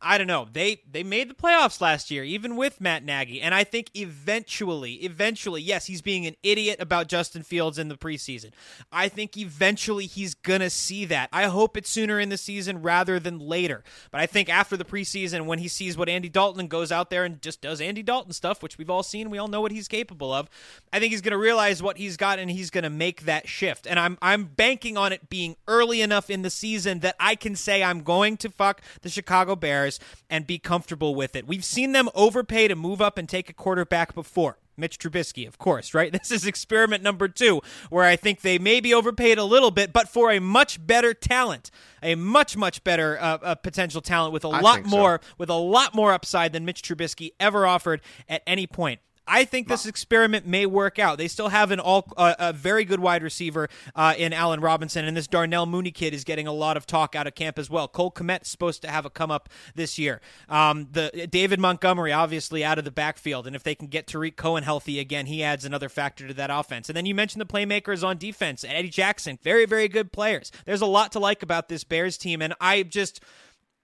I 0.00 0.18
don't 0.18 0.26
know. 0.26 0.46
They 0.52 0.82
they 0.90 1.02
made 1.02 1.28
the 1.28 1.34
playoffs 1.34 1.80
last 1.80 2.10
year, 2.10 2.22
even 2.22 2.56
with 2.56 2.80
Matt 2.80 3.04
Nagy, 3.04 3.40
and 3.40 3.54
I 3.54 3.64
think 3.64 3.90
eventually, 3.94 4.94
eventually, 4.94 5.60
yes, 5.60 5.86
he's 5.86 6.02
being 6.02 6.24
an 6.24 6.36
idiot 6.42 6.80
about 6.80 7.08
Justin 7.08 7.42
Fields 7.42 7.78
in 7.78 7.88
the 7.88 7.96
preseason. 7.96 8.50
I 8.92 9.08
think 9.08 9.36
eventually 9.36 10.06
he's 10.06 10.34
gonna 10.34 10.70
see 10.70 11.04
that. 11.06 11.28
I 11.32 11.44
hope 11.44 11.76
it's 11.76 11.90
sooner 11.90 12.20
in 12.20 12.28
the 12.28 12.36
season 12.36 12.82
rather 12.82 13.18
than 13.18 13.40
later. 13.40 13.82
But 14.12 14.20
I 14.20 14.26
think 14.26 14.48
after 14.48 14.76
the 14.76 14.84
preseason, 14.84 15.46
when 15.46 15.58
he 15.58 15.66
sees 15.68 15.96
what 15.96 16.08
Andy 16.08 16.28
Dalton 16.28 16.68
goes 16.68 16.92
out 16.92 17.10
there 17.10 17.24
and 17.24 17.42
just 17.42 17.60
does 17.60 17.80
Andy 17.80 18.04
Dalton 18.04 18.32
stuff, 18.32 18.62
which 18.62 18.78
we've 18.78 18.90
all 18.90 19.02
seen, 19.02 19.30
we 19.30 19.38
all 19.38 19.48
know 19.48 19.60
what 19.60 19.72
he's 19.72 19.88
capable 19.88 20.32
of. 20.32 20.48
I 20.92 21.00
think 21.00 21.10
he's 21.10 21.22
gonna 21.22 21.38
realize 21.38 21.82
what 21.82 21.98
he's 21.98 22.16
got, 22.16 22.38
and 22.38 22.50
he's 22.50 22.70
gonna 22.70 22.90
make 22.90 23.22
that 23.22 23.48
shift. 23.48 23.88
And 23.88 23.98
I'm 23.98 24.16
I'm 24.22 24.44
banking 24.44 24.96
on 24.96 25.12
it 25.12 25.28
being 25.28 25.56
early 25.66 26.02
enough 26.02 26.30
in 26.30 26.42
the 26.42 26.50
season 26.50 27.00
that 27.00 27.16
I 27.18 27.34
can 27.34 27.56
say 27.56 27.82
I'm 27.82 28.02
going 28.02 28.36
to 28.38 28.48
fuck 28.48 28.80
the 29.00 29.08
Chicago 29.08 29.56
Bears 29.56 29.71
Bears 29.72 29.98
and 30.28 30.46
be 30.46 30.58
comfortable 30.58 31.14
with 31.14 31.34
it. 31.34 31.46
We've 31.46 31.64
seen 31.64 31.92
them 31.92 32.10
overpay 32.14 32.68
to 32.68 32.76
move 32.76 33.00
up 33.00 33.16
and 33.16 33.26
take 33.26 33.48
a 33.48 33.54
quarterback 33.54 34.14
before. 34.14 34.58
Mitch 34.76 34.98
Trubisky, 34.98 35.46
of 35.46 35.56
course, 35.58 35.94
right? 35.94 36.12
This 36.22 36.30
is 36.30 36.46
experiment 36.46 37.02
number 37.02 37.26
two, 37.28 37.62
where 37.90 38.04
I 38.04 38.16
think 38.16 38.42
they 38.42 38.58
maybe 38.58 38.92
overpaid 38.92 39.38
a 39.38 39.44
little 39.44 39.70
bit, 39.70 39.92
but 39.92 40.08
for 40.08 40.30
a 40.30 40.40
much 40.40 40.84
better 40.86 41.14
talent, 41.14 41.70
a 42.02 42.14
much 42.14 42.56
much 42.56 42.84
better 42.84 43.18
uh, 43.18 43.38
uh, 43.42 43.54
potential 43.54 44.00
talent 44.02 44.32
with 44.34 44.44
a 44.44 44.48
I 44.48 44.60
lot 44.60 44.74
think 44.76 44.88
so. 44.88 44.96
more 44.96 45.20
with 45.38 45.48
a 45.48 45.54
lot 45.54 45.94
more 45.94 46.12
upside 46.12 46.52
than 46.52 46.64
Mitch 46.66 46.82
Trubisky 46.82 47.30
ever 47.40 47.66
offered 47.66 48.02
at 48.28 48.42
any 48.46 48.66
point. 48.66 49.00
I 49.26 49.44
think 49.44 49.68
this 49.68 49.86
experiment 49.86 50.46
may 50.46 50.66
work 50.66 50.98
out. 50.98 51.16
They 51.16 51.28
still 51.28 51.48
have 51.48 51.70
an 51.70 51.78
all 51.78 52.12
uh, 52.16 52.34
a 52.38 52.52
very 52.52 52.84
good 52.84 52.98
wide 52.98 53.22
receiver 53.22 53.68
uh, 53.94 54.14
in 54.18 54.32
Allen 54.32 54.60
Robinson, 54.60 55.04
and 55.04 55.16
this 55.16 55.28
Darnell 55.28 55.64
Mooney 55.66 55.92
kid 55.92 56.12
is 56.12 56.24
getting 56.24 56.46
a 56.46 56.52
lot 56.52 56.76
of 56.76 56.86
talk 56.86 57.14
out 57.14 57.26
of 57.26 57.34
camp 57.34 57.58
as 57.58 57.70
well. 57.70 57.86
Cole 57.86 58.10
Kmet 58.10 58.42
is 58.42 58.48
supposed 58.48 58.82
to 58.82 58.88
have 58.88 59.06
a 59.06 59.10
come 59.10 59.30
up 59.30 59.48
this 59.74 59.98
year. 59.98 60.20
Um, 60.48 60.88
the 60.90 61.28
David 61.30 61.60
Montgomery 61.60 62.12
obviously 62.12 62.64
out 62.64 62.78
of 62.78 62.84
the 62.84 62.90
backfield, 62.90 63.46
and 63.46 63.54
if 63.54 63.62
they 63.62 63.74
can 63.74 63.86
get 63.86 64.06
Tarik 64.06 64.36
Cohen 64.36 64.64
healthy 64.64 64.98
again, 64.98 65.26
he 65.26 65.42
adds 65.42 65.64
another 65.64 65.88
factor 65.88 66.26
to 66.26 66.34
that 66.34 66.50
offense. 66.50 66.88
And 66.88 66.96
then 66.96 67.06
you 67.06 67.14
mentioned 67.14 67.40
the 67.40 67.46
playmakers 67.46 68.04
on 68.04 68.18
defense, 68.18 68.64
Eddie 68.64 68.88
Jackson, 68.88 69.38
very 69.42 69.66
very 69.66 69.86
good 69.88 70.12
players. 70.12 70.50
There's 70.66 70.82
a 70.82 70.86
lot 70.86 71.12
to 71.12 71.20
like 71.20 71.42
about 71.42 71.68
this 71.68 71.84
Bears 71.84 72.18
team, 72.18 72.42
and 72.42 72.54
I 72.60 72.82
just 72.82 73.20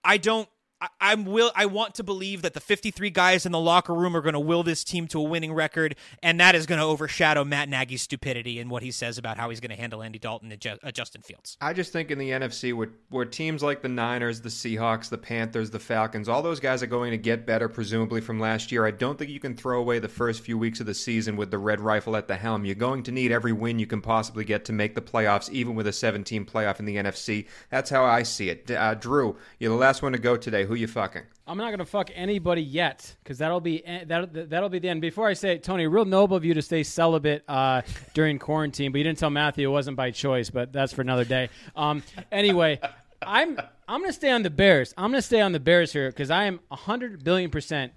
I 0.05 0.16
don't. 0.16 0.48
I, 0.81 0.88
I'm 1.01 1.25
will. 1.25 1.51
I 1.55 1.67
want 1.67 1.95
to 1.95 2.05
believe 2.05 2.43
that 2.43 2.55
the 2.55 2.61
53 2.61 3.11
guys 3.11 3.47
in 3.47 3.53
the 3.53 3.59
locker 3.59 3.95
room 3.95 4.17
are 4.17 4.21
going 4.21 4.35
to 4.35 4.41
will 4.41 4.62
this 4.62 4.85
team 4.85 5.09
to 5.09 5.19
a 5.19 5.23
winning 5.23 5.53
record, 5.53 5.97
and 6.23 6.38
that 6.41 6.55
is 6.55 6.67
going 6.67 6.79
to 6.79 6.85
overshadow 6.85 7.45
Matt 7.45 7.69
Nagy's 7.69 8.03
stupidity 8.03 8.59
and 8.59 8.71
what 8.71 8.83
he 8.83 8.91
says 8.91 9.19
about 9.19 9.37
how 9.37 9.51
he's 9.51 9.61
going 9.61 9.71
to 9.71 9.81
handle 9.81 10.03
Andy 10.03 10.19
Dalton 10.19 10.53
and 10.53 10.79
uh, 10.83 10.91
Justin 10.93 11.23
Fields. 11.23 11.57
I 11.61 11.73
just 11.73 11.93
think 11.93 12.11
in 12.11 12.19
the 12.19 12.31
NFC, 12.31 12.73
where, 12.75 12.91
where 13.11 13.25
teams 13.25 13.62
like 13.62 13.83
the 13.83 13.88
Niners, 13.88 14.41
the 14.41 14.49
Seahawks, 14.49 15.09
the 15.09 15.19
Panthers, 15.19 15.71
the 15.71 15.79
Falcons, 15.79 16.29
all 16.29 16.43
those 16.43 16.61
guys 16.61 16.83
are 16.83 16.87
going 16.87 17.11
to 17.11 17.19
get 17.19 17.47
better, 17.47 17.69
presumably 17.69 18.21
from 18.21 18.38
last 18.38 18.71
year. 18.71 18.87
I 18.87 18.91
don't 18.91 19.19
think 19.19 19.31
you 19.31 19.41
can 19.41 19.57
throw 19.57 19.81
away 19.81 19.99
the 19.99 20.09
first 20.09 20.43
few 20.43 20.59
weeks 20.59 20.81
of 20.81 20.87
the 20.87 20.95
season 20.95 21.37
with 21.37 21.51
the 21.51 21.59
red 21.59 21.81
rifle 21.81 22.17
at 22.17 22.29
the 22.29 22.37
helm. 22.37 22.64
You're 22.64 22.75
going 22.75 23.03
to 23.05 23.12
need 23.12 23.33
every 23.33 23.53
win 23.53 23.79
you 23.79 23.87
can 23.87 24.01
possibly 24.01 24.45
get 24.45 24.64
to 24.67 24.73
make 24.73 24.95
the 24.95 25.03
playoffs, 25.03 25.51
even 25.51 25.75
with 25.75 25.87
a 25.87 25.93
17 25.93 26.45
playoff 26.45 26.79
in 26.79 26.85
the 26.85 26.97
NFC. 26.97 27.47
That's 27.71 27.91
how 27.91 28.05
I 28.05 28.23
see 28.23 28.49
it. 28.51 28.71
Uh, 28.71 28.95
Drew, 28.95 29.37
you're 29.59 29.73
the 29.73 29.77
last 29.77 30.03
one 30.03 30.12
to 30.12 30.19
go 30.19 30.37
today. 30.37 30.67
Who 30.68 30.74
you 30.74 30.87
fucking? 30.87 31.22
I'm 31.46 31.57
not 31.57 31.70
gonna 31.70 31.87
fuck 31.87 32.11
anybody 32.14 32.61
yet 32.62 33.16
because 33.22 33.38
that'll 33.38 33.61
be 33.61 33.83
that 34.07 34.50
that'll 34.50 34.68
be 34.68 34.78
the 34.78 34.90
end. 34.90 35.00
Before 35.00 35.26
I 35.26 35.33
say 35.33 35.54
it, 35.54 35.62
Tony, 35.62 35.87
real 35.87 36.04
noble 36.04 36.37
of 36.37 36.44
you 36.44 36.52
to 36.52 36.61
stay 36.61 36.83
celibate 36.83 37.42
uh, 37.48 37.81
during 38.14 38.38
quarantine, 38.38 38.92
but 38.92 38.98
you 38.98 39.04
didn't 39.04 39.18
tell 39.18 39.31
Matthew 39.31 39.66
it 39.66 39.72
wasn't 39.72 39.96
by 39.96 40.11
choice. 40.11 40.50
But 40.50 40.70
that's 40.70 40.92
for 40.92 41.00
another 41.00 41.24
day. 41.24 41.48
Um, 41.74 42.02
anyway, 42.31 42.81
I'm 43.22 43.59
I'm 43.88 44.02
gonna 44.02 44.12
stay 44.12 44.31
on 44.31 44.42
the 44.42 44.50
Bears. 44.50 44.92
I'm 44.98 45.11
gonna 45.11 45.22
stay 45.22 45.40
on 45.40 45.52
the 45.52 45.61
Bears 45.61 45.90
here 45.90 46.11
because 46.11 46.31
I 46.31 46.44
am 46.44 46.61
hundred 46.70 47.24
billion 47.24 47.50
percent 47.50 47.94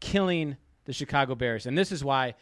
killing 0.00 0.58
the 0.84 0.92
Chicago 0.92 1.34
Bears, 1.34 1.64
and 1.64 1.76
this 1.76 1.90
is 1.90 2.04
why. 2.04 2.34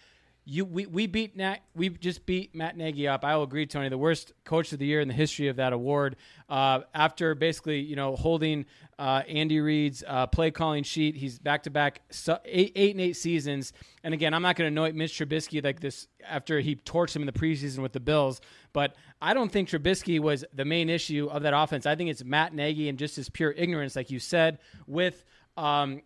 You, 0.50 0.64
we, 0.64 0.86
we 0.86 1.06
beat 1.06 1.36
Nat, 1.36 1.58
we 1.74 1.90
just 1.90 2.24
beat 2.24 2.54
Matt 2.54 2.74
Nagy 2.74 3.06
up. 3.06 3.22
I 3.22 3.36
will 3.36 3.42
agree, 3.42 3.66
Tony, 3.66 3.90
the 3.90 3.98
worst 3.98 4.32
coach 4.44 4.72
of 4.72 4.78
the 4.78 4.86
year 4.86 5.02
in 5.02 5.06
the 5.06 5.12
history 5.12 5.48
of 5.48 5.56
that 5.56 5.74
award. 5.74 6.16
Uh, 6.48 6.80
after 6.94 7.34
basically, 7.34 7.80
you 7.80 7.96
know, 7.96 8.16
holding 8.16 8.64
uh, 8.98 9.24
Andy 9.28 9.60
Reid's 9.60 10.02
uh, 10.06 10.26
play 10.26 10.50
calling 10.50 10.84
sheet, 10.84 11.16
he's 11.16 11.38
back 11.38 11.64
to 11.64 11.70
back 11.70 12.00
eight 12.46 12.94
and 12.94 13.00
eight 13.02 13.18
seasons. 13.18 13.74
And 14.02 14.14
again, 14.14 14.32
I'm 14.32 14.40
not 14.40 14.56
going 14.56 14.74
to 14.74 14.80
anoint 14.80 14.96
Mitch 14.96 15.18
Trubisky 15.18 15.62
like 15.62 15.80
this 15.80 16.08
after 16.26 16.60
he 16.60 16.76
torched 16.76 17.14
him 17.14 17.20
in 17.20 17.26
the 17.26 17.32
preseason 17.32 17.80
with 17.80 17.92
the 17.92 18.00
Bills, 18.00 18.40
but 18.72 18.96
I 19.20 19.34
don't 19.34 19.52
think 19.52 19.68
Trubisky 19.68 20.18
was 20.18 20.46
the 20.54 20.64
main 20.64 20.88
issue 20.88 21.28
of 21.30 21.42
that 21.42 21.52
offense. 21.52 21.84
I 21.84 21.94
think 21.94 22.08
it's 22.08 22.24
Matt 22.24 22.54
Nagy 22.54 22.88
and 22.88 22.98
just 22.98 23.16
his 23.16 23.28
pure 23.28 23.50
ignorance, 23.50 23.94
like 23.96 24.10
you 24.10 24.18
said, 24.18 24.60
with. 24.86 25.26
Um, 25.58 26.00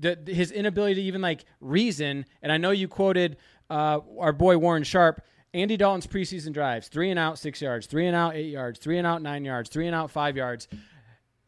the, 0.00 0.16
his 0.26 0.52
inability 0.52 0.94
to 0.94 1.02
even 1.02 1.20
like 1.20 1.44
reason, 1.60 2.24
and 2.40 2.52
I 2.52 2.56
know 2.56 2.70
you 2.70 2.86
quoted 2.86 3.36
uh, 3.70 4.00
our 4.18 4.32
boy 4.32 4.58
Warren 4.58 4.84
Sharp. 4.84 5.22
Andy 5.54 5.76
Dalton's 5.76 6.06
preseason 6.06 6.52
drives: 6.52 6.88
three 6.88 7.10
and 7.10 7.18
out, 7.18 7.38
six 7.38 7.60
yards; 7.60 7.86
three 7.86 8.06
and 8.06 8.14
out, 8.14 8.34
eight 8.34 8.50
yards; 8.50 8.78
three 8.78 8.98
and 8.98 9.06
out, 9.06 9.22
nine 9.22 9.44
yards; 9.44 9.70
three 9.70 9.86
and 9.86 9.94
out, 9.94 10.10
five 10.10 10.36
yards. 10.36 10.68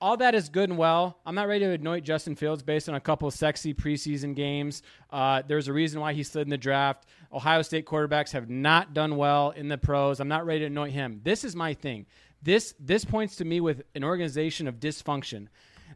All 0.02 0.16
that 0.16 0.34
is 0.34 0.48
good 0.48 0.70
and 0.70 0.78
well. 0.78 1.18
I'm 1.26 1.34
not 1.34 1.46
ready 1.46 1.66
to 1.66 1.72
anoint 1.72 2.06
Justin 2.06 2.34
Fields 2.34 2.62
based 2.62 2.88
on 2.88 2.94
a 2.94 3.00
couple 3.00 3.30
sexy 3.30 3.74
preseason 3.74 4.34
games. 4.34 4.82
Uh, 5.10 5.42
there's 5.46 5.68
a 5.68 5.74
reason 5.74 6.00
why 6.00 6.14
he 6.14 6.22
slid 6.22 6.46
in 6.46 6.50
the 6.50 6.56
draft. 6.56 7.04
Ohio 7.30 7.60
State 7.60 7.84
quarterbacks 7.84 8.32
have 8.32 8.48
not 8.48 8.94
done 8.94 9.16
well 9.16 9.50
in 9.50 9.68
the 9.68 9.76
pros. 9.76 10.18
I'm 10.18 10.28
not 10.28 10.46
ready 10.46 10.60
to 10.60 10.66
anoint 10.66 10.94
him. 10.94 11.20
This 11.22 11.44
is 11.44 11.54
my 11.54 11.74
thing. 11.74 12.06
This 12.42 12.74
this 12.80 13.04
points 13.04 13.36
to 13.36 13.44
me 13.44 13.60
with 13.60 13.82
an 13.94 14.02
organization 14.02 14.66
of 14.66 14.80
dysfunction. 14.80 15.48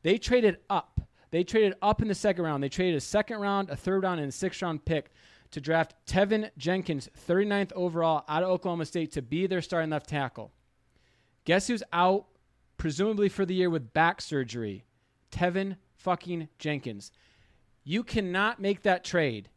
They 0.02 0.18
traded 0.18 0.58
up. 0.68 1.00
They 1.30 1.42
traded 1.42 1.74
up 1.80 2.02
in 2.02 2.08
the 2.08 2.14
second 2.14 2.44
round. 2.44 2.62
They 2.62 2.68
traded 2.68 2.96
a 2.96 3.00
second 3.00 3.40
round, 3.40 3.70
a 3.70 3.76
third 3.76 4.02
round, 4.02 4.20
and 4.20 4.28
a 4.28 4.32
sixth 4.32 4.60
round 4.60 4.84
pick 4.84 5.10
to 5.54 5.60
draft 5.60 5.94
Teven 6.06 6.50
Jenkins, 6.58 7.08
39th 7.28 7.72
overall 7.74 8.24
out 8.28 8.42
of 8.42 8.50
Oklahoma 8.50 8.84
State, 8.84 9.12
to 9.12 9.22
be 9.22 9.46
their 9.46 9.62
starting 9.62 9.90
left 9.90 10.08
tackle. 10.08 10.52
Guess 11.44 11.68
who's 11.68 11.82
out, 11.92 12.26
presumably 12.76 13.28
for 13.28 13.46
the 13.46 13.54
year 13.54 13.70
with 13.70 13.92
back 13.92 14.20
surgery? 14.20 14.84
Teven 15.30 15.76
fucking 15.96 16.48
Jenkins. 16.58 17.12
You 17.84 18.02
cannot 18.02 18.60
make 18.60 18.82
that 18.82 19.04
trade 19.04 19.48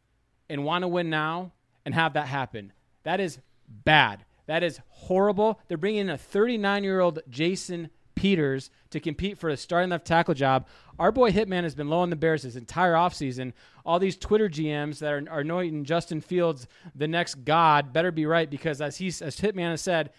and 0.48 0.64
want 0.64 0.82
to 0.82 0.88
win 0.88 1.10
now 1.10 1.52
and 1.84 1.94
have 1.94 2.12
that 2.12 2.28
happen. 2.28 2.72
That 3.02 3.18
is 3.18 3.40
bad. 3.68 4.24
That 4.46 4.62
is 4.62 4.80
horrible. 4.88 5.60
They're 5.66 5.76
bringing 5.76 6.02
in 6.02 6.10
a 6.10 6.18
39 6.18 6.84
year 6.84 7.00
old 7.00 7.20
Jason 7.28 7.90
Peters 8.14 8.70
to 8.90 8.98
compete 8.98 9.38
for 9.38 9.48
a 9.48 9.56
starting 9.56 9.90
left 9.90 10.06
tackle 10.06 10.34
job. 10.34 10.66
Our 10.98 11.12
boy 11.12 11.30
Hitman 11.30 11.62
has 11.62 11.74
been 11.74 11.88
low 11.88 12.00
on 12.00 12.10
the 12.10 12.16
Bears 12.16 12.42
his 12.42 12.56
entire 12.56 12.94
offseason. 12.94 13.52
All 13.88 13.98
these 13.98 14.18
Twitter 14.18 14.50
GMs 14.50 14.98
that 14.98 15.10
are, 15.14 15.24
are 15.30 15.40
anointing 15.40 15.84
Justin 15.84 16.20
Fields 16.20 16.66
the 16.94 17.08
next 17.08 17.36
god 17.46 17.90
better 17.92 18.10
be 18.12 18.26
right 18.26 18.48
because 18.50 18.82
as 18.82 18.98
he's 18.98 19.22
as 19.22 19.40
Hitman 19.40 19.70
has 19.70 19.80
said, 19.80 20.10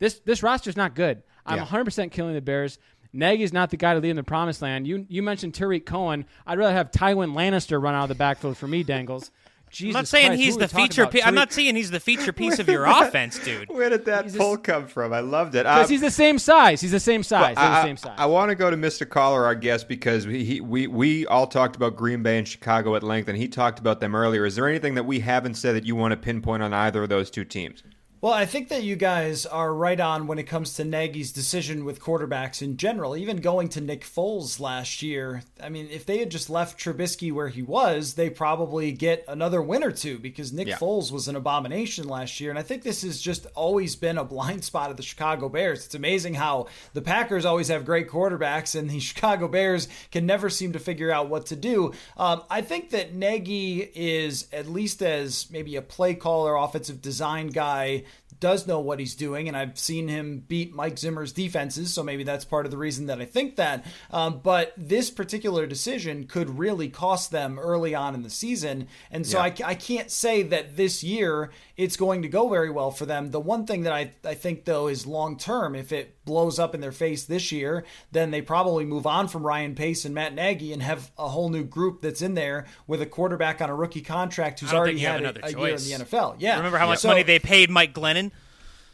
this 0.00 0.18
this 0.24 0.42
roster's 0.42 0.76
not 0.76 0.96
good. 0.96 1.22
I'm 1.46 1.58
Yeah. 1.58 1.66
100% 1.66 2.10
killing 2.10 2.34
the 2.34 2.40
Bears. 2.40 2.80
Nagy's 3.12 3.52
not 3.52 3.70
the 3.70 3.76
guy 3.76 3.94
to 3.94 4.00
lead 4.00 4.10
in 4.10 4.16
the 4.16 4.24
promised 4.24 4.60
land. 4.60 4.88
You 4.88 5.06
you 5.08 5.22
mentioned 5.22 5.54
Tarik 5.54 5.86
Cohen. 5.86 6.24
I'd 6.46 6.58
rather 6.58 6.74
have 6.74 6.90
Tywin 6.90 7.32
Lannister 7.34 7.80
run 7.80 7.94
out 7.94 8.02
of 8.04 8.08
the 8.08 8.16
backfield 8.16 8.56
for 8.56 8.66
me, 8.66 8.82
Dangles. 8.82 9.30
Jesus 9.72 9.96
I'm 9.96 10.00
not 10.02 10.08
saying 10.08 10.26
Christ, 10.28 10.42
he's 10.42 10.56
the 10.58 10.68
feature. 10.68 11.02
about? 11.02 11.12
Pe- 11.12 11.18
I'm 11.20 11.24
Tarik- 11.24 11.34
not 11.34 11.52
saying 11.52 11.76
he's 11.76 11.90
the 11.90 11.98
feature 11.98 12.32
piece 12.42 12.58
of 12.58 12.68
your 12.68 12.84
offense, 12.84 13.38
dude. 13.38 13.68
Where 13.74 13.88
did 13.88 14.04
that 14.04 14.24
He's 14.24 14.34
a- 14.34 14.38
pull 14.38 14.58
come 14.58 14.86
from? 14.86 15.12
I 15.12 15.20
loved 15.20 15.54
it. 15.54 15.64
Because 15.64 15.86
Um, 15.86 15.90
he's 15.90 16.00
the 16.02 16.10
same 16.10 16.38
size. 16.38 16.80
He's 16.82 16.90
the 16.92 17.00
same 17.00 17.22
size. 17.22 17.56
They're 17.56 17.64
the 17.64 17.76
I, 17.78 17.82
same 17.82 17.96
size. 17.96 18.14
I, 18.18 18.26
want 18.26 18.50
to 18.50 18.54
go 18.54 18.70
to 18.70 18.76
Mr. 18.76 19.08
Coller, 19.08 19.44
our 19.46 19.54
guest, 19.54 19.88
because 19.88 20.24
he, 20.24 20.60
we 20.60 20.86
we 20.86 21.26
all 21.26 21.46
talked 21.46 21.74
about 21.74 21.96
Green 21.96 22.22
Bay 22.22 22.38
and 22.38 22.46
Chicago 22.46 22.94
at 22.96 23.02
length, 23.02 23.28
and 23.28 23.38
he 23.38 23.48
talked 23.48 23.78
about 23.78 24.00
them 24.00 24.14
earlier. 24.14 24.44
Is 24.44 24.56
there 24.56 24.68
anything 24.68 24.94
that 24.96 25.04
we 25.04 25.20
haven't 25.20 25.54
said 25.54 25.74
that 25.74 25.84
you 25.86 25.96
want 25.96 26.12
to 26.12 26.16
pinpoint 26.18 26.62
on 26.62 26.72
either 26.74 27.02
of 27.04 27.08
those 27.08 27.30
two 27.30 27.44
teams? 27.44 27.82
Well, 28.22 28.32
I 28.32 28.46
think 28.46 28.68
that 28.68 28.84
you 28.84 28.94
guys 28.94 29.46
are 29.46 29.74
right 29.74 29.98
on 29.98 30.28
when 30.28 30.38
it 30.38 30.44
comes 30.44 30.74
to 30.74 30.84
Nagy's 30.84 31.32
decision 31.32 31.84
with 31.84 32.00
quarterbacks 32.00 32.62
in 32.62 32.76
general. 32.76 33.16
Even 33.16 33.38
going 33.38 33.68
to 33.70 33.80
Nick 33.80 34.04
Foles 34.04 34.60
last 34.60 35.02
year, 35.02 35.42
I 35.60 35.68
mean, 35.68 35.88
if 35.90 36.06
they 36.06 36.18
had 36.18 36.30
just 36.30 36.48
left 36.48 36.78
Trubisky 36.78 37.32
where 37.32 37.48
he 37.48 37.62
was, 37.62 38.14
they 38.14 38.30
probably 38.30 38.92
get 38.92 39.24
another 39.26 39.60
win 39.60 39.82
or 39.82 39.90
two 39.90 40.20
because 40.20 40.52
Nick 40.52 40.68
Yeah. 40.68 40.76
Foles 40.76 41.10
was 41.10 41.26
an 41.26 41.34
abomination 41.34 42.06
last 42.06 42.38
year. 42.38 42.50
And 42.50 42.60
I 42.60 42.62
think 42.62 42.84
this 42.84 43.02
has 43.02 43.20
just 43.20 43.48
always 43.56 43.96
been 43.96 44.18
a 44.18 44.24
blind 44.24 44.62
spot 44.72 44.92
of 44.92 44.96
the 44.96 45.02
Chicago 45.02 45.48
Bears. 45.48 45.84
It's 45.84 45.96
amazing 45.96 46.34
how 46.34 46.68
the 46.92 47.02
Packers 47.02 47.44
always 47.44 47.66
have 47.66 47.84
great 47.84 48.08
quarterbacks 48.08 48.78
and 48.78 48.88
the 48.88 49.00
Chicago 49.00 49.48
Bears 49.48 49.88
can 50.12 50.26
never 50.26 50.48
seem 50.48 50.74
to 50.74 50.78
figure 50.78 51.10
out 51.10 51.28
what 51.28 51.46
to 51.46 51.56
do. 51.56 51.92
Um, 52.16 52.44
I 52.48 52.60
think 52.60 52.90
that 52.90 53.14
Nagy 53.14 53.90
is 53.96 54.46
at 54.52 54.68
least 54.68 55.02
as 55.02 55.50
maybe 55.50 55.74
a 55.74 55.82
play 55.82 56.14
caller, 56.14 56.54
offensive 56.54 57.02
design 57.02 57.48
guy 57.48 58.04
does 58.42 58.66
know 58.66 58.80
what 58.80 58.98
he's 58.98 59.14
doing, 59.14 59.48
and 59.48 59.56
I've 59.56 59.78
seen 59.78 60.08
him 60.08 60.44
beat 60.46 60.74
Mike 60.74 60.98
Zimmer's 60.98 61.32
defenses, 61.32 61.94
so 61.94 62.02
maybe 62.02 62.24
that's 62.24 62.44
part 62.44 62.66
of 62.66 62.70
the 62.70 62.76
reason 62.76 63.06
that 63.06 63.20
I 63.20 63.24
think 63.24 63.56
that. 63.56 63.86
Um, 64.10 64.40
but 64.42 64.74
this 64.76 65.10
particular 65.10 65.66
decision 65.66 66.26
could 66.26 66.58
really 66.58 66.90
cost 66.90 67.30
them 67.30 67.58
early 67.58 67.94
on 67.94 68.14
in 68.14 68.22
the 68.22 68.28
season, 68.30 68.88
and 69.10 69.26
so 69.26 69.38
Yeah. 69.38 69.44
I, 69.44 69.70
I 69.70 69.74
can't 69.76 70.10
say 70.10 70.42
that 70.42 70.76
this 70.76 71.02
year 71.02 71.50
it's 71.76 71.96
going 71.96 72.22
to 72.22 72.28
go 72.28 72.48
very 72.48 72.68
well 72.70 72.90
for 72.90 73.06
them. 73.06 73.30
The 73.30 73.40
one 73.40 73.64
thing 73.64 73.84
that 73.84 73.92
I, 73.92 74.10
I 74.24 74.34
think, 74.34 74.66
though, 74.66 74.88
is 74.88 75.06
long 75.06 75.38
term, 75.38 75.74
if 75.74 75.92
it 75.92 76.21
blows 76.24 76.58
up 76.58 76.74
in 76.74 76.80
their 76.80 76.92
face 76.92 77.24
this 77.24 77.50
year, 77.52 77.84
then 78.12 78.30
they 78.30 78.42
probably 78.42 78.84
move 78.84 79.06
on 79.06 79.28
from 79.28 79.44
Ryan 79.44 79.74
Pace 79.74 80.04
and 80.04 80.14
Matt 80.14 80.34
Nagy 80.34 80.72
and 80.72 80.82
have 80.82 81.10
a 81.18 81.28
whole 81.28 81.48
new 81.48 81.64
group 81.64 82.00
that's 82.00 82.22
in 82.22 82.34
there 82.34 82.66
with 82.86 83.02
a 83.02 83.06
quarterback 83.06 83.60
on 83.60 83.70
a 83.70 83.74
rookie 83.74 84.00
contract 84.02 84.60
who's 84.60 84.72
already 84.72 84.92
think 84.92 85.02
you 85.02 85.06
have 85.08 85.16
had 85.16 85.24
a, 85.24 85.28
another 85.40 85.58
a 85.58 85.60
year 85.66 85.76
in 85.76 85.82
the 85.82 86.04
NFL. 86.04 86.36
Yeah. 86.38 86.56
Remember 86.56 86.78
how 86.78 86.86
much 86.86 87.00
So- 87.00 87.08
money 87.08 87.22
they 87.22 87.38
paid 87.38 87.70
Mike 87.70 87.94
Glennon? 87.94 88.30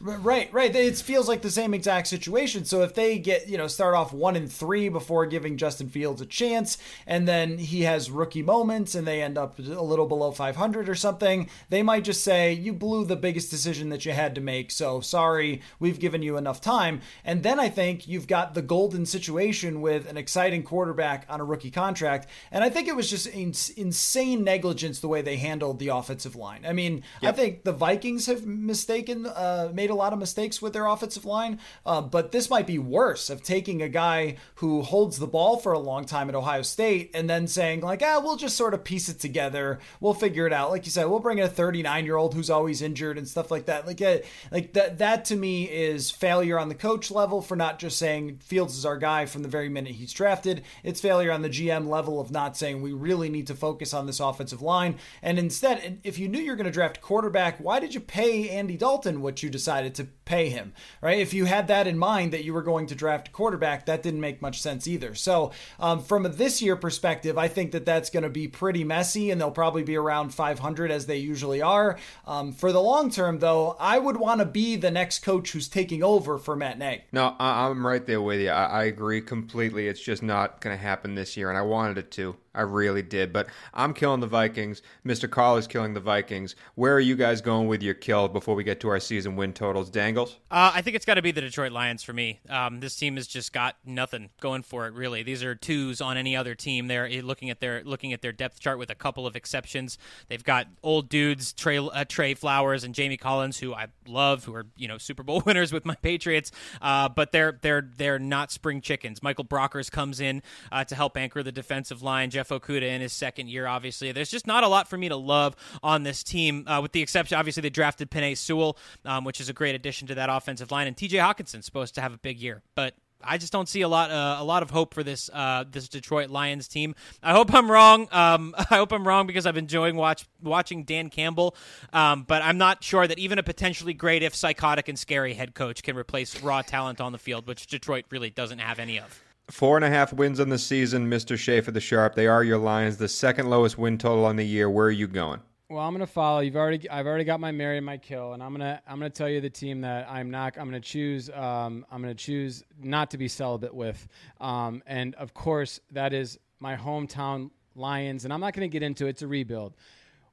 Right, 0.01 0.51
right. 0.53 0.73
It 0.73 0.97
feels 0.97 1.27
like 1.27 1.41
the 1.41 1.51
same 1.51 1.73
exact 1.73 2.07
situation. 2.07 2.63
So 2.63 2.83
if 2.83 2.95
they 2.95 3.19
get, 3.19 3.49
you 3.49 3.57
know, 3.57 3.67
start 3.67 3.95
off 3.95 4.13
one 4.13 4.37
and 4.37 4.49
three 4.49 4.87
before 4.87 5.25
giving 5.25 5.57
Justin 5.57 5.89
Fields 5.89 6.21
a 6.21 6.25
chance, 6.25 6.77
and 7.05 7.27
then 7.27 7.57
he 7.57 7.81
has 7.81 8.09
rookie 8.09 8.41
moments 8.41 8.95
and 8.95 9.05
they 9.05 9.21
end 9.21 9.37
up 9.37 9.59
a 9.59 9.61
little 9.61 10.05
below 10.05 10.31
500 10.31 10.87
or 10.87 10.95
something, 10.95 11.49
they 11.67 11.83
might 11.83 12.05
just 12.05 12.23
say, 12.23 12.53
you 12.53 12.71
blew 12.71 13.03
the 13.03 13.17
biggest 13.17 13.51
decision 13.51 13.89
that 13.89 14.05
you 14.05 14.13
had 14.13 14.35
to 14.35 14.41
make. 14.41 14.71
So 14.71 15.01
sorry, 15.01 15.61
we've 15.79 15.99
given 15.99 16.21
you 16.21 16.37
enough 16.37 16.61
time. 16.61 17.01
And 17.25 17.43
then 17.43 17.59
I 17.59 17.67
think 17.67 18.07
you've 18.07 18.27
got 18.27 18.53
the 18.53 18.61
golden 18.61 19.05
situation 19.05 19.81
with 19.81 20.09
an 20.09 20.15
exciting 20.15 20.63
quarterback 20.63 21.25
on 21.27 21.41
a 21.41 21.45
rookie 21.45 21.71
contract. 21.71 22.29
And 22.53 22.63
I 22.63 22.69
think 22.69 22.87
it 22.87 22.95
was 22.95 23.09
just 23.09 23.27
in- 23.27 23.53
insane 23.75 24.45
negligence 24.45 25.01
the 25.01 25.09
way 25.09 25.21
they 25.21 25.35
handled 25.35 25.79
the 25.79 25.89
offensive 25.89 26.37
line. 26.37 26.65
I 26.65 26.71
mean, 26.71 27.03
I 27.21 27.33
think 27.33 27.65
the 27.65 27.73
Vikings 27.73 28.27
have 28.27 28.45
mistaken, 28.45 29.25
uh, 29.25 29.71
made 29.73 29.88
a 29.89 29.95
lot 29.95 30.13
of 30.13 30.19
mistakes 30.19 30.61
with 30.61 30.73
their 30.73 30.85
offensive 30.85 31.25
line, 31.25 31.59
uh, 31.85 32.01
but 32.01 32.31
this 32.31 32.49
might 32.49 32.67
be 32.67 32.79
worse 32.79 33.29
of 33.29 33.43
taking 33.43 33.81
a 33.81 33.89
guy 33.89 34.37
who 34.55 34.81
holds 34.81 35.19
the 35.19 35.27
ball 35.27 35.57
for 35.57 35.71
a 35.71 35.79
long 35.79 36.05
time 36.05 36.29
at 36.29 36.35
Ohio 36.35 36.61
State 36.61 37.11
and 37.13 37.29
then 37.29 37.47
saying 37.47 37.81
like, 37.81 38.01
ah, 38.03 38.19
we'll 38.23 38.35
just 38.35 38.57
sort 38.57 38.73
of 38.73 38.83
piece 38.83 39.09
it 39.09 39.19
together, 39.19 39.79
we'll 39.99 40.13
figure 40.13 40.47
it 40.47 40.53
out. 40.53 40.71
Like 40.71 40.85
you 40.85 40.91
said, 40.91 41.05
we'll 41.05 41.19
bring 41.19 41.37
in 41.37 41.45
a 41.45 41.49
39 41.49 42.05
year 42.05 42.15
old 42.15 42.33
who's 42.33 42.49
always 42.49 42.81
injured 42.81 43.17
and 43.17 43.27
stuff 43.27 43.51
like 43.51 43.65
that. 43.65 43.87
Like, 43.87 44.01
uh, 44.01 44.17
like 44.51 44.73
that, 44.73 44.97
that 44.99 45.25
to 45.25 45.35
me 45.35 45.63
is 45.65 46.11
failure 46.11 46.59
on 46.59 46.69
the 46.69 46.75
coach 46.75 47.11
level 47.11 47.41
for 47.41 47.55
not 47.55 47.79
just 47.79 47.97
saying 47.97 48.39
Fields 48.43 48.77
is 48.77 48.85
our 48.85 48.97
guy 48.97 49.25
from 49.25 49.43
the 49.43 49.49
very 49.49 49.69
minute 49.69 49.93
he's 49.93 50.13
drafted. 50.13 50.63
It's 50.83 51.01
failure 51.01 51.31
on 51.31 51.41
the 51.41 51.49
GM 51.49 51.87
level 51.87 52.19
of 52.19 52.31
not 52.31 52.57
saying 52.57 52.81
we 52.81 52.91
really 52.91 53.29
need 53.29 53.47
to 53.47 53.55
focus 53.55 53.93
on 53.93 54.05
this 54.05 54.19
offensive 54.19 54.61
line. 54.61 54.97
And 55.21 55.39
instead, 55.39 55.99
if 56.03 56.19
you 56.19 56.27
knew 56.27 56.39
you're 56.39 56.55
going 56.55 56.65
to 56.65 56.71
draft 56.71 57.01
quarterback, 57.01 57.57
why 57.59 57.79
did 57.79 57.93
you 57.93 57.99
pay 57.99 58.49
Andy 58.49 58.77
Dalton 58.77 59.21
what 59.21 59.41
you 59.43 59.49
decided 59.49 59.78
to 59.87 60.07
pay 60.29 60.49
him, 60.49 60.73
right? 61.01 61.17
If 61.17 61.33
you 61.33 61.45
had 61.45 61.67
that 61.69 61.87
in 61.87 61.97
mind 61.97 62.31
that 62.33 62.43
you 62.43 62.53
were 62.53 62.61
going 62.61 62.85
to 62.87 62.95
draft 62.95 63.29
a 63.29 63.31
quarterback, 63.31 63.87
that 63.87 64.03
didn't 64.03 64.21
make 64.21 64.43
much 64.43 64.61
sense 64.61 64.87
either. 64.87 65.15
So, 65.15 65.51
um, 65.79 66.03
from 66.03 66.23
a 66.25 66.29
this 66.29 66.61
year 66.61 66.75
perspective, 66.75 67.35
I 67.35 67.47
think 67.47 67.71
that 67.71 67.83
that's 67.85 68.11
going 68.11 68.23
to 68.23 68.29
be 68.29 68.47
pretty 68.47 68.83
messy 68.83 69.31
and 69.31 69.41
they'll 69.41 69.49
probably 69.49 69.81
be 69.81 69.95
around 69.95 70.29
500 70.33 70.91
as 70.91 71.07
they 71.07 71.17
usually 71.17 71.63
are. 71.63 71.97
Um, 72.27 72.53
for 72.53 72.71
the 72.71 72.79
long 72.81 73.09
term, 73.09 73.39
though, 73.39 73.75
I 73.79 73.97
would 73.97 74.17
want 74.17 74.39
to 74.39 74.45
be 74.45 74.75
the 74.75 74.91
next 74.91 75.19
coach 75.19 75.51
who's 75.51 75.67
taking 75.67 76.03
over 76.03 76.37
for 76.37 76.55
Matt 76.55 76.77
Nagy. 76.77 77.05
No, 77.11 77.35
I- 77.39 77.67
I'm 77.67 77.85
right 77.85 78.05
there 78.05 78.21
with 78.21 78.39
you. 78.39 78.49
I, 78.49 78.65
I 78.65 78.83
agree 78.83 79.21
completely. 79.21 79.87
It's 79.87 79.99
just 79.99 80.21
not 80.21 80.61
going 80.61 80.77
to 80.77 80.81
happen 80.81 81.15
this 81.15 81.35
year, 81.35 81.49
and 81.49 81.57
I 81.57 81.63
wanted 81.63 81.97
it 81.97 82.11
to. 82.11 82.35
I 82.53 82.61
really 82.61 83.01
did. 83.03 83.31
But 83.31 83.47
I'm 83.73 83.93
killing 83.93 84.19
the 84.21 84.27
Vikings. 84.27 84.81
Mr. 85.05 85.29
Carl 85.29 85.57
is 85.57 85.67
killing 85.67 85.93
the 85.93 85.99
Vikings. 85.99 86.55
Where 86.75 86.93
are 86.93 86.99
you 86.99 87.15
guys 87.15 87.41
going 87.41 87.67
with 87.67 87.81
your 87.83 87.93
kill 87.93 88.27
before 88.27 88.55
we 88.55 88.63
get 88.63 88.79
to 88.81 88.89
our 88.89 88.99
season 88.99 89.35
win 89.35 89.53
totals? 89.53 89.89
Dangles? 90.19 90.39
Uh, 90.51 90.71
I 90.73 90.81
think 90.81 90.95
it's 90.95 91.05
got 91.05 91.15
to 91.15 91.21
be 91.21 91.31
the 91.31 91.41
Detroit 91.41 91.71
Lions 91.71 92.03
for 92.03 92.13
me. 92.13 92.39
Um, 92.49 92.79
this 92.79 92.95
team 92.95 93.15
has 93.15 93.27
just 93.27 93.53
got 93.53 93.75
nothing 93.85 94.29
going 94.41 94.63
for 94.63 94.87
it. 94.87 94.93
Really, 94.93 95.23
these 95.23 95.43
are 95.43 95.55
twos 95.55 96.01
on 96.01 96.17
any 96.17 96.35
other 96.35 96.55
team. 96.55 96.87
They're 96.87 97.07
eh, 97.07 97.21
looking 97.23 97.49
at 97.49 97.59
their 97.59 97.83
looking 97.83 98.13
at 98.13 98.21
their 98.21 98.31
depth 98.31 98.59
chart 98.59 98.79
with 98.79 98.89
a 98.89 98.95
couple 98.95 99.27
of 99.27 99.35
exceptions. 99.35 99.97
They've 100.27 100.43
got 100.43 100.67
old 100.83 101.09
dudes, 101.09 101.53
Trey 101.53 101.77
uh, 101.77 102.05
Trey 102.07 102.33
Flowers 102.33 102.83
and 102.83 102.93
Jamie 102.95 103.17
Collins, 103.17 103.59
who 103.59 103.73
I 103.73 103.87
love, 104.07 104.45
who 104.45 104.55
are 104.55 104.65
you 104.75 104.87
know 104.87 104.97
Super 104.97 105.23
Bowl 105.23 105.41
winners 105.45 105.71
with 105.71 105.85
my 105.85 105.95
Patriots. 105.95 106.51
Uh, 106.81 107.09
but 107.09 107.31
they're 107.31 107.57
they're 107.61 107.87
they're 107.97 108.19
not 108.19 108.51
spring 108.51 108.81
chickens. 108.81 109.21
Michael 109.21 109.45
Brockers 109.45 109.91
comes 109.91 110.19
in 110.19 110.41
uh, 110.71 110.83
to 110.85 110.95
help 110.95 111.15
anchor 111.17 111.43
the 111.43 111.51
defensive 111.51 112.01
line. 112.01 112.29
Jeff 112.29 112.49
Okudah 112.49 112.81
in 112.81 113.01
his 113.01 113.13
second 113.13 113.49
year. 113.49 113.67
Obviously, 113.67 114.11
there's 114.11 114.31
just 114.31 114.47
not 114.47 114.63
a 114.63 114.67
lot 114.67 114.87
for 114.87 114.97
me 114.97 115.09
to 115.09 115.15
love 115.15 115.55
on 115.83 116.03
this 116.03 116.23
team, 116.23 116.67
uh, 116.67 116.79
with 116.81 116.91
the 116.91 117.01
exception. 117.01 117.37
Obviously, 117.37 117.61
they 117.61 117.69
drafted 117.69 118.09
Penei 118.11 118.35
Sewell, 118.35 118.77
um, 119.05 119.23
which 119.23 119.39
is 119.39 119.49
a 119.49 119.53
great 119.53 119.75
addition 119.75 120.08
to 120.09 120.15
that 120.15 120.29
offensive 120.29 120.71
line, 120.71 120.87
and 120.87 120.95
T.J. 120.95 121.17
Hockenson's 121.17 121.65
supposed 121.65 121.95
to 121.95 122.01
have 122.01 122.13
a 122.13 122.17
big 122.17 122.39
year, 122.39 122.61
but. 122.75 122.95
I 123.21 123.37
just 123.37 123.51
don't 123.51 123.67
see 123.67 123.81
a 123.81 123.87
lot, 123.89 124.11
uh, 124.11 124.37
a 124.39 124.45
lot 124.45 124.63
of 124.63 124.69
hope 124.69 124.93
for 124.93 125.03
this, 125.03 125.29
uh, 125.33 125.65
this 125.69 125.89
Detroit 125.89 126.29
Lions 126.29 126.69
team. 126.69 126.95
I 127.21 127.33
hope 127.33 127.53
I'm 127.53 127.69
wrong. 127.69 128.07
Um, 128.13 128.55
I 128.71 128.77
hope 128.77 128.93
I'm 128.93 129.05
wrong 129.05 129.27
because 129.27 129.45
I've 129.45 129.55
been 129.55 129.65
enjoying 129.65 129.97
watch 129.97 130.25
watching 130.41 130.85
Dan 130.85 131.09
Campbell, 131.09 131.53
um, 131.91 132.23
but 132.23 132.41
I'm 132.41 132.57
not 132.57 132.81
sure 132.81 133.05
that 133.05 133.19
even 133.19 133.37
a 133.37 133.43
potentially 133.43 133.93
great, 133.93 134.23
if 134.23 134.33
psychotic 134.33 134.87
and 134.87 134.97
scary 134.97 135.33
head 135.33 135.53
coach 135.53 135.83
can 135.83 135.97
replace 135.97 136.41
raw 136.41 136.61
talent 136.61 137.01
on 137.01 137.11
the 137.11 137.17
field, 137.17 137.45
which 137.45 137.67
Detroit 137.67 138.05
really 138.09 138.29
doesn't 138.29 138.59
have 138.59 138.79
any 138.79 138.97
of. 138.99 139.21
Four 139.51 139.77
and 139.77 139.83
a 139.83 139.89
half 139.89 140.13
wins 140.13 140.39
on 140.39 140.49
the 140.49 140.59
season, 140.59 141.09
Mr. 141.09 141.37
Schaefer 141.37 141.71
the 141.71 141.81
Sharp. 141.81 142.13
They 142.13 142.27
are 142.27 142.43
your 142.43 142.59
Lions. 142.59 142.97
The 142.97 143.07
second 143.07 143.49
lowest 143.49 143.77
win 143.77 143.97
total 143.97 144.25
on 144.25 144.35
the 144.35 144.45
year. 144.45 144.69
Where 144.69 144.85
are 144.85 144.91
you 144.91 145.07
going? 145.07 145.41
Well, 145.71 145.85
I'm 145.85 145.93
gonna 145.93 146.07
follow. 146.07 146.39
You've 146.39 146.55
already, 146.55 146.89
I've 146.89 147.05
already 147.05 147.25
got 147.25 147.39
my 147.39 147.51
Mary 147.51 147.77
and 147.77 147.85
my 147.85 147.97
kill, 147.97 148.33
and 148.33 148.41
I'm 148.41 148.51
gonna, 148.53 148.81
I'm 148.87 148.97
gonna 148.97 149.11
tell 149.11 149.29
you 149.29 149.39
the 149.39 149.51
team 149.51 149.81
that 149.81 150.09
I'm 150.09 150.31
not. 150.31 150.57
I'm 150.57 150.65
gonna 150.65 150.79
choose. 150.79 151.29
Um, 151.29 151.85
I'm 151.91 152.01
gonna 152.01 152.15
choose 152.15 152.63
not 152.81 153.11
to 153.11 153.19
be 153.19 153.27
celibate 153.27 153.75
with, 153.75 154.07
um, 154.41 154.81
and 154.87 155.13
of 155.13 155.35
course 155.35 155.79
that 155.91 156.11
is 156.11 156.39
my 156.59 156.75
hometown 156.75 157.51
Lions. 157.75 158.23
And 158.23 158.33
I'm 158.33 158.39
not 158.39 158.55
gonna 158.55 158.67
get 158.67 158.81
into 158.81 159.05
it. 159.05 159.09
It's 159.11 159.21
a 159.21 159.27
rebuild. 159.27 159.75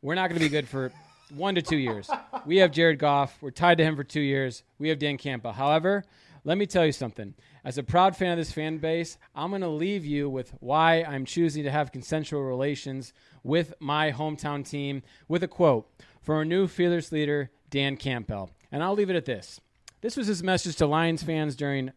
We're 0.01 0.15
not 0.15 0.29
gonna 0.31 0.41
be 0.41 0.49
good 0.49 0.67
for 0.67 0.91
one 1.35 1.55
to 1.57 1.61
two 1.61 1.77
years. 1.77 2.09
We 2.47 2.57
have 2.59 2.71
Jared 2.71 2.99
Goff. 2.99 3.37
We're 3.43 3.51
tied 3.51 3.77
to 3.77 3.85
him 3.85 3.95
for 3.95 4.05
two 4.05 4.23
years. 4.23 4.63
We 4.79 4.89
have 4.89 4.99
Dan 4.99 5.19
Campbell. 5.19 5.53
However, 5.53 6.05
let 6.47 6.57
me 6.57 6.65
tell 6.65 6.87
you 6.87 6.93
something. 6.93 7.35
As 7.65 7.77
a 7.77 7.83
proud 7.83 8.17
fan 8.17 8.31
of 8.31 8.39
this 8.39 8.53
fan 8.53 8.79
base, 8.79 9.19
I'm 9.35 9.51
going 9.51 9.63
to 9.63 9.69
leave 9.69 10.07
you 10.07 10.31
with 10.31 10.55
why 10.61 11.03
I'm 11.03 11.25
choosing 11.25 11.65
to 11.65 11.73
have 11.73 11.91
consensual 11.91 12.45
relations 12.45 13.13
with 13.43 13.75
my 13.81 14.13
hometown 14.13 14.67
team 14.67 15.03
with 15.27 15.43
a 15.43 15.49
quote 15.49 15.91
from 16.23 16.37
our 16.37 16.45
new 16.45 16.69
fearless 16.69 17.11
leader, 17.11 17.51
Dan 17.69 17.97
Campbell. 17.97 18.51
And 18.71 18.85
I'll 18.85 18.95
leave 18.95 19.11
it 19.11 19.17
at 19.17 19.25
this. 19.25 19.61
This 20.03 20.17
was 20.17 20.29
his 20.29 20.41
message 20.41 20.77
to 20.77 20.87
Lions 20.87 21.25
fans 21.25 21.57
during 21.57 21.91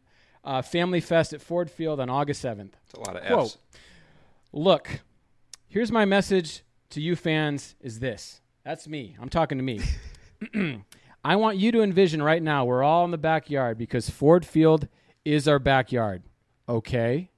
uh, 0.44 0.64
Family 0.64 1.00
Fest 1.00 1.32
at 1.32 1.42
Ford 1.42 1.70
Field 1.70 2.00
on 2.00 2.10
August 2.10 2.44
7th. 2.44 2.72
It's 2.86 2.94
a 2.96 3.00
lot 3.02 3.18
of 3.18 3.28
Quote, 3.28 3.46
F's. 3.46 3.58
Look, 4.52 5.02
here's 5.68 5.92
my 5.92 6.06
message 6.06 6.64
to 6.90 7.02
you 7.02 7.16
fans 7.16 7.76
is 7.82 8.00
this. 8.00 8.42
That's 8.66 8.88
me. 8.88 9.16
I'm 9.22 9.30
talking 9.30 9.60
to 9.60 9.64
me. 9.64 9.82
I 11.24 11.36
want 11.36 11.58
you 11.58 11.72
to 11.74 11.82
envision 11.82 12.24
right 12.24 12.42
now 12.42 12.66
we're 12.66 12.84
all 12.84 13.04
in 13.06 13.12
the 13.12 13.18
backyard 13.18 13.78
because 13.78 14.10
Ford 14.10 14.46
Field 14.46 14.88
is 15.26 15.48
our 15.48 15.60
backyard. 15.60 16.24
Okay? 16.68 17.30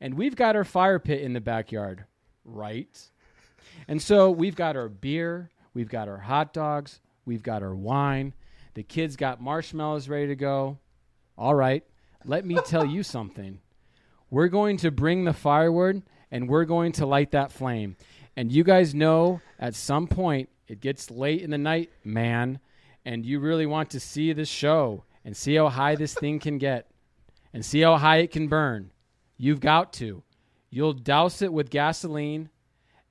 And 0.00 0.14
we've 0.14 0.36
got 0.36 0.56
our 0.56 0.64
fire 0.64 0.98
pit 0.98 1.22
in 1.22 1.32
the 1.32 1.40
backyard, 1.40 2.04
right? 2.44 2.98
And 3.86 4.02
so 4.02 4.30
we've 4.30 4.56
got 4.56 4.76
our 4.76 4.88
beer, 4.88 5.50
we've 5.72 5.88
got 5.88 6.08
our 6.08 6.18
hot 6.18 6.52
dogs, 6.52 7.00
we've 7.24 7.42
got 7.42 7.62
our 7.62 7.74
wine. 7.74 8.34
The 8.74 8.82
kids 8.82 9.14
got 9.14 9.40
marshmallows 9.40 10.08
ready 10.08 10.26
to 10.26 10.36
go. 10.36 10.78
All 11.38 11.54
right, 11.54 11.84
let 12.24 12.44
me 12.44 12.58
tell 12.66 12.84
you 12.84 13.02
something. 13.02 13.60
We're 14.30 14.48
going 14.48 14.78
to 14.78 14.90
bring 14.90 15.24
the 15.24 15.32
firewood 15.32 16.02
and 16.30 16.48
we're 16.48 16.64
going 16.64 16.92
to 16.92 17.06
light 17.06 17.30
that 17.30 17.52
flame. 17.52 17.96
And 18.36 18.50
you 18.50 18.64
guys 18.64 18.94
know 18.94 19.40
at 19.60 19.76
some 19.76 20.08
point 20.08 20.48
it 20.66 20.80
gets 20.80 21.10
late 21.10 21.42
in 21.42 21.50
the 21.50 21.58
night, 21.58 21.90
man, 22.02 22.58
and 23.04 23.24
you 23.24 23.38
really 23.38 23.66
want 23.66 23.90
to 23.90 24.00
see 24.00 24.32
this 24.32 24.48
show 24.48 25.04
and 25.24 25.36
see 25.36 25.54
how 25.54 25.68
high 25.68 25.94
this 25.94 26.14
thing 26.14 26.38
can 26.38 26.58
get 26.58 26.88
and 27.52 27.64
see 27.64 27.80
how 27.80 27.96
high 27.96 28.18
it 28.18 28.30
can 28.30 28.48
burn. 28.48 28.90
You've 29.36 29.60
got 29.60 29.92
to. 29.94 30.22
You'll 30.70 30.92
douse 30.92 31.40
it 31.40 31.52
with 31.52 31.70
gasoline, 31.70 32.50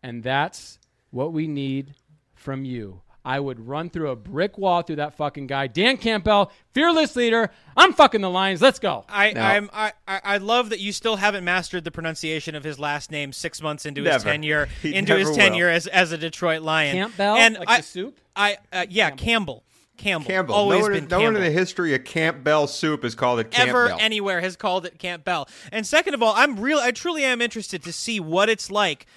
and 0.02 0.22
that's 0.22 0.80
what 1.12 1.32
we 1.32 1.48
need 1.48 1.96
from 2.36 2.66
you. 2.66 3.02
I 3.26 3.40
would 3.40 3.66
run 3.66 3.90
through 3.90 4.10
a 4.10 4.18
brick 4.18 4.58
wall 4.58 4.82
through 4.82 4.98
that 4.98 5.16
fucking 5.16 5.48
guy. 5.48 5.68
Dan 5.68 5.96
Campbell, 5.96 6.52
fearless 6.72 7.16
leader. 7.16 7.52
I'm 7.78 7.94
fucking 7.94 8.20
the 8.20 8.30
Lions. 8.30 8.62
Let's 8.62 8.80
go. 8.80 9.06
I, 9.08 9.32
Now- 9.32 9.48
I'm, 9.48 9.70
I, 9.72 9.94
I 10.06 10.22
I 10.24 10.38
love 10.38 10.72
that 10.72 10.82
you 10.82 10.92
still 10.92 11.16
haven't 11.16 11.46
mastered 11.46 11.86
the 11.86 11.92
pronunciation 11.92 12.54
of 12.54 12.66
his 12.66 12.80
last 12.80 13.12
name 13.12 13.32
six 13.32 13.62
months 13.62 13.86
into 13.86 14.04
his 14.04 14.24
tenure 14.24 14.66
He 14.82 14.94
into 14.94 15.16
his 15.16 15.30
never 15.30 15.40
tenure 15.40 15.70
as, 15.70 15.88
as 15.88 16.12
a 16.12 16.18
Detroit 16.18 16.64
Lion. 16.64 16.98
Campbell, 16.98 17.36
and 17.38 17.56
like 17.60 17.70
I, 17.70 17.78
the 17.78 17.84
soup? 17.84 18.20
I 18.36 18.58
uh, 18.74 18.86
yeah, 18.90 19.12
Campbell. 19.12 19.24
Campbell. 19.24 19.64
Campbell. 20.04 20.54
Always 20.54 20.80
no 20.80 20.84
one, 20.84 20.92
been 20.94 21.08
no 21.08 21.22
one 21.22 21.36
in 21.36 21.42
the 21.42 21.52
history 21.52 21.96
of 21.96 22.04
Camp 22.04 22.44
Bell 22.44 22.68
soup 22.68 23.04
has 23.04 23.16
called 23.16 23.40
it 23.40 23.52
Camp 23.52 23.70
ever 23.70 23.92
anywhere 24.00 24.42
has 24.42 24.56
called 24.56 24.86
it 24.86 25.00
Camp 25.00 25.24
Bell. 25.24 25.48
And 25.72 25.86
second 25.86 26.14
of 26.14 26.24
all, 26.24 26.34
I'm 26.36 26.60
real 26.60 26.80
I 26.80 26.92
truly 26.92 27.24
am 27.24 27.42
interested 27.42 27.84
to 27.84 27.94
see 27.94 28.20
what 28.20 28.50
it's 28.50 28.70
like 28.70 29.08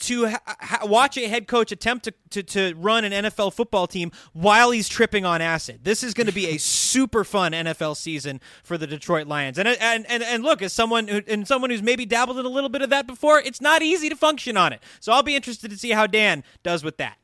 to 0.00 0.28
ha- 0.28 0.40
ha- 0.46 0.86
watch 0.86 1.16
a 1.18 1.28
head 1.28 1.46
coach 1.46 1.72
attempt 1.72 2.04
to, 2.04 2.14
to, 2.30 2.42
to 2.42 2.74
run 2.76 3.04
an 3.04 3.12
NFL 3.24 3.52
football 3.52 3.86
team 3.86 4.10
while 4.32 4.70
he's 4.70 4.88
tripping 4.88 5.24
on 5.24 5.40
acid. 5.40 5.80
This 5.82 6.02
is 6.02 6.14
going 6.14 6.26
to 6.26 6.32
be 6.32 6.48
a 6.48 6.58
super 6.58 7.24
fun 7.24 7.52
NFL 7.52 7.96
season 7.96 8.40
for 8.62 8.78
the 8.78 8.86
Detroit 8.86 9.26
Lions. 9.26 9.58
And 9.58 9.68
and 9.68 10.06
and, 10.08 10.22
and 10.22 10.42
look, 10.42 10.62
as 10.62 10.72
someone 10.72 11.08
who, 11.08 11.22
and 11.26 11.46
someone 11.46 11.70
who's 11.70 11.82
maybe 11.82 12.06
dabbled 12.06 12.38
in 12.38 12.46
a 12.46 12.50
little 12.50 12.70
bit 12.70 12.82
of 12.82 12.90
that 12.90 13.06
before, 13.06 13.40
it's 13.40 13.60
not 13.60 13.82
easy 13.82 14.08
to 14.08 14.16
function 14.16 14.56
on 14.56 14.72
it. 14.72 14.82
So 15.00 15.12
I'll 15.12 15.22
be 15.22 15.36
interested 15.36 15.70
to 15.70 15.76
see 15.76 15.90
how 15.90 16.06
Dan 16.06 16.44
does 16.62 16.82
with 16.82 16.96
that. 16.98 17.16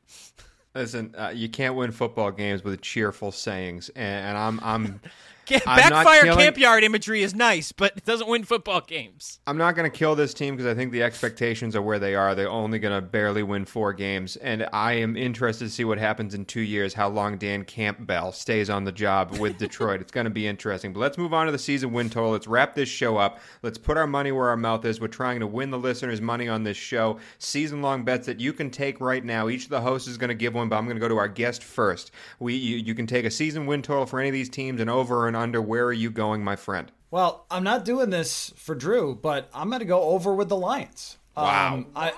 Listen, 0.77 1.15
uh, 1.17 1.31
you 1.33 1.49
can't 1.49 1.73
win 1.73 1.91
football 1.91 2.29
games 2.29 2.63
with 2.63 2.81
cheerful 2.81 3.31
sayings, 3.31 3.89
and, 3.95 4.27
and 4.27 4.37
I'm 4.37 4.59
I'm 4.61 5.01
I'm 5.51 5.61
not 5.65 5.89
backfire 5.91 6.21
killing- 6.23 6.39
camp 6.39 6.57
yard 6.57 6.83
imagery 6.83 7.21
is 7.23 7.33
nice, 7.35 7.71
but 7.71 7.93
it 7.97 8.05
doesn't 8.05 8.27
win 8.27 8.43
football 8.43 8.81
games. 8.81 9.39
I'm 9.47 9.57
not 9.57 9.75
going 9.75 9.89
to 9.89 9.95
kill 9.97 10.15
this 10.15 10.33
team 10.33 10.55
because 10.55 10.69
I 10.71 10.75
think 10.75 10.91
the 10.91 11.03
expectations 11.03 11.75
are 11.75 11.81
where 11.81 11.99
they 11.99 12.15
are. 12.15 12.35
They're 12.35 12.49
only 12.49 12.79
going 12.79 12.93
to 12.95 13.01
barely 13.01 13.43
win 13.43 13.65
four 13.65 13.93
games, 13.93 14.35
and 14.37 14.67
I 14.73 14.93
am 14.93 15.15
interested 15.15 15.65
to 15.65 15.71
see 15.71 15.85
what 15.85 15.97
happens 15.97 16.33
in 16.33 16.45
two 16.45 16.61
years. 16.61 16.93
How 16.93 17.07
long 17.09 17.37
Dan 17.37 17.63
Campbell 17.63 18.31
stays 18.31 18.69
on 18.69 18.83
the 18.83 18.91
job 18.91 19.37
with 19.37 19.57
Detroit? 19.59 20.01
it's 20.01 20.11
going 20.11 20.25
to 20.25 20.31
be 20.31 20.47
interesting. 20.47 20.93
But 20.93 20.99
let's 20.99 21.17
move 21.17 21.33
on 21.33 21.45
to 21.45 21.51
the 21.51 21.57
season 21.57 21.93
win 21.93 22.09
total. 22.09 22.31
Let's 22.31 22.47
wrap 22.47 22.75
this 22.75 22.89
show 22.89 23.17
up. 23.17 23.39
Let's 23.63 23.77
put 23.77 23.97
our 23.97 24.07
money 24.07 24.31
where 24.31 24.49
our 24.49 24.57
mouth 24.57 24.83
is. 24.85 24.99
We're 24.99 25.07
trying 25.07 25.39
to 25.39 25.47
win 25.47 25.71
the 25.71 25.79
listeners' 25.79 26.21
money 26.21 26.47
on 26.47 26.63
this 26.63 26.77
show. 26.77 27.19
Season 27.39 27.81
long 27.81 28.03
bets 28.03 28.25
that 28.25 28.39
you 28.39 28.53
can 28.53 28.69
take 28.69 28.99
right 28.99 29.23
now. 29.23 29.47
Each 29.49 29.63
of 29.63 29.69
the 29.69 29.81
hosts 29.81 30.07
is 30.07 30.17
going 30.17 30.29
to 30.29 30.33
give 30.35 30.53
one, 30.53 30.69
but 30.69 30.75
I'm 30.77 30.85
going 30.85 30.97
to 30.97 31.01
go 31.01 31.07
to 31.07 31.17
our 31.17 31.27
guest 31.27 31.63
first. 31.63 32.11
We 32.39 32.55
you, 32.55 32.77
you 32.77 32.95
can 32.95 33.07
take 33.07 33.25
a 33.25 33.31
season 33.31 33.65
win 33.65 33.81
total 33.81 34.05
for 34.05 34.19
any 34.19 34.29
of 34.29 34.33
these 34.33 34.49
teams 34.49 34.81
and 34.81 34.89
over 34.89 35.27
and 35.27 35.36
under. 35.37 35.61
Where 35.61 35.85
are 35.85 35.93
you 35.93 36.09
going, 36.09 36.43
my 36.43 36.55
friend? 36.55 36.91
Well, 37.09 37.45
I'm 37.49 37.63
not 37.63 37.85
doing 37.85 38.09
this 38.09 38.53
for 38.57 38.75
Drew, 38.75 39.15
but 39.15 39.49
I'm 39.53 39.69
going 39.69 39.79
to 39.79 39.85
go 39.85 40.01
over 40.01 40.35
with 40.35 40.49
the 40.49 40.57
Lions. 40.57 41.17
Wow. 41.37 41.75
Um, 41.75 41.87
I, 41.95 42.11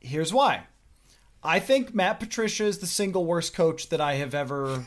here's 0.00 0.32
why. 0.32 0.64
I 1.42 1.60
think 1.60 1.94
Matt 1.94 2.20
Patricia 2.20 2.64
is 2.64 2.78
the 2.78 2.86
single 2.86 3.24
worst 3.24 3.54
coach 3.54 3.88
that 3.90 4.00
I 4.00 4.14
have 4.14 4.34
ever 4.34 4.84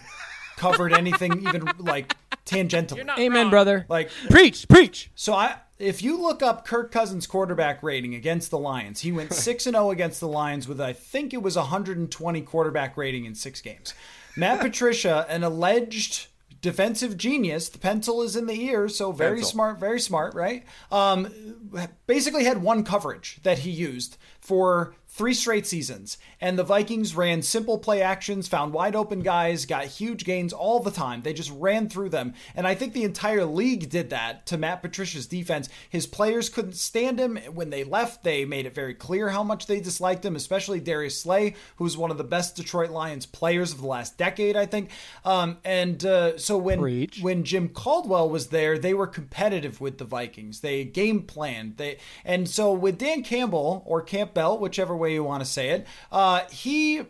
covered 0.57 0.93
anything 0.93 1.41
even 1.47 1.69
like 1.79 2.15
tangentially. 2.45 3.07
Amen, 3.17 3.49
brother. 3.49 3.85
Like 3.87 4.11
preach, 4.29 4.67
preach. 4.67 5.09
so 5.15 5.33
I 5.33 5.55
if 5.79 6.03
you 6.03 6.21
look 6.21 6.43
up 6.43 6.65
Kirk 6.65 6.91
Cousins 6.91 7.25
quarterback 7.25 7.81
rating 7.81 8.13
against 8.13 8.51
the 8.51 8.59
Lions, 8.59 8.99
he 9.01 9.11
went 9.11 9.33
6 9.47 9.65
and 9.65 9.75
0 9.75 9.91
against 9.91 10.19
the 10.19 10.27
Lions 10.27 10.67
with 10.67 10.81
I 10.81 10.93
think 10.93 11.33
it 11.33 11.41
was 11.41 11.55
120 11.55 12.41
quarterback 12.41 12.97
rating 12.97 13.25
in 13.25 13.33
6 13.33 13.61
games. 13.61 13.93
Matt 14.35 14.59
Patricia, 14.61 15.25
an 15.29 15.43
alleged 15.43 16.27
defensive 16.61 17.17
genius, 17.17 17.69
the 17.69 17.79
pencil 17.79 18.21
is 18.21 18.35
in 18.35 18.47
the 18.47 18.61
ear, 18.65 18.89
so 18.89 19.11
very 19.11 19.37
Pencil. 19.37 19.51
smart, 19.51 19.79
very 19.79 19.99
smart, 19.99 20.33
right? 20.35 20.63
Um 20.91 21.29
basically 22.07 22.43
had 22.43 22.61
one 22.61 22.83
coverage 22.83 23.39
that 23.43 23.59
he 23.59 23.71
used 23.71 24.17
for 24.39 24.93
three 25.19 25.33
straight 25.33 25.67
seasons. 25.67 26.17
And 26.39 26.57
the 26.57 26.63
Vikings 26.63 27.13
ran 27.13 27.41
simple 27.41 27.77
play 27.77 28.01
actions, 28.01 28.47
found 28.47 28.71
wide 28.71 28.95
open 28.95 29.19
guys, 29.19 29.65
got 29.65 29.83
huge 29.83 30.23
gains 30.23 30.53
all 30.53 30.79
the 30.79 30.91
time. 30.91 31.23
They 31.23 31.33
just 31.33 31.51
ran 31.57 31.89
through 31.89 32.11
them. 32.11 32.35
And 32.55 32.65
I 32.65 32.73
think 32.73 32.93
the 32.93 33.03
entire 33.03 33.43
league 33.43 33.89
did 33.89 34.11
that 34.11 34.45
to 34.45 34.57
Matt 34.57 34.81
Patricia's 34.81 35.27
defense. 35.27 35.67
His 35.89 36.07
players 36.07 36.47
couldn't 36.47 36.77
stand 36.77 37.19
him. 37.19 37.35
When 37.53 37.69
they 37.69 37.83
left, 37.83 38.23
they 38.23 38.45
made 38.45 38.65
it 38.65 38.73
very 38.73 38.93
clear 38.93 39.27
how 39.27 39.43
much 39.43 39.65
they 39.65 39.81
disliked 39.81 40.23
him, 40.23 40.37
especially 40.37 40.79
Darius 40.79 41.19
Slay, 41.19 41.55
who's 41.75 41.97
one 41.97 42.11
of 42.11 42.17
the 42.17 42.23
best 42.23 42.55
Detroit 42.55 42.89
Lions 42.89 43.25
players 43.25 43.73
of 43.73 43.81
the 43.81 43.87
last 43.87 44.17
decade, 44.17 44.55
I 44.55 44.67
think. 44.67 44.89
Um, 45.25 45.57
and 45.65 46.05
uh, 46.05 46.37
so 46.37 46.57
when 46.57 46.79
Preach. 46.79 47.19
when 47.21 47.43
Jim 47.43 47.67
Caldwell 47.67 48.29
was 48.29 48.47
there, 48.47 48.79
they 48.79 48.93
were 48.93 49.05
competitive 49.05 49.81
with 49.81 49.97
the 49.97 50.05
Vikings. 50.05 50.61
They 50.61 50.85
game 50.85 51.23
planned. 51.23 51.75
They 51.75 51.97
and 52.23 52.47
so 52.47 52.71
with 52.71 52.97
Dan 52.97 53.21
Campbell 53.21 53.83
or 53.85 54.01
Campbell, 54.01 54.57
whichever 54.57 54.95
way 54.95 55.08
you 55.13 55.23
want 55.23 55.43
to 55.43 55.49
say 55.49 55.69
it, 55.69 55.87
uh, 56.11 56.41
he 56.51 57.03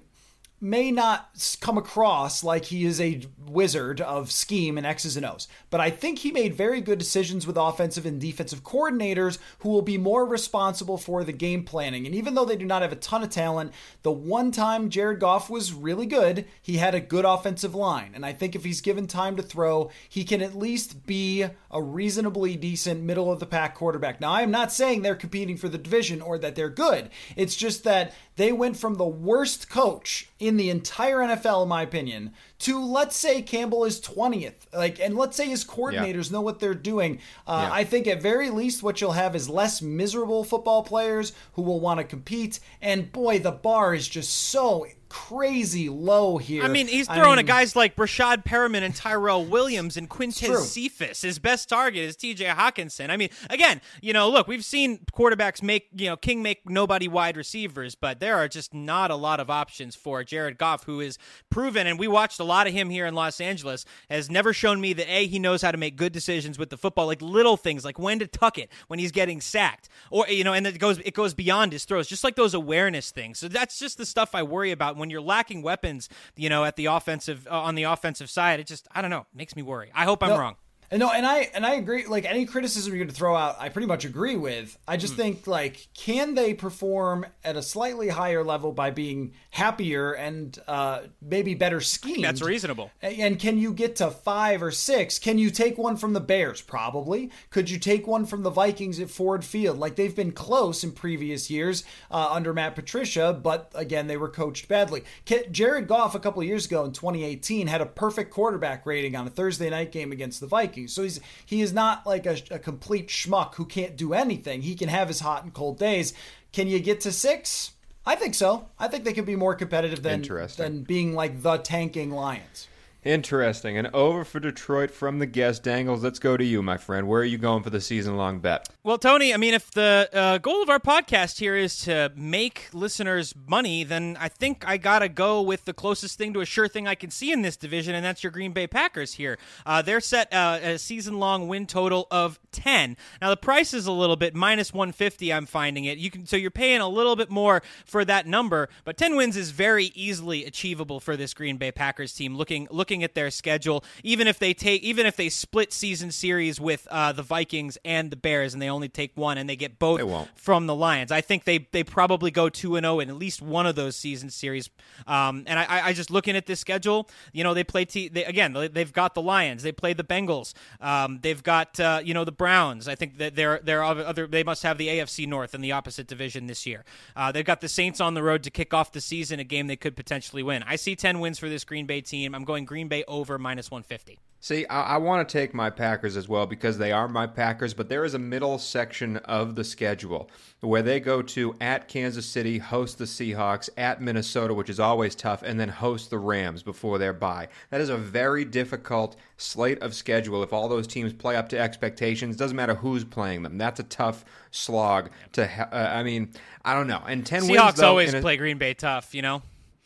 may 0.62 0.92
not 0.92 1.58
come 1.62 1.78
across 1.78 2.44
like 2.44 2.66
he 2.66 2.86
is 2.86 3.00
a 3.00 3.22
wizard 3.48 4.02
of 4.02 4.32
scheme 4.32 4.78
and 4.78 4.86
X's 4.86 5.18
and 5.18 5.26
O's, 5.26 5.48
but 5.70 5.80
I 5.80 5.90
think 5.90 6.20
he 6.20 6.32
made 6.32 6.54
very 6.54 6.82
good 6.82 7.00
decisions 7.00 7.48
with 7.48 7.58
offensive 7.58 8.06
and 8.06 8.20
defensive 8.20 8.64
coordinators 8.64 9.38
who 9.60 9.70
will 9.70 9.82
be 9.82 9.98
more 9.98 10.26
responsible 10.26 10.98
for 10.98 11.24
the 11.24 11.32
game 11.32 11.64
planning. 11.64 12.06
And 12.06 12.14
even 12.14 12.36
though 12.36 12.46
they 12.46 12.56
do 12.56 12.66
not 12.66 12.82
have 12.82 12.92
a 12.92 12.98
ton 12.98 13.24
of 13.24 13.30
talent, 13.30 13.74
the 14.04 14.12
one 14.12 14.52
time 14.52 14.90
Jared 14.90 15.20
Goff 15.20 15.50
was 15.50 15.74
really 15.74 16.06
good, 16.06 16.46
he 16.62 16.78
had 16.78 16.96
a 16.96 17.00
good 17.00 17.26
offensive 17.26 17.76
line. 17.76 18.12
And 18.14 18.26
I 18.26 18.34
think 18.34 18.56
if 18.56 18.64
he's 18.64 18.82
given 18.82 19.08
time 19.08 19.36
to 19.38 19.44
throw, 19.44 19.90
he 20.08 20.24
can 20.24 20.42
at 20.42 20.56
least 20.56 21.06
be 21.06 21.46
a 21.72 21.82
reasonably 21.82 22.56
decent 22.56 23.02
middle 23.02 23.32
of 23.32 23.40
the 23.40 23.46
pack 23.46 23.76
quarterback. 23.76 24.20
Now, 24.22 24.32
I 24.32 24.42
am 24.42 24.52
not 24.52 24.72
saying 24.72 25.02
they're 25.02 25.16
competing 25.16 25.58
for 25.58 25.70
the 25.70 25.78
division 25.78 26.22
or 26.22 26.38
that 26.38 26.56
they're 26.56 26.70
good. 26.70 27.10
It's 27.36 27.56
just 27.56 27.84
that 27.84 28.14
they 28.40 28.54
went 28.54 28.78
from 28.78 28.96
the 28.96 29.06
worst 29.06 29.70
coach 29.70 30.30
in 30.40 30.56
the 30.56 30.70
entire 30.70 31.18
NFL, 31.18 31.64
in 31.64 31.68
my 31.68 31.82
opinion, 31.82 32.32
to 32.60 32.82
let's 32.82 33.18
say 33.18 33.42
Campbell 33.42 33.84
is 33.84 34.00
20th. 34.00 34.54
Like, 34.74 34.98
and 34.98 35.18
let's 35.18 35.36
say 35.36 35.48
his 35.50 35.66
coordinators 35.66 36.32
know 36.32 36.40
what 36.40 36.62
they're 36.62 36.74
doing. 36.74 37.20
Uh, 37.46 37.66
Yeah. 37.68 37.74
I 37.74 37.84
think 37.84 38.08
at 38.08 38.22
very 38.22 38.50
least 38.50 38.82
what 38.82 39.02
you'll 39.02 39.12
have 39.12 39.36
is 39.36 39.50
less 39.50 39.82
miserable 39.82 40.46
football 40.46 40.84
players 40.84 41.34
who 41.56 41.64
will 41.64 41.82
want 41.82 41.98
to 41.98 42.06
compete. 42.06 42.62
And 42.82 43.12
boy, 43.12 43.40
the 43.40 43.52
bar 43.52 43.94
is 43.94 44.08
just 44.08 44.32
so 44.34 44.88
crazy 45.10 45.90
low 45.90 46.38
here. 46.38 46.64
I 46.64 46.68
mean, 46.68 46.88
he's 46.88 47.10
I 47.10 47.16
throwing 47.16 47.38
mean, 47.38 47.40
at 47.40 47.48
guys 47.48 47.76
like 47.76 47.96
Rashad 47.96 48.46
Perriman 48.46 48.84
and 48.84 48.96
Tyrell 48.96 49.44
Williams 49.44 49.98
and. 49.98 50.08
Quintez 50.20 50.58
Cephus. 50.66 51.22
His 51.22 51.40
best 51.40 51.70
target 51.70 52.04
is 52.04 52.16
T.J. 52.16 52.46
Hockenson. 52.46 53.10
I 53.10 53.18
mean, 53.18 53.30
again, 53.50 53.82
you 54.02 54.14
know, 54.14 54.30
look, 54.30 54.48
we've 54.48 54.66
seen 54.66 55.00
quarterbacks 55.14 55.62
make, 55.64 55.88
you 55.96 56.08
know, 56.08 56.18
King 56.18 56.42
make 56.42 56.70
nobody 56.70 57.08
wide 57.08 57.38
receivers, 57.38 57.96
but 57.96 58.20
there 58.20 58.36
are 58.36 58.48
just 58.48 58.74
not 58.74 59.12
a 59.12 59.16
lot 59.16 59.40
of 59.40 59.50
options 59.50 59.96
for 59.96 60.24
Jared 60.24 60.58
Goff, 60.58 60.84
who 60.84 61.00
is 61.00 61.18
proven, 61.50 61.88
and 61.88 61.98
we 61.98 62.08
watched 62.08 62.40
a 62.40 62.44
lot 62.44 62.68
of 62.68 62.74
him 62.74 62.90
here 62.90 63.06
in 63.06 63.14
Los 63.14 63.40
Angeles, 63.40 63.86
has 64.10 64.30
never 64.30 64.54
shown 64.54 64.82
me 64.82 64.94
that 64.94 65.10
a 65.10 65.28
he 65.28 65.40
knows 65.40 65.62
how 65.62 65.72
to 65.72 65.78
make 65.78 65.96
good 65.96 66.12
decisions 66.12 66.58
with 66.60 66.70
the 66.70 66.78
football, 66.78 67.08
like 67.08 67.22
little 67.22 67.58
things, 67.58 67.86
like 67.86 67.98
when 67.98 68.20
to 68.20 68.28
tuck 68.28 68.58
it 68.58 68.70
when 68.88 69.00
he's 69.00 69.12
getting 69.12 69.42
sacked, 69.42 69.90
or 70.12 70.28
you 70.28 70.44
know, 70.44 70.54
and 70.54 70.68
it 70.68 70.80
goes 70.80 71.00
it 71.00 71.14
goes 71.14 71.34
beyond 71.34 71.72
his 71.72 71.86
throws, 71.86 72.08
just 72.08 72.24
like 72.24 72.36
those 72.36 72.54
awareness 72.54 73.12
things. 73.12 73.40
So 73.40 73.48
that's 73.48 73.80
just 73.80 73.98
the 73.98 74.06
stuff 74.06 74.36
I 74.36 74.44
worry 74.44 74.72
about 74.72 74.98
when 75.00 75.10
you're 75.10 75.22
lacking 75.22 75.62
weapons, 75.62 76.10
you 76.36 76.50
know, 76.50 76.66
at 76.66 76.76
the 76.76 76.86
offensive 76.88 77.48
uh, 77.50 77.60
on 77.62 77.76
the 77.76 77.84
offensive 77.84 78.30
side. 78.30 78.60
It 78.60 78.68
just 78.68 78.88
I 78.94 79.02
don't 79.02 79.12
know, 79.12 79.26
makes 79.34 79.56
me 79.56 79.62
worry. 79.62 79.92
I 79.96 80.06
hope 80.06 80.22
I'm 80.24 80.30
No, 80.30 80.40
wrong. 80.40 80.56
And 80.92 81.00
no, 81.00 81.12
and 81.12 81.26
I 81.26 81.50
and 81.54 81.66
I 81.66 81.76
agree. 81.76 82.06
Like 82.08 82.26
any 82.26 82.46
criticism 82.46 82.92
you're 82.92 83.00
going 83.00 83.10
to 83.10 83.16
throw 83.16 83.36
out, 83.36 83.58
I 83.60 83.70
pretty 83.70 83.88
much 83.88 84.06
agree 84.06 84.36
with. 84.36 84.78
I 84.88 84.98
just 84.98 85.16
think 85.16 85.46
like, 85.46 85.88
can 85.94 86.34
they 86.34 86.54
perform 86.54 87.28
at 87.44 87.56
a 87.56 87.62
slightly 87.62 88.10
higher 88.10 88.44
level 88.44 88.72
by 88.72 88.90
being 88.90 89.34
happier 89.52 90.14
and 90.14 90.58
uh, 90.68 91.02
maybe 91.22 91.54
better 91.54 91.80
schemed? 91.80 92.24
That's 92.24 92.42
reasonable. 92.42 92.90
And 93.02 93.38
can 93.38 93.60
you 93.60 93.72
get 93.72 93.98
to 93.98 94.10
five 94.10 94.64
or 94.64 94.72
six? 94.72 95.20
Can 95.20 95.38
you 95.38 95.52
take 95.52 95.78
one 95.78 95.96
from 95.96 96.14
the 96.14 96.20
Bears? 96.20 96.62
Probably. 96.62 97.30
Could 97.52 97.70
you 97.70 97.78
take 97.78 98.08
one 98.08 98.26
from 98.26 98.42
the 98.42 98.50
Vikings 98.50 99.00
at 99.00 99.12
Ford 99.12 99.46
Field? 99.46 99.78
Like 99.78 99.96
they've 99.96 100.16
been 100.16 100.32
close 100.32 100.84
in 100.84 100.92
previous 100.92 101.52
years 101.52 101.84
uh, 102.10 102.30
under 102.32 102.52
Matt 102.52 102.74
Patricia, 102.74 103.32
but 103.40 103.72
again, 103.76 104.08
they 104.08 104.18
were 104.18 104.30
coached 104.30 104.68
badly. 104.68 105.04
Jared 105.52 105.88
Goff 105.88 106.16
a 106.16 106.20
couple 106.20 106.42
of 106.42 106.48
years 106.48 106.66
ago 106.66 106.84
in 106.84 106.94
2018 106.94 107.68
had 107.68 107.82
a 107.82 107.86
perfect 107.86 108.32
quarterback 108.32 108.88
rating 108.88 109.16
on 109.16 109.28
a 109.28 109.30
Thursday 109.30 109.70
night 109.70 109.92
game 109.92 110.12
against 110.12 110.40
the 110.40 110.48
Vikings. 110.48 110.79
So 110.88 111.04
he's 111.04 111.20
he 111.46 111.62
is 111.62 111.74
not 111.74 112.06
like 112.06 112.26
a, 112.26 112.38
a 112.52 112.60
complete 112.60 113.08
schmuck 113.10 113.56
who 113.56 113.66
can't 113.66 113.96
do 113.96 114.14
anything. 114.14 114.62
He 114.62 114.76
can 114.76 114.90
have 114.90 115.08
his 115.08 115.20
hot 115.20 115.44
and 115.44 115.54
cold 115.54 115.78
days. 115.80 116.14
Can 116.52 116.68
you 116.68 116.80
get 116.80 117.02
to 117.02 117.12
six? 117.12 117.74
I 118.06 118.16
think 118.16 118.34
so. 118.34 118.68
I 118.80 118.88
think 118.88 119.04
they 119.04 119.14
could 119.14 119.26
be 119.26 119.36
more 119.36 119.54
competitive 119.56 120.02
than 120.02 120.16
Interesting. 120.22 120.64
than 120.64 120.84
being 120.84 121.14
like 121.14 121.44
the 121.44 121.58
tanking 121.58 122.12
Lions. 122.12 122.68
Interesting. 123.04 123.78
And 123.78 123.88
over 123.94 124.26
for 124.26 124.42
Detroit 124.42 124.92
from 124.92 125.20
the 125.20 125.26
guest 125.26 125.64
Dangles. 125.64 126.04
Let's 126.04 126.20
go 126.20 126.36
to 126.36 126.44
you, 126.44 126.62
my 126.62 126.76
friend. 126.76 127.08
Where 127.08 127.22
are 127.22 127.26
you 127.26 127.38
going 127.38 127.64
for 127.64 127.70
the 127.70 127.80
season 127.80 128.18
long 128.18 128.40
bet? 128.40 128.68
Well, 128.84 128.98
Tony, 128.98 129.34
I 129.34 129.38
mean, 129.38 129.54
if 129.54 129.72
the 129.72 130.10
uh, 130.12 130.38
goal 130.40 130.62
of 130.62 130.70
our 130.70 130.80
podcast 130.80 131.40
here 131.40 131.56
is 131.56 131.78
to 131.82 132.12
make 132.14 132.68
listeners 132.74 133.34
money, 133.48 133.86
then 133.86 134.18
I 134.20 134.28
think 134.28 134.68
I 134.68 134.76
got 134.76 135.00
to 135.00 135.08
go 135.08 135.42
with 135.42 135.64
the 135.64 135.74
closest 135.74 136.18
thing 136.18 136.34
to 136.34 136.42
a 136.42 136.46
sure 136.46 136.68
thing 136.68 136.88
I 136.88 136.96
can 136.96 137.10
see 137.10 137.32
in 137.32 137.42
this 137.42 137.56
division, 137.56 137.96
and 137.96 138.04
that's 138.04 138.22
your 138.22 138.32
Green 138.32 138.52
Bay 138.52 138.68
Packers 138.68 139.14
here. 139.14 139.38
Uh, 139.66 139.82
they're 139.82 140.02
set 140.02 140.34
uh, 140.34 140.60
a 140.62 140.78
season 140.78 141.20
long 141.20 141.48
win 141.48 141.68
total 141.68 142.06
of 142.12 142.38
10. 142.52 142.98
Now, 143.22 143.30
the 143.30 143.38
price 143.38 143.74
is 143.74 143.86
a 143.86 143.92
little 143.94 144.18
bit 144.18 144.36
minus 144.36 144.74
150, 144.74 145.32
I'm 145.32 145.46
finding 145.46 145.86
it. 145.86 145.98
You 145.98 146.12
can 146.12 146.26
So 146.26 146.36
you're 146.36 146.52
paying 146.52 146.82
a 146.82 146.90
little 146.90 147.16
bit 147.16 147.30
more 147.30 147.62
for 147.86 148.04
that 148.04 148.28
number, 148.28 148.68
but 148.84 148.98
10 148.98 149.16
wins 149.16 149.38
is 149.38 149.52
very 149.52 149.86
easily 149.96 150.44
achievable 150.44 151.00
for 151.00 151.16
this 151.16 151.34
Green 151.34 151.56
Bay 151.56 151.72
Packers 151.72 152.14
team 152.14 152.36
looking 152.36 152.68
looking 152.72 152.89
looking 152.90 153.04
at 153.04 153.14
their 153.14 153.30
schedule, 153.30 153.84
even 154.04 154.28
if 154.28 154.40
they 154.40 154.52
take, 154.52 154.82
even 154.82 155.06
if 155.06 155.16
they 155.16 155.30
split 155.30 155.72
season 155.72 156.10
series 156.12 156.60
with 156.60 156.88
uh, 156.90 157.12
the 157.12 157.22
Vikings 157.22 157.78
and 157.86 158.10
the 158.10 158.16
Bears, 158.16 158.54
and 158.54 158.62
they 158.62 158.68
only 158.70 158.90
take 158.90 159.16
one, 159.16 159.38
and 159.38 159.48
they 159.48 159.56
get 159.56 159.78
both 159.78 160.00
They 160.00 160.04
from 160.34 160.66
the 160.66 160.74
Lions, 160.74 161.12
I 161.12 161.22
think 161.22 161.44
they 161.44 161.68
they 161.72 161.84
probably 161.84 162.32
go 162.32 162.50
two 162.50 162.76
and 162.78 162.84
zero 162.84 163.00
in 163.00 163.10
at 163.10 163.16
least 163.16 163.44
one 163.44 163.68
of 163.68 163.76
those 163.76 163.96
season 163.96 164.32
series. 164.32 164.72
Um, 165.06 165.44
and 165.46 165.60
I, 165.60 165.90
I, 165.90 165.94
just 165.94 166.10
looking 166.10 166.36
at 166.36 166.48
this 166.48 166.60
schedule, 166.60 167.08
you 167.32 167.44
know, 167.44 167.54
they 167.54 167.64
play 167.64 167.86
t- 167.86 168.08
they, 168.10 168.26
again. 168.26 168.54
they- 168.54 168.70
They've 168.80 168.92
got 168.94 169.14
the 169.14 169.22
Lions, 169.22 169.62
they 169.62 169.72
play 169.72 169.94
the 169.94 170.04
Bengals, 170.04 170.54
um, 170.82 171.20
they've 171.22 171.42
got 171.44 171.80
uh, 171.80 172.02
you 172.04 172.14
know 172.16 172.24
the 172.26 172.32
Browns. 172.32 172.88
I 172.88 172.96
think 172.96 173.18
that 173.20 173.36
they're 173.36 173.60
they're 173.64 173.84
other, 173.84 174.04
other 174.06 174.26
they 174.26 174.44
must 174.44 174.64
have 174.64 174.78
the 174.80 174.88
AFC 174.88 175.28
North 175.28 175.54
in 175.54 175.62
the 175.62 175.74
opposite 175.74 176.08
division 176.08 176.48
this 176.48 176.66
year. 176.66 176.86
Uh, 177.16 177.32
they've 177.32 177.46
got 177.46 177.62
the 177.62 177.68
Saints 177.70 178.00
on 178.02 178.14
the 178.16 178.24
road 178.24 178.42
to 178.44 178.50
kick 178.50 178.74
off 178.74 178.92
the 178.94 179.02
season, 179.02 179.40
a 179.40 179.44
game 179.44 179.68
they 179.68 179.76
could 179.76 179.96
potentially 179.96 180.42
win. 180.44 180.64
I 180.66 180.76
see 180.78 180.96
ten 180.96 181.20
wins 181.20 181.38
for 181.40 181.50
this 181.50 181.64
Green 181.66 181.86
Bay 181.86 182.02
team. 182.02 182.34
I'm 182.34 182.46
going 182.46 182.64
Green 182.66 182.79
Bay 182.88 183.04
over 183.08 183.38
minus 183.38 183.70
one 183.70 183.84
fifty. 183.84 184.20
See, 184.42 184.66
I, 184.68 184.96
I 184.96 184.98
want 184.98 185.28
to 185.28 185.32
take 185.38 185.54
my 185.54 185.70
Packers 185.70 186.16
as 186.16 186.30
well 186.30 186.46
because 186.46 186.78
they 186.78 186.94
are 186.94 187.10
my 187.10 187.28
Packers, 187.28 187.74
but 187.74 187.90
there 187.90 188.06
is 188.06 188.14
a 188.14 188.20
middle 188.20 188.58
section 188.58 189.18
of 189.18 189.56
the 189.56 189.66
schedule 189.66 190.30
where 190.62 190.82
they 190.82 191.02
go 191.02 191.22
to 191.22 191.56
at 191.60 191.90
Kansas 191.90 192.26
City, 192.26 192.58
host 192.58 192.98
the 192.98 193.04
Seahawks, 193.04 193.70
at 193.76 194.02
Minnesota, 194.02 194.54
which 194.54 194.70
is 194.70 194.80
always 194.80 195.14
tough, 195.14 195.44
and 195.44 195.60
then 195.60 195.68
host 195.68 196.10
the 196.10 196.18
Rams 196.18 196.64
before 196.64 196.98
their 196.98 197.12
bye. 197.12 197.50
That 197.70 197.82
is 197.82 197.90
a 197.90 197.98
very 197.98 198.46
difficult 198.46 199.18
slate 199.36 199.82
of 199.82 199.94
schedule 199.94 200.42
if 200.42 200.54
all 200.54 200.70
those 200.70 200.88
teams 200.88 201.12
play 201.12 201.36
up 201.36 201.50
to 201.50 201.60
expectations. 201.60 202.38
Doesn't 202.38 202.56
matter 202.56 202.76
who's 202.76 203.04
playing 203.04 203.44
them. 203.44 203.58
That's 203.58 203.82
a 203.82 203.84
tough 203.84 204.24
slog 204.52 205.10
to. 205.34 205.48
Ha- 205.48 205.70
uh, 205.70 205.90
I 205.94 206.04
mean, 206.04 206.32
I 206.64 206.76
don't 206.76 206.88
know. 206.88 207.04
And 207.06 207.26
ten 207.26 207.42
wins 207.46 207.58
Seahawks 207.60 207.76
though, 207.76 207.90
always 207.90 208.14
a- 208.14 208.22
play 208.22 208.38
Green 208.38 208.58
Bay 208.58 208.74
tough, 208.74 209.14
you 209.14 209.22
know. 209.22 209.42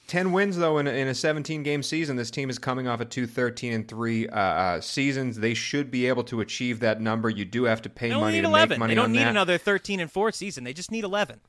10 0.07 0.31
wins 0.33 0.57
though 0.57 0.77
in 0.79 0.87
a, 0.87 0.91
in 0.91 1.07
a 1.07 1.13
17 1.15 1.63
game 1.63 1.81
season 1.81 2.15
this 2.17 2.29
team 2.29 2.49
is 2.49 2.59
coming 2.59 2.87
off 2.87 2.99
a 2.99 3.05
2 3.05 3.25
13 3.25 3.73
and 3.73 3.87
3 3.87 4.27
uh, 4.27 4.35
uh, 4.35 4.81
seasons 4.81 5.37
they 5.37 5.53
should 5.53 5.89
be 5.89 6.07
able 6.07 6.23
to 6.25 6.41
achieve 6.41 6.79
that 6.81 6.99
number 7.01 7.29
you 7.29 7.45
do 7.45 7.63
have 7.63 7.81
to 7.81 7.89
pay 7.89 8.09
They 8.09 8.15
money 8.15 8.35
need 8.37 8.41
to 8.41 8.47
eleven. 8.47 8.69
make 8.71 8.79
money 8.79 8.91
They 8.91 8.95
don't 8.95 9.05
on 9.05 9.11
need 9.13 9.19
that 9.19 9.29
another 9.29 9.57
thirteen 9.57 9.99
and 9.99 10.11
four 10.11 10.31
season. 10.31 10.63
They 10.65 10.73
just 10.73 10.91
need 10.91 11.03
eleven. 11.03 11.39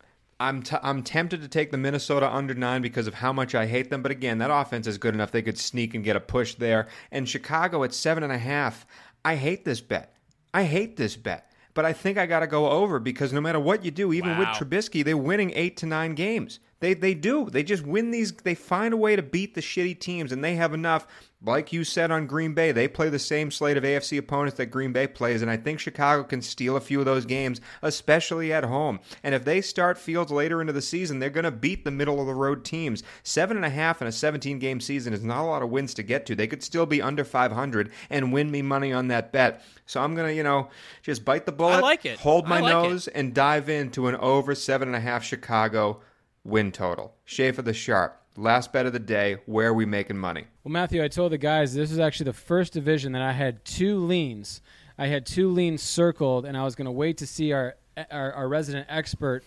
I'm, 0.41 0.63
t- 0.63 0.77
I'm 0.83 1.05
tempted 1.05 1.43
to 1.43 1.49
take 1.49 1.71
the 1.71 1.79
Minnesota 1.79 2.29
under 2.29 2.55
nine 2.55 2.83
because 2.83 3.07
of 3.07 3.15
how 3.15 3.33
much 3.33 3.55
I 3.55 3.67
hate 3.67 3.89
them. 3.91 4.03
But 4.03 4.11
again, 4.11 4.39
that 4.39 4.51
offense 4.51 4.89
is 4.89 4.99
good 4.99 5.15
enough 5.15 5.31
they 5.31 5.43
could 5.43 5.57
sneak 5.59 5.95
and 5.95 6.03
get 6.03 6.17
a 6.17 6.21
push 6.21 6.57
there. 6.57 6.89
And 7.13 7.29
Chicago 7.29 7.85
at 7.85 7.95
seven 7.95 8.25
and 8.25 8.33
a 8.33 8.39
half, 8.39 8.85
I 9.25 9.37
hate 9.37 9.65
this 9.65 9.81
bet. 9.81 10.17
I 10.53 10.65
hate 10.65 10.97
this 10.97 11.15
bet. 11.15 11.53
But 11.73 11.85
I 11.85 11.93
think 11.93 12.19
I 12.19 12.27
got 12.27 12.41
to 12.41 12.49
go 12.49 12.69
over 12.69 12.99
because 12.99 13.33
no 13.33 13.41
matter 13.41 13.61
what 13.61 13.85
you 13.85 13.93
do, 13.93 14.13
even 14.13 14.37
with 14.37 14.49
Wow. 14.49 14.55
Trubisky, 14.55 15.05
they're 15.05 15.17
winning 15.17 15.53
eight 15.55 15.77
to 15.79 15.87
nine 15.87 16.15
games. 16.17 16.59
They 16.85 16.93
they 16.93 17.14
do. 17.14 17.49
They 17.49 17.62
just 17.62 17.87
win 17.87 18.11
these. 18.11 18.32
They 18.32 18.55
find 18.55 18.93
a 18.93 18.99
way 18.99 19.16
to 19.16 19.22
beat 19.22 19.55
the 19.55 19.62
shitty 19.62 19.99
teams, 20.01 20.32
and 20.32 20.45
they 20.45 20.57
have 20.57 20.74
enough. 20.74 21.07
Like 21.43 21.72
you 21.72 21.82
said 21.82 22.11
on 22.11 22.26
Green 22.26 22.53
Bay, 22.53 22.72
they 22.72 22.89
play 22.89 23.09
the 23.09 23.18
same 23.18 23.51
slate 23.51 23.78
of 23.78 23.85
AFC 23.85 24.18
opponents 24.18 24.59
that 24.59 24.66
Green 24.66 24.93
Bay 24.93 25.07
plays, 25.07 25.41
and 25.41 25.51
I 25.51 25.57
think 25.57 25.78
Chicago 25.80 26.24
can 26.24 26.43
steal 26.43 26.76
a 26.76 26.80
few 26.80 27.01
of 27.01 27.07
those 27.07 27.24
games, 27.24 27.62
especially 27.80 28.53
at 28.53 28.64
home. 28.64 29.01
And 29.22 29.35
if 29.35 29.45
they 29.45 29.62
start 29.62 29.97
Fields 29.97 30.30
later 30.30 30.61
into 30.61 30.72
the 30.74 30.82
season, 30.82 31.18
they're 31.18 31.30
going 31.30 31.45
to 31.45 31.51
beat 31.51 31.85
the 31.85 31.91
middle 31.91 32.20
of 32.20 32.26
the 32.26 32.35
road 32.35 32.64
teams. 32.64 33.03
Seven 33.22 33.57
and 33.57 33.64
a 33.64 33.70
half 33.70 34.03
in 34.03 34.09
a 34.09 34.12
17 34.12 34.59
game 34.59 34.80
season 34.80 35.12
is 35.14 35.22
not 35.24 35.43
a 35.43 35.47
lot 35.47 35.62
of 35.62 35.70
wins 35.70 35.95
to 35.95 36.03
get 36.03 36.26
to. 36.26 36.35
They 36.35 36.47
could 36.47 36.62
still 36.62 36.87
be 36.87 37.01
under 37.03 37.24
500 37.24 37.91
and 38.11 38.32
win 38.32 38.51
me 38.51 38.61
money 38.62 38.93
on 38.93 39.09
that 39.09 39.32
bet. 39.32 39.62
So 39.87 40.03
I'm 40.03 40.14
going 40.14 40.28
to, 40.28 40.35
you 40.35 40.43
know, 40.43 40.68
just 41.03 41.24
bite 41.24 41.47
the 41.47 41.53
bullet, 41.53 41.80
like 41.80 42.05
it. 42.05 42.18
hold 42.18 42.47
my 42.47 42.59
I 42.59 42.61
like 42.61 42.70
it. 42.70 42.89
nose, 42.91 43.09
and 43.09 43.35
dive 43.35 43.68
into 43.70 44.07
an 44.09 44.16
over 44.16 44.55
seven 44.55 44.89
and 44.89 44.97
a 44.97 45.01
half 45.01 45.24
Chicago 45.24 46.01
win 46.45 46.73
total. 46.73 47.15
Schaefer 47.25 47.63
the 47.63 47.73
Sharp. 47.73 48.21
Last 48.37 48.73
bet 48.73 48.87
of 48.87 48.93
the 48.93 48.99
day. 48.99 49.39
Where 49.47 49.69
are 49.69 49.75
we 49.75 49.87
making 49.87 50.19
money? 50.19 50.47
Well, 50.65 50.73
Matthew, 50.73 51.03
I 51.03 51.09
told 51.09 51.33
the 51.33 51.39
guys 51.39 51.73
this 51.75 51.93
is 51.93 51.99
actually 51.99 52.25
the 52.25 52.33
first 52.33 52.73
division 52.73 53.13
that 53.13 53.23
I 53.23 53.33
had 53.33 53.65
two 53.65 53.99
leans. 53.99 54.61
I 54.99 55.07
had 55.07 55.25
two 55.25 55.51
leans 55.51 55.83
circled, 55.83 56.45
and 56.45 56.57
I 56.57 56.65
was 56.65 56.75
going 56.75 56.87
to 56.87 56.93
wait 56.93 57.19
to 57.19 57.27
see 57.27 57.53
our, 57.53 57.77
our 58.11 58.33
our 58.33 58.49
resident 58.49 58.87
expert 58.89 59.45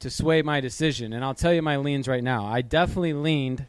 to 0.00 0.10
sway 0.10 0.42
my 0.42 0.60
decision. 0.60 1.12
And 1.12 1.24
I'll 1.24 1.34
tell 1.34 1.52
you 1.52 1.62
my 1.62 1.76
leans 1.76 2.08
right 2.08 2.24
now. 2.24 2.46
I 2.46 2.62
definitely 2.62 3.12
leaned 3.12 3.66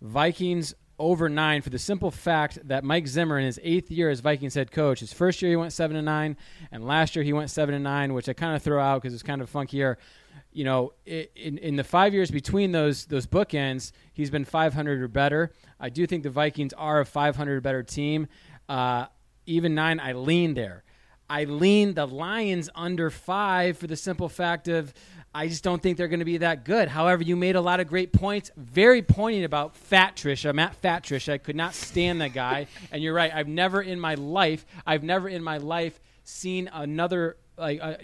Vikings 0.00 0.74
over 0.98 1.28
nine 1.28 1.60
for 1.60 1.68
the 1.68 1.78
simple 1.78 2.10
fact 2.10 2.58
that 2.68 2.82
Mike 2.82 3.06
Zimmer 3.06 3.38
in 3.38 3.44
his 3.44 3.60
eighth 3.62 3.90
year 3.90 4.08
as 4.08 4.20
Vikings 4.20 4.54
head 4.54 4.70
coach, 4.70 5.00
his 5.00 5.12
first 5.12 5.42
year 5.42 5.50
he 5.50 5.56
went 5.56 5.74
seven 5.74 5.96
and 5.96 6.06
nine, 6.06 6.38
and 6.72 6.86
last 6.86 7.14
year 7.14 7.22
he 7.22 7.34
went 7.34 7.50
seven 7.50 7.74
and 7.74 7.84
nine, 7.84 8.14
which 8.14 8.28
I 8.28 8.32
kind 8.32 8.56
of 8.56 8.62
throw 8.62 8.80
out 8.80 9.02
because 9.02 9.12
it's 9.12 9.22
kind 9.22 9.42
of 9.42 9.50
funky 9.50 9.76
year. 9.76 9.98
You 10.56 10.64
know, 10.64 10.94
in 11.04 11.58
in 11.58 11.76
the 11.76 11.84
five 11.84 12.14
years 12.14 12.30
between 12.30 12.72
those 12.72 13.04
those 13.04 13.26
bookends, 13.26 13.92
he's 14.14 14.30
been 14.30 14.46
500 14.46 15.02
or 15.02 15.06
better. 15.06 15.52
I 15.78 15.90
do 15.90 16.06
think 16.06 16.22
the 16.22 16.30
Vikings 16.30 16.72
are 16.72 17.00
a 17.00 17.04
500 17.04 17.58
or 17.58 17.60
better 17.60 17.82
team. 17.82 18.26
Uh, 18.66 19.04
even 19.44 19.74
nine, 19.74 20.00
I 20.00 20.14
lean 20.14 20.54
there. 20.54 20.82
I 21.28 21.44
lean 21.44 21.92
the 21.92 22.06
Lions 22.06 22.70
under 22.74 23.10
five 23.10 23.76
for 23.76 23.86
the 23.86 23.96
simple 23.96 24.30
fact 24.30 24.66
of 24.66 24.94
I 25.34 25.48
just 25.48 25.62
don't 25.62 25.82
think 25.82 25.98
they're 25.98 26.08
going 26.08 26.20
to 26.20 26.24
be 26.24 26.38
that 26.38 26.64
good. 26.64 26.88
However, 26.88 27.22
you 27.22 27.36
made 27.36 27.56
a 27.56 27.60
lot 27.60 27.80
of 27.80 27.86
great 27.86 28.14
points, 28.14 28.50
very 28.56 29.02
poignant 29.02 29.44
about 29.44 29.76
Fat 29.76 30.16
Trisha, 30.16 30.54
Matt 30.54 30.74
Fat 30.76 31.02
Trisha. 31.04 31.34
I 31.34 31.38
could 31.38 31.56
not 31.56 31.74
stand 31.74 32.22
that 32.22 32.32
guy, 32.32 32.66
and 32.90 33.02
you're 33.02 33.12
right. 33.12 33.30
I've 33.34 33.46
never 33.46 33.82
in 33.82 34.00
my 34.00 34.14
life, 34.14 34.64
I've 34.86 35.02
never 35.02 35.28
in 35.28 35.42
my 35.42 35.58
life 35.58 36.00
seen 36.24 36.70
another 36.72 37.36
like 37.56 37.80
uh, 37.82 37.94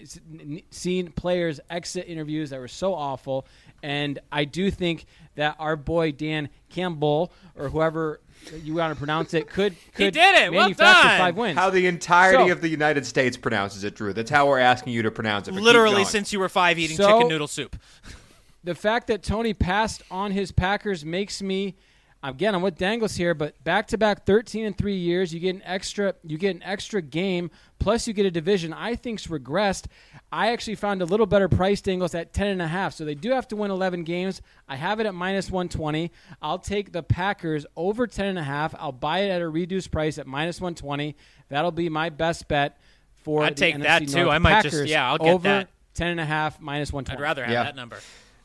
seen 0.71 1.11
players 1.11 1.59
exit 1.69 2.05
interviews 2.07 2.49
that 2.49 2.59
were 2.59 2.67
so 2.67 2.93
awful. 2.93 3.45
And 3.81 4.19
I 4.31 4.45
do 4.45 4.71
think 4.71 5.05
that 5.35 5.55
our 5.59 5.75
boy 5.75 6.11
Dan 6.11 6.49
Campbell 6.69 7.31
or 7.55 7.69
whoever 7.69 8.19
you 8.63 8.75
want 8.75 8.93
to 8.93 8.97
pronounce 8.97 9.33
it 9.33 9.47
could 9.49 9.75
He 9.97 10.11
did 10.11 10.35
it. 10.35 10.51
Well 10.51 10.61
manufacture 10.63 11.07
done. 11.07 11.19
five 11.19 11.35
wins. 11.37 11.57
How 11.57 11.69
the 11.69 11.87
entirety 11.87 12.47
So- 12.47 12.51
of 12.51 12.61
the 12.61 12.69
United 12.69 13.05
States 13.05 13.37
pronounces 13.37 13.83
it, 13.83 13.95
Drew. 13.95 14.13
That's 14.13 14.31
how 14.31 14.47
we're 14.47 14.59
asking 14.59 14.93
you 14.93 15.01
to 15.03 15.11
pronounce 15.11 15.47
it. 15.47 15.53
Literally 15.53 16.05
since 16.05 16.33
you 16.33 16.39
were 16.39 16.49
five, 16.49 16.77
eating 16.79 16.97
So- 16.97 17.07
chicken 17.07 17.27
noodle 17.27 17.47
soup. 17.47 17.75
the 18.63 18.75
fact 18.75 19.07
that 19.07 19.23
Tony 19.23 19.53
passed 19.53 20.01
on 20.09 20.31
his 20.31 20.51
Packers 20.51 21.03
makes 21.05 21.41
me 21.41 21.75
again 22.23 22.55
I'm 22.55 22.61
with 22.61 22.77
Dangles 22.77 23.15
here, 23.15 23.33
but 23.33 23.61
back 23.63 23.87
to 23.87 23.97
back 23.97 24.25
13 24.25 24.65
and 24.65 24.77
three 24.77 24.95
years, 24.95 25.33
you 25.33 25.39
get 25.39 25.55
an 25.55 25.61
extra 25.65 26.15
you 26.23 26.37
get 26.37 26.55
an 26.55 26.63
extra 26.63 27.01
game 27.01 27.51
plus 27.79 28.07
you 28.07 28.13
get 28.13 28.25
a 28.25 28.31
division 28.31 28.73
I 28.73 28.95
think's 28.95 29.27
regressed. 29.27 29.85
I 30.31 30.51
actually 30.51 30.75
found 30.75 31.01
a 31.01 31.05
little 31.05 31.25
better 31.25 31.49
price 31.49 31.81
Dangles 31.81 32.15
at 32.15 32.33
10 32.33 32.47
and 32.47 32.61
a 32.61 32.67
half, 32.67 32.93
so 32.93 33.03
they 33.05 33.13
do 33.15 33.31
have 33.31 33.47
to 33.49 33.55
win 33.55 33.69
11 33.71 34.03
games. 34.03 34.41
I 34.67 34.77
have 34.77 34.99
it 34.99 35.05
at 35.05 35.13
minus 35.13 35.51
120. 35.51 36.11
I'll 36.41 36.59
take 36.59 36.91
the 36.93 37.03
Packers 37.03 37.65
over 37.75 38.07
10 38.07 38.25
and 38.25 38.39
a 38.39 38.43
half. 38.43 38.73
I'll 38.79 38.91
buy 38.93 39.19
it 39.19 39.29
at 39.29 39.41
a 39.41 39.49
reduced 39.49 39.91
price 39.91 40.17
at 40.17 40.25
minus 40.25 40.61
120. 40.61 41.15
That'll 41.49 41.71
be 41.71 41.89
my 41.89 42.09
best 42.09 42.47
bet 42.47 42.77
for 43.23 43.41
the 43.41 43.47
I'd 43.47 43.55
the 43.55 43.59
take 43.59 43.75
NFC 43.75 43.83
that, 43.83 44.07
too. 44.07 44.15
North. 44.23 44.29
I 44.29 44.37
might 44.37 44.61
just- 44.63 44.73
Packers 44.75 44.89
yeah, 44.89 45.07
I'll 45.09 45.17
get 45.17 45.27
over 45.33 45.43
that. 45.43 45.69
10 45.93 46.07
and 46.07 46.19
a 46.19 46.25
half 46.25 46.59
120. 46.59 47.11
I'd 47.11 47.19
rather 47.21 47.43
have 47.43 47.51
Yeah. 47.53 47.63
that 47.63 47.75
number. 47.75 47.99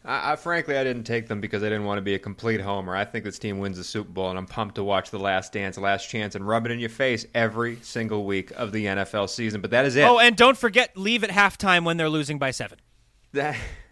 I, 0.04 0.32
I 0.32 0.36
frankly 0.36 0.76
I 0.76 0.84
didn't 0.84 1.04
take 1.04 1.28
them 1.28 1.40
because 1.40 1.62
I 1.62 1.66
didn't 1.66 1.84
want 1.84 1.98
to 1.98 2.02
be 2.02 2.14
a 2.14 2.18
complete 2.18 2.60
homer. 2.60 2.94
I 2.94 3.04
think 3.04 3.24
this 3.24 3.38
team 3.38 3.58
wins 3.58 3.76
the 3.76 3.84
Super 3.84 4.10
Bowl, 4.10 4.30
and 4.30 4.38
I'm 4.38 4.46
pumped 4.46 4.76
to 4.76 4.84
watch 4.84 5.10
the 5.10 5.18
Last 5.18 5.52
Dance, 5.52 5.76
Last 5.78 6.08
Chance, 6.08 6.34
and 6.34 6.46
rub 6.46 6.66
it 6.66 6.72
in 6.72 6.78
your 6.78 6.88
face 6.88 7.26
every 7.34 7.78
single 7.82 8.24
week 8.24 8.50
of 8.52 8.72
the 8.72 8.86
NFL 8.86 9.28
season. 9.28 9.60
But 9.60 9.70
that 9.72 9.84
is 9.84 9.96
it. 9.96 10.04
Oh, 10.04 10.18
and 10.18 10.36
don't 10.36 10.56
forget, 10.56 10.96
leave 10.96 11.24
at 11.24 11.30
halftime 11.30 11.84
when 11.84 11.96
they're 11.96 12.08
losing 12.08 12.38
by 12.38 12.50
seven. 12.50 12.78
that 13.32 13.56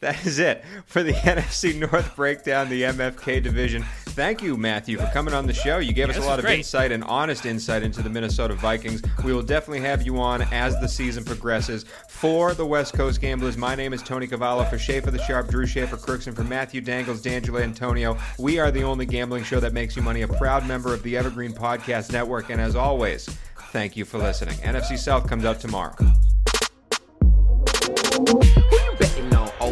that 0.00 0.24
is 0.26 0.38
it 0.38 0.64
for 0.86 1.02
the 1.02 1.12
NFC 1.12 1.74
North 1.78 2.16
breakdown, 2.16 2.68
the 2.68 2.82
MFK 2.82 3.42
division. 3.42 3.84
Thank 4.06 4.42
you, 4.42 4.56
Matthew, 4.56 4.98
for 4.98 5.06
coming 5.12 5.32
on 5.34 5.46
the 5.46 5.54
show. 5.54 5.78
You 5.78 5.92
gave 5.92 6.10
us 6.10 6.16
a 6.16 6.20
lot 6.22 6.38
of 6.38 6.44
great. 6.44 6.58
insight 6.58 6.90
and 6.90 7.04
honest 7.04 7.46
insight 7.46 7.82
into 7.82 8.02
the 8.02 8.10
Minnesota 8.10 8.54
Vikings. 8.54 9.02
We 9.24 9.32
will 9.32 9.42
definitely 9.42 9.80
have 9.80 10.02
you 10.02 10.18
on 10.18 10.42
as 10.52 10.78
the 10.80 10.88
season 10.88 11.24
progresses. 11.24 11.84
For 12.08 12.54
the 12.54 12.66
West 12.66 12.94
Coast 12.94 13.20
Gamblers, 13.20 13.56
my 13.56 13.74
name 13.74 13.92
is 13.92 14.02
Tony 14.02 14.26
Cavallo. 14.26 14.64
For 14.64 14.78
Schaefer 14.78 15.10
the 15.10 15.22
Sharp, 15.22 15.48
Drew 15.48 15.66
Schaefer 15.66 15.96
Crooks, 15.96 16.26
for 16.26 16.44
Matthew 16.44 16.80
Dangles, 16.80 17.22
D'Angelo 17.22 17.60
Antonio, 17.60 18.18
we 18.38 18.58
are 18.58 18.70
the 18.70 18.82
only 18.82 19.06
gambling 19.06 19.44
show 19.44 19.60
that 19.60 19.72
makes 19.72 19.96
you 19.96 20.02
money, 20.02 20.22
a 20.22 20.28
proud 20.28 20.66
member 20.66 20.92
of 20.92 21.02
the 21.02 21.16
Evergreen 21.16 21.52
Podcast 21.52 22.12
Network. 22.12 22.50
And 22.50 22.60
as 22.60 22.74
always, 22.74 23.28
thank 23.70 23.96
you 23.96 24.04
for 24.04 24.18
listening. 24.18 24.56
NFC 24.58 24.98
South 24.98 25.28
comes 25.28 25.44
out 25.44 25.60
tomorrow. 25.60 25.94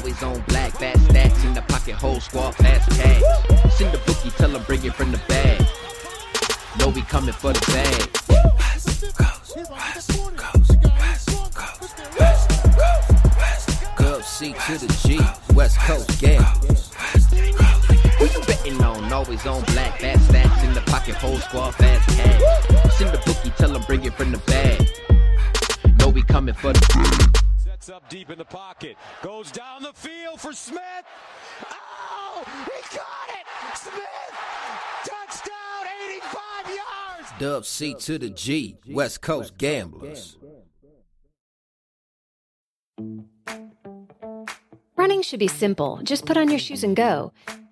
Always 0.09 0.23
on 0.23 0.41
black, 0.47 0.73
fast 0.73 1.05
stacks 1.05 1.45
in 1.45 1.53
the 1.53 1.61
pocket, 1.61 1.95
whole 1.95 2.19
squad, 2.19 2.55
fast 2.55 2.89
cash. 2.93 3.21
Send 3.75 3.93
the 3.93 3.99
bookie, 4.07 4.31
tell 4.31 4.49
them 4.49 4.63
bring 4.63 4.83
it 4.83 4.95
from 4.95 5.13
the 5.13 5.19
bag. 5.29 5.61
Know 6.79 6.89
we 6.89 7.03
coming 7.03 7.35
for 7.35 7.53
the 7.53 7.61
bag. 7.67 8.09
West 13.37 13.69
Gov 13.99 14.25
C 14.25 14.55
to 14.55 14.79
the 14.79 14.89
G, 15.07 15.21
West 15.55 15.77
Coast 15.81 16.19
gamblers. 16.19 16.91
Who 18.17 18.25
you 18.25 18.47
betting 18.47 18.83
on? 18.83 19.13
Always 19.13 19.45
on 19.45 19.63
black, 19.75 20.01
fast 20.01 20.25
stacks 20.27 20.63
in 20.63 20.73
the 20.73 20.81
pocket, 20.87 21.17
whole 21.17 21.37
squad, 21.37 21.75
fast 21.75 22.09
cash. 22.17 22.41
Send 22.95 23.11
the 23.11 23.19
bookie, 23.27 23.51
tell 23.59 23.75
them 23.75 23.83
bring 23.87 24.03
it 24.07 24.15
from 24.15 24.33
the 24.33 24.39
bag. 24.39 24.89
Know 25.99 26.09
we 26.09 26.23
coming 26.23 26.55
for 26.55 26.73
the 26.73 26.81
bag. 26.95 27.48
Sets 27.81 27.91
up 27.91 28.09
deep 28.09 28.29
in 28.31 28.39
the 28.39 28.45
pocket. 28.45 28.97
Goes 29.23 29.53
down 29.53 29.85
the 29.85 29.93
field 29.93 30.41
for 30.41 30.53
Smith. 30.53 30.83
Oh, 31.71 32.43
he 32.65 32.97
got 32.97 33.29
it! 33.31 33.47
Smith! 33.77 34.03
Touchdown, 35.05 35.87
85 36.11 36.77
yards! 36.77 37.33
Dub 37.39 37.65
C 37.65 37.95
to 37.95 38.19
the 38.19 38.31
G, 38.31 38.77
West 38.89 39.23
Coast 39.23 39.57
Gamblers. 39.59 40.39
Running 44.97 45.23
should 45.23 45.39
be 45.39 45.47
simple. 45.47 46.01
Just 46.03 46.27
put 46.27 46.37
on 46.37 46.51
your 46.51 46.59
shoes 46.59 46.83
and 46.83 46.97
go. 46.97 47.33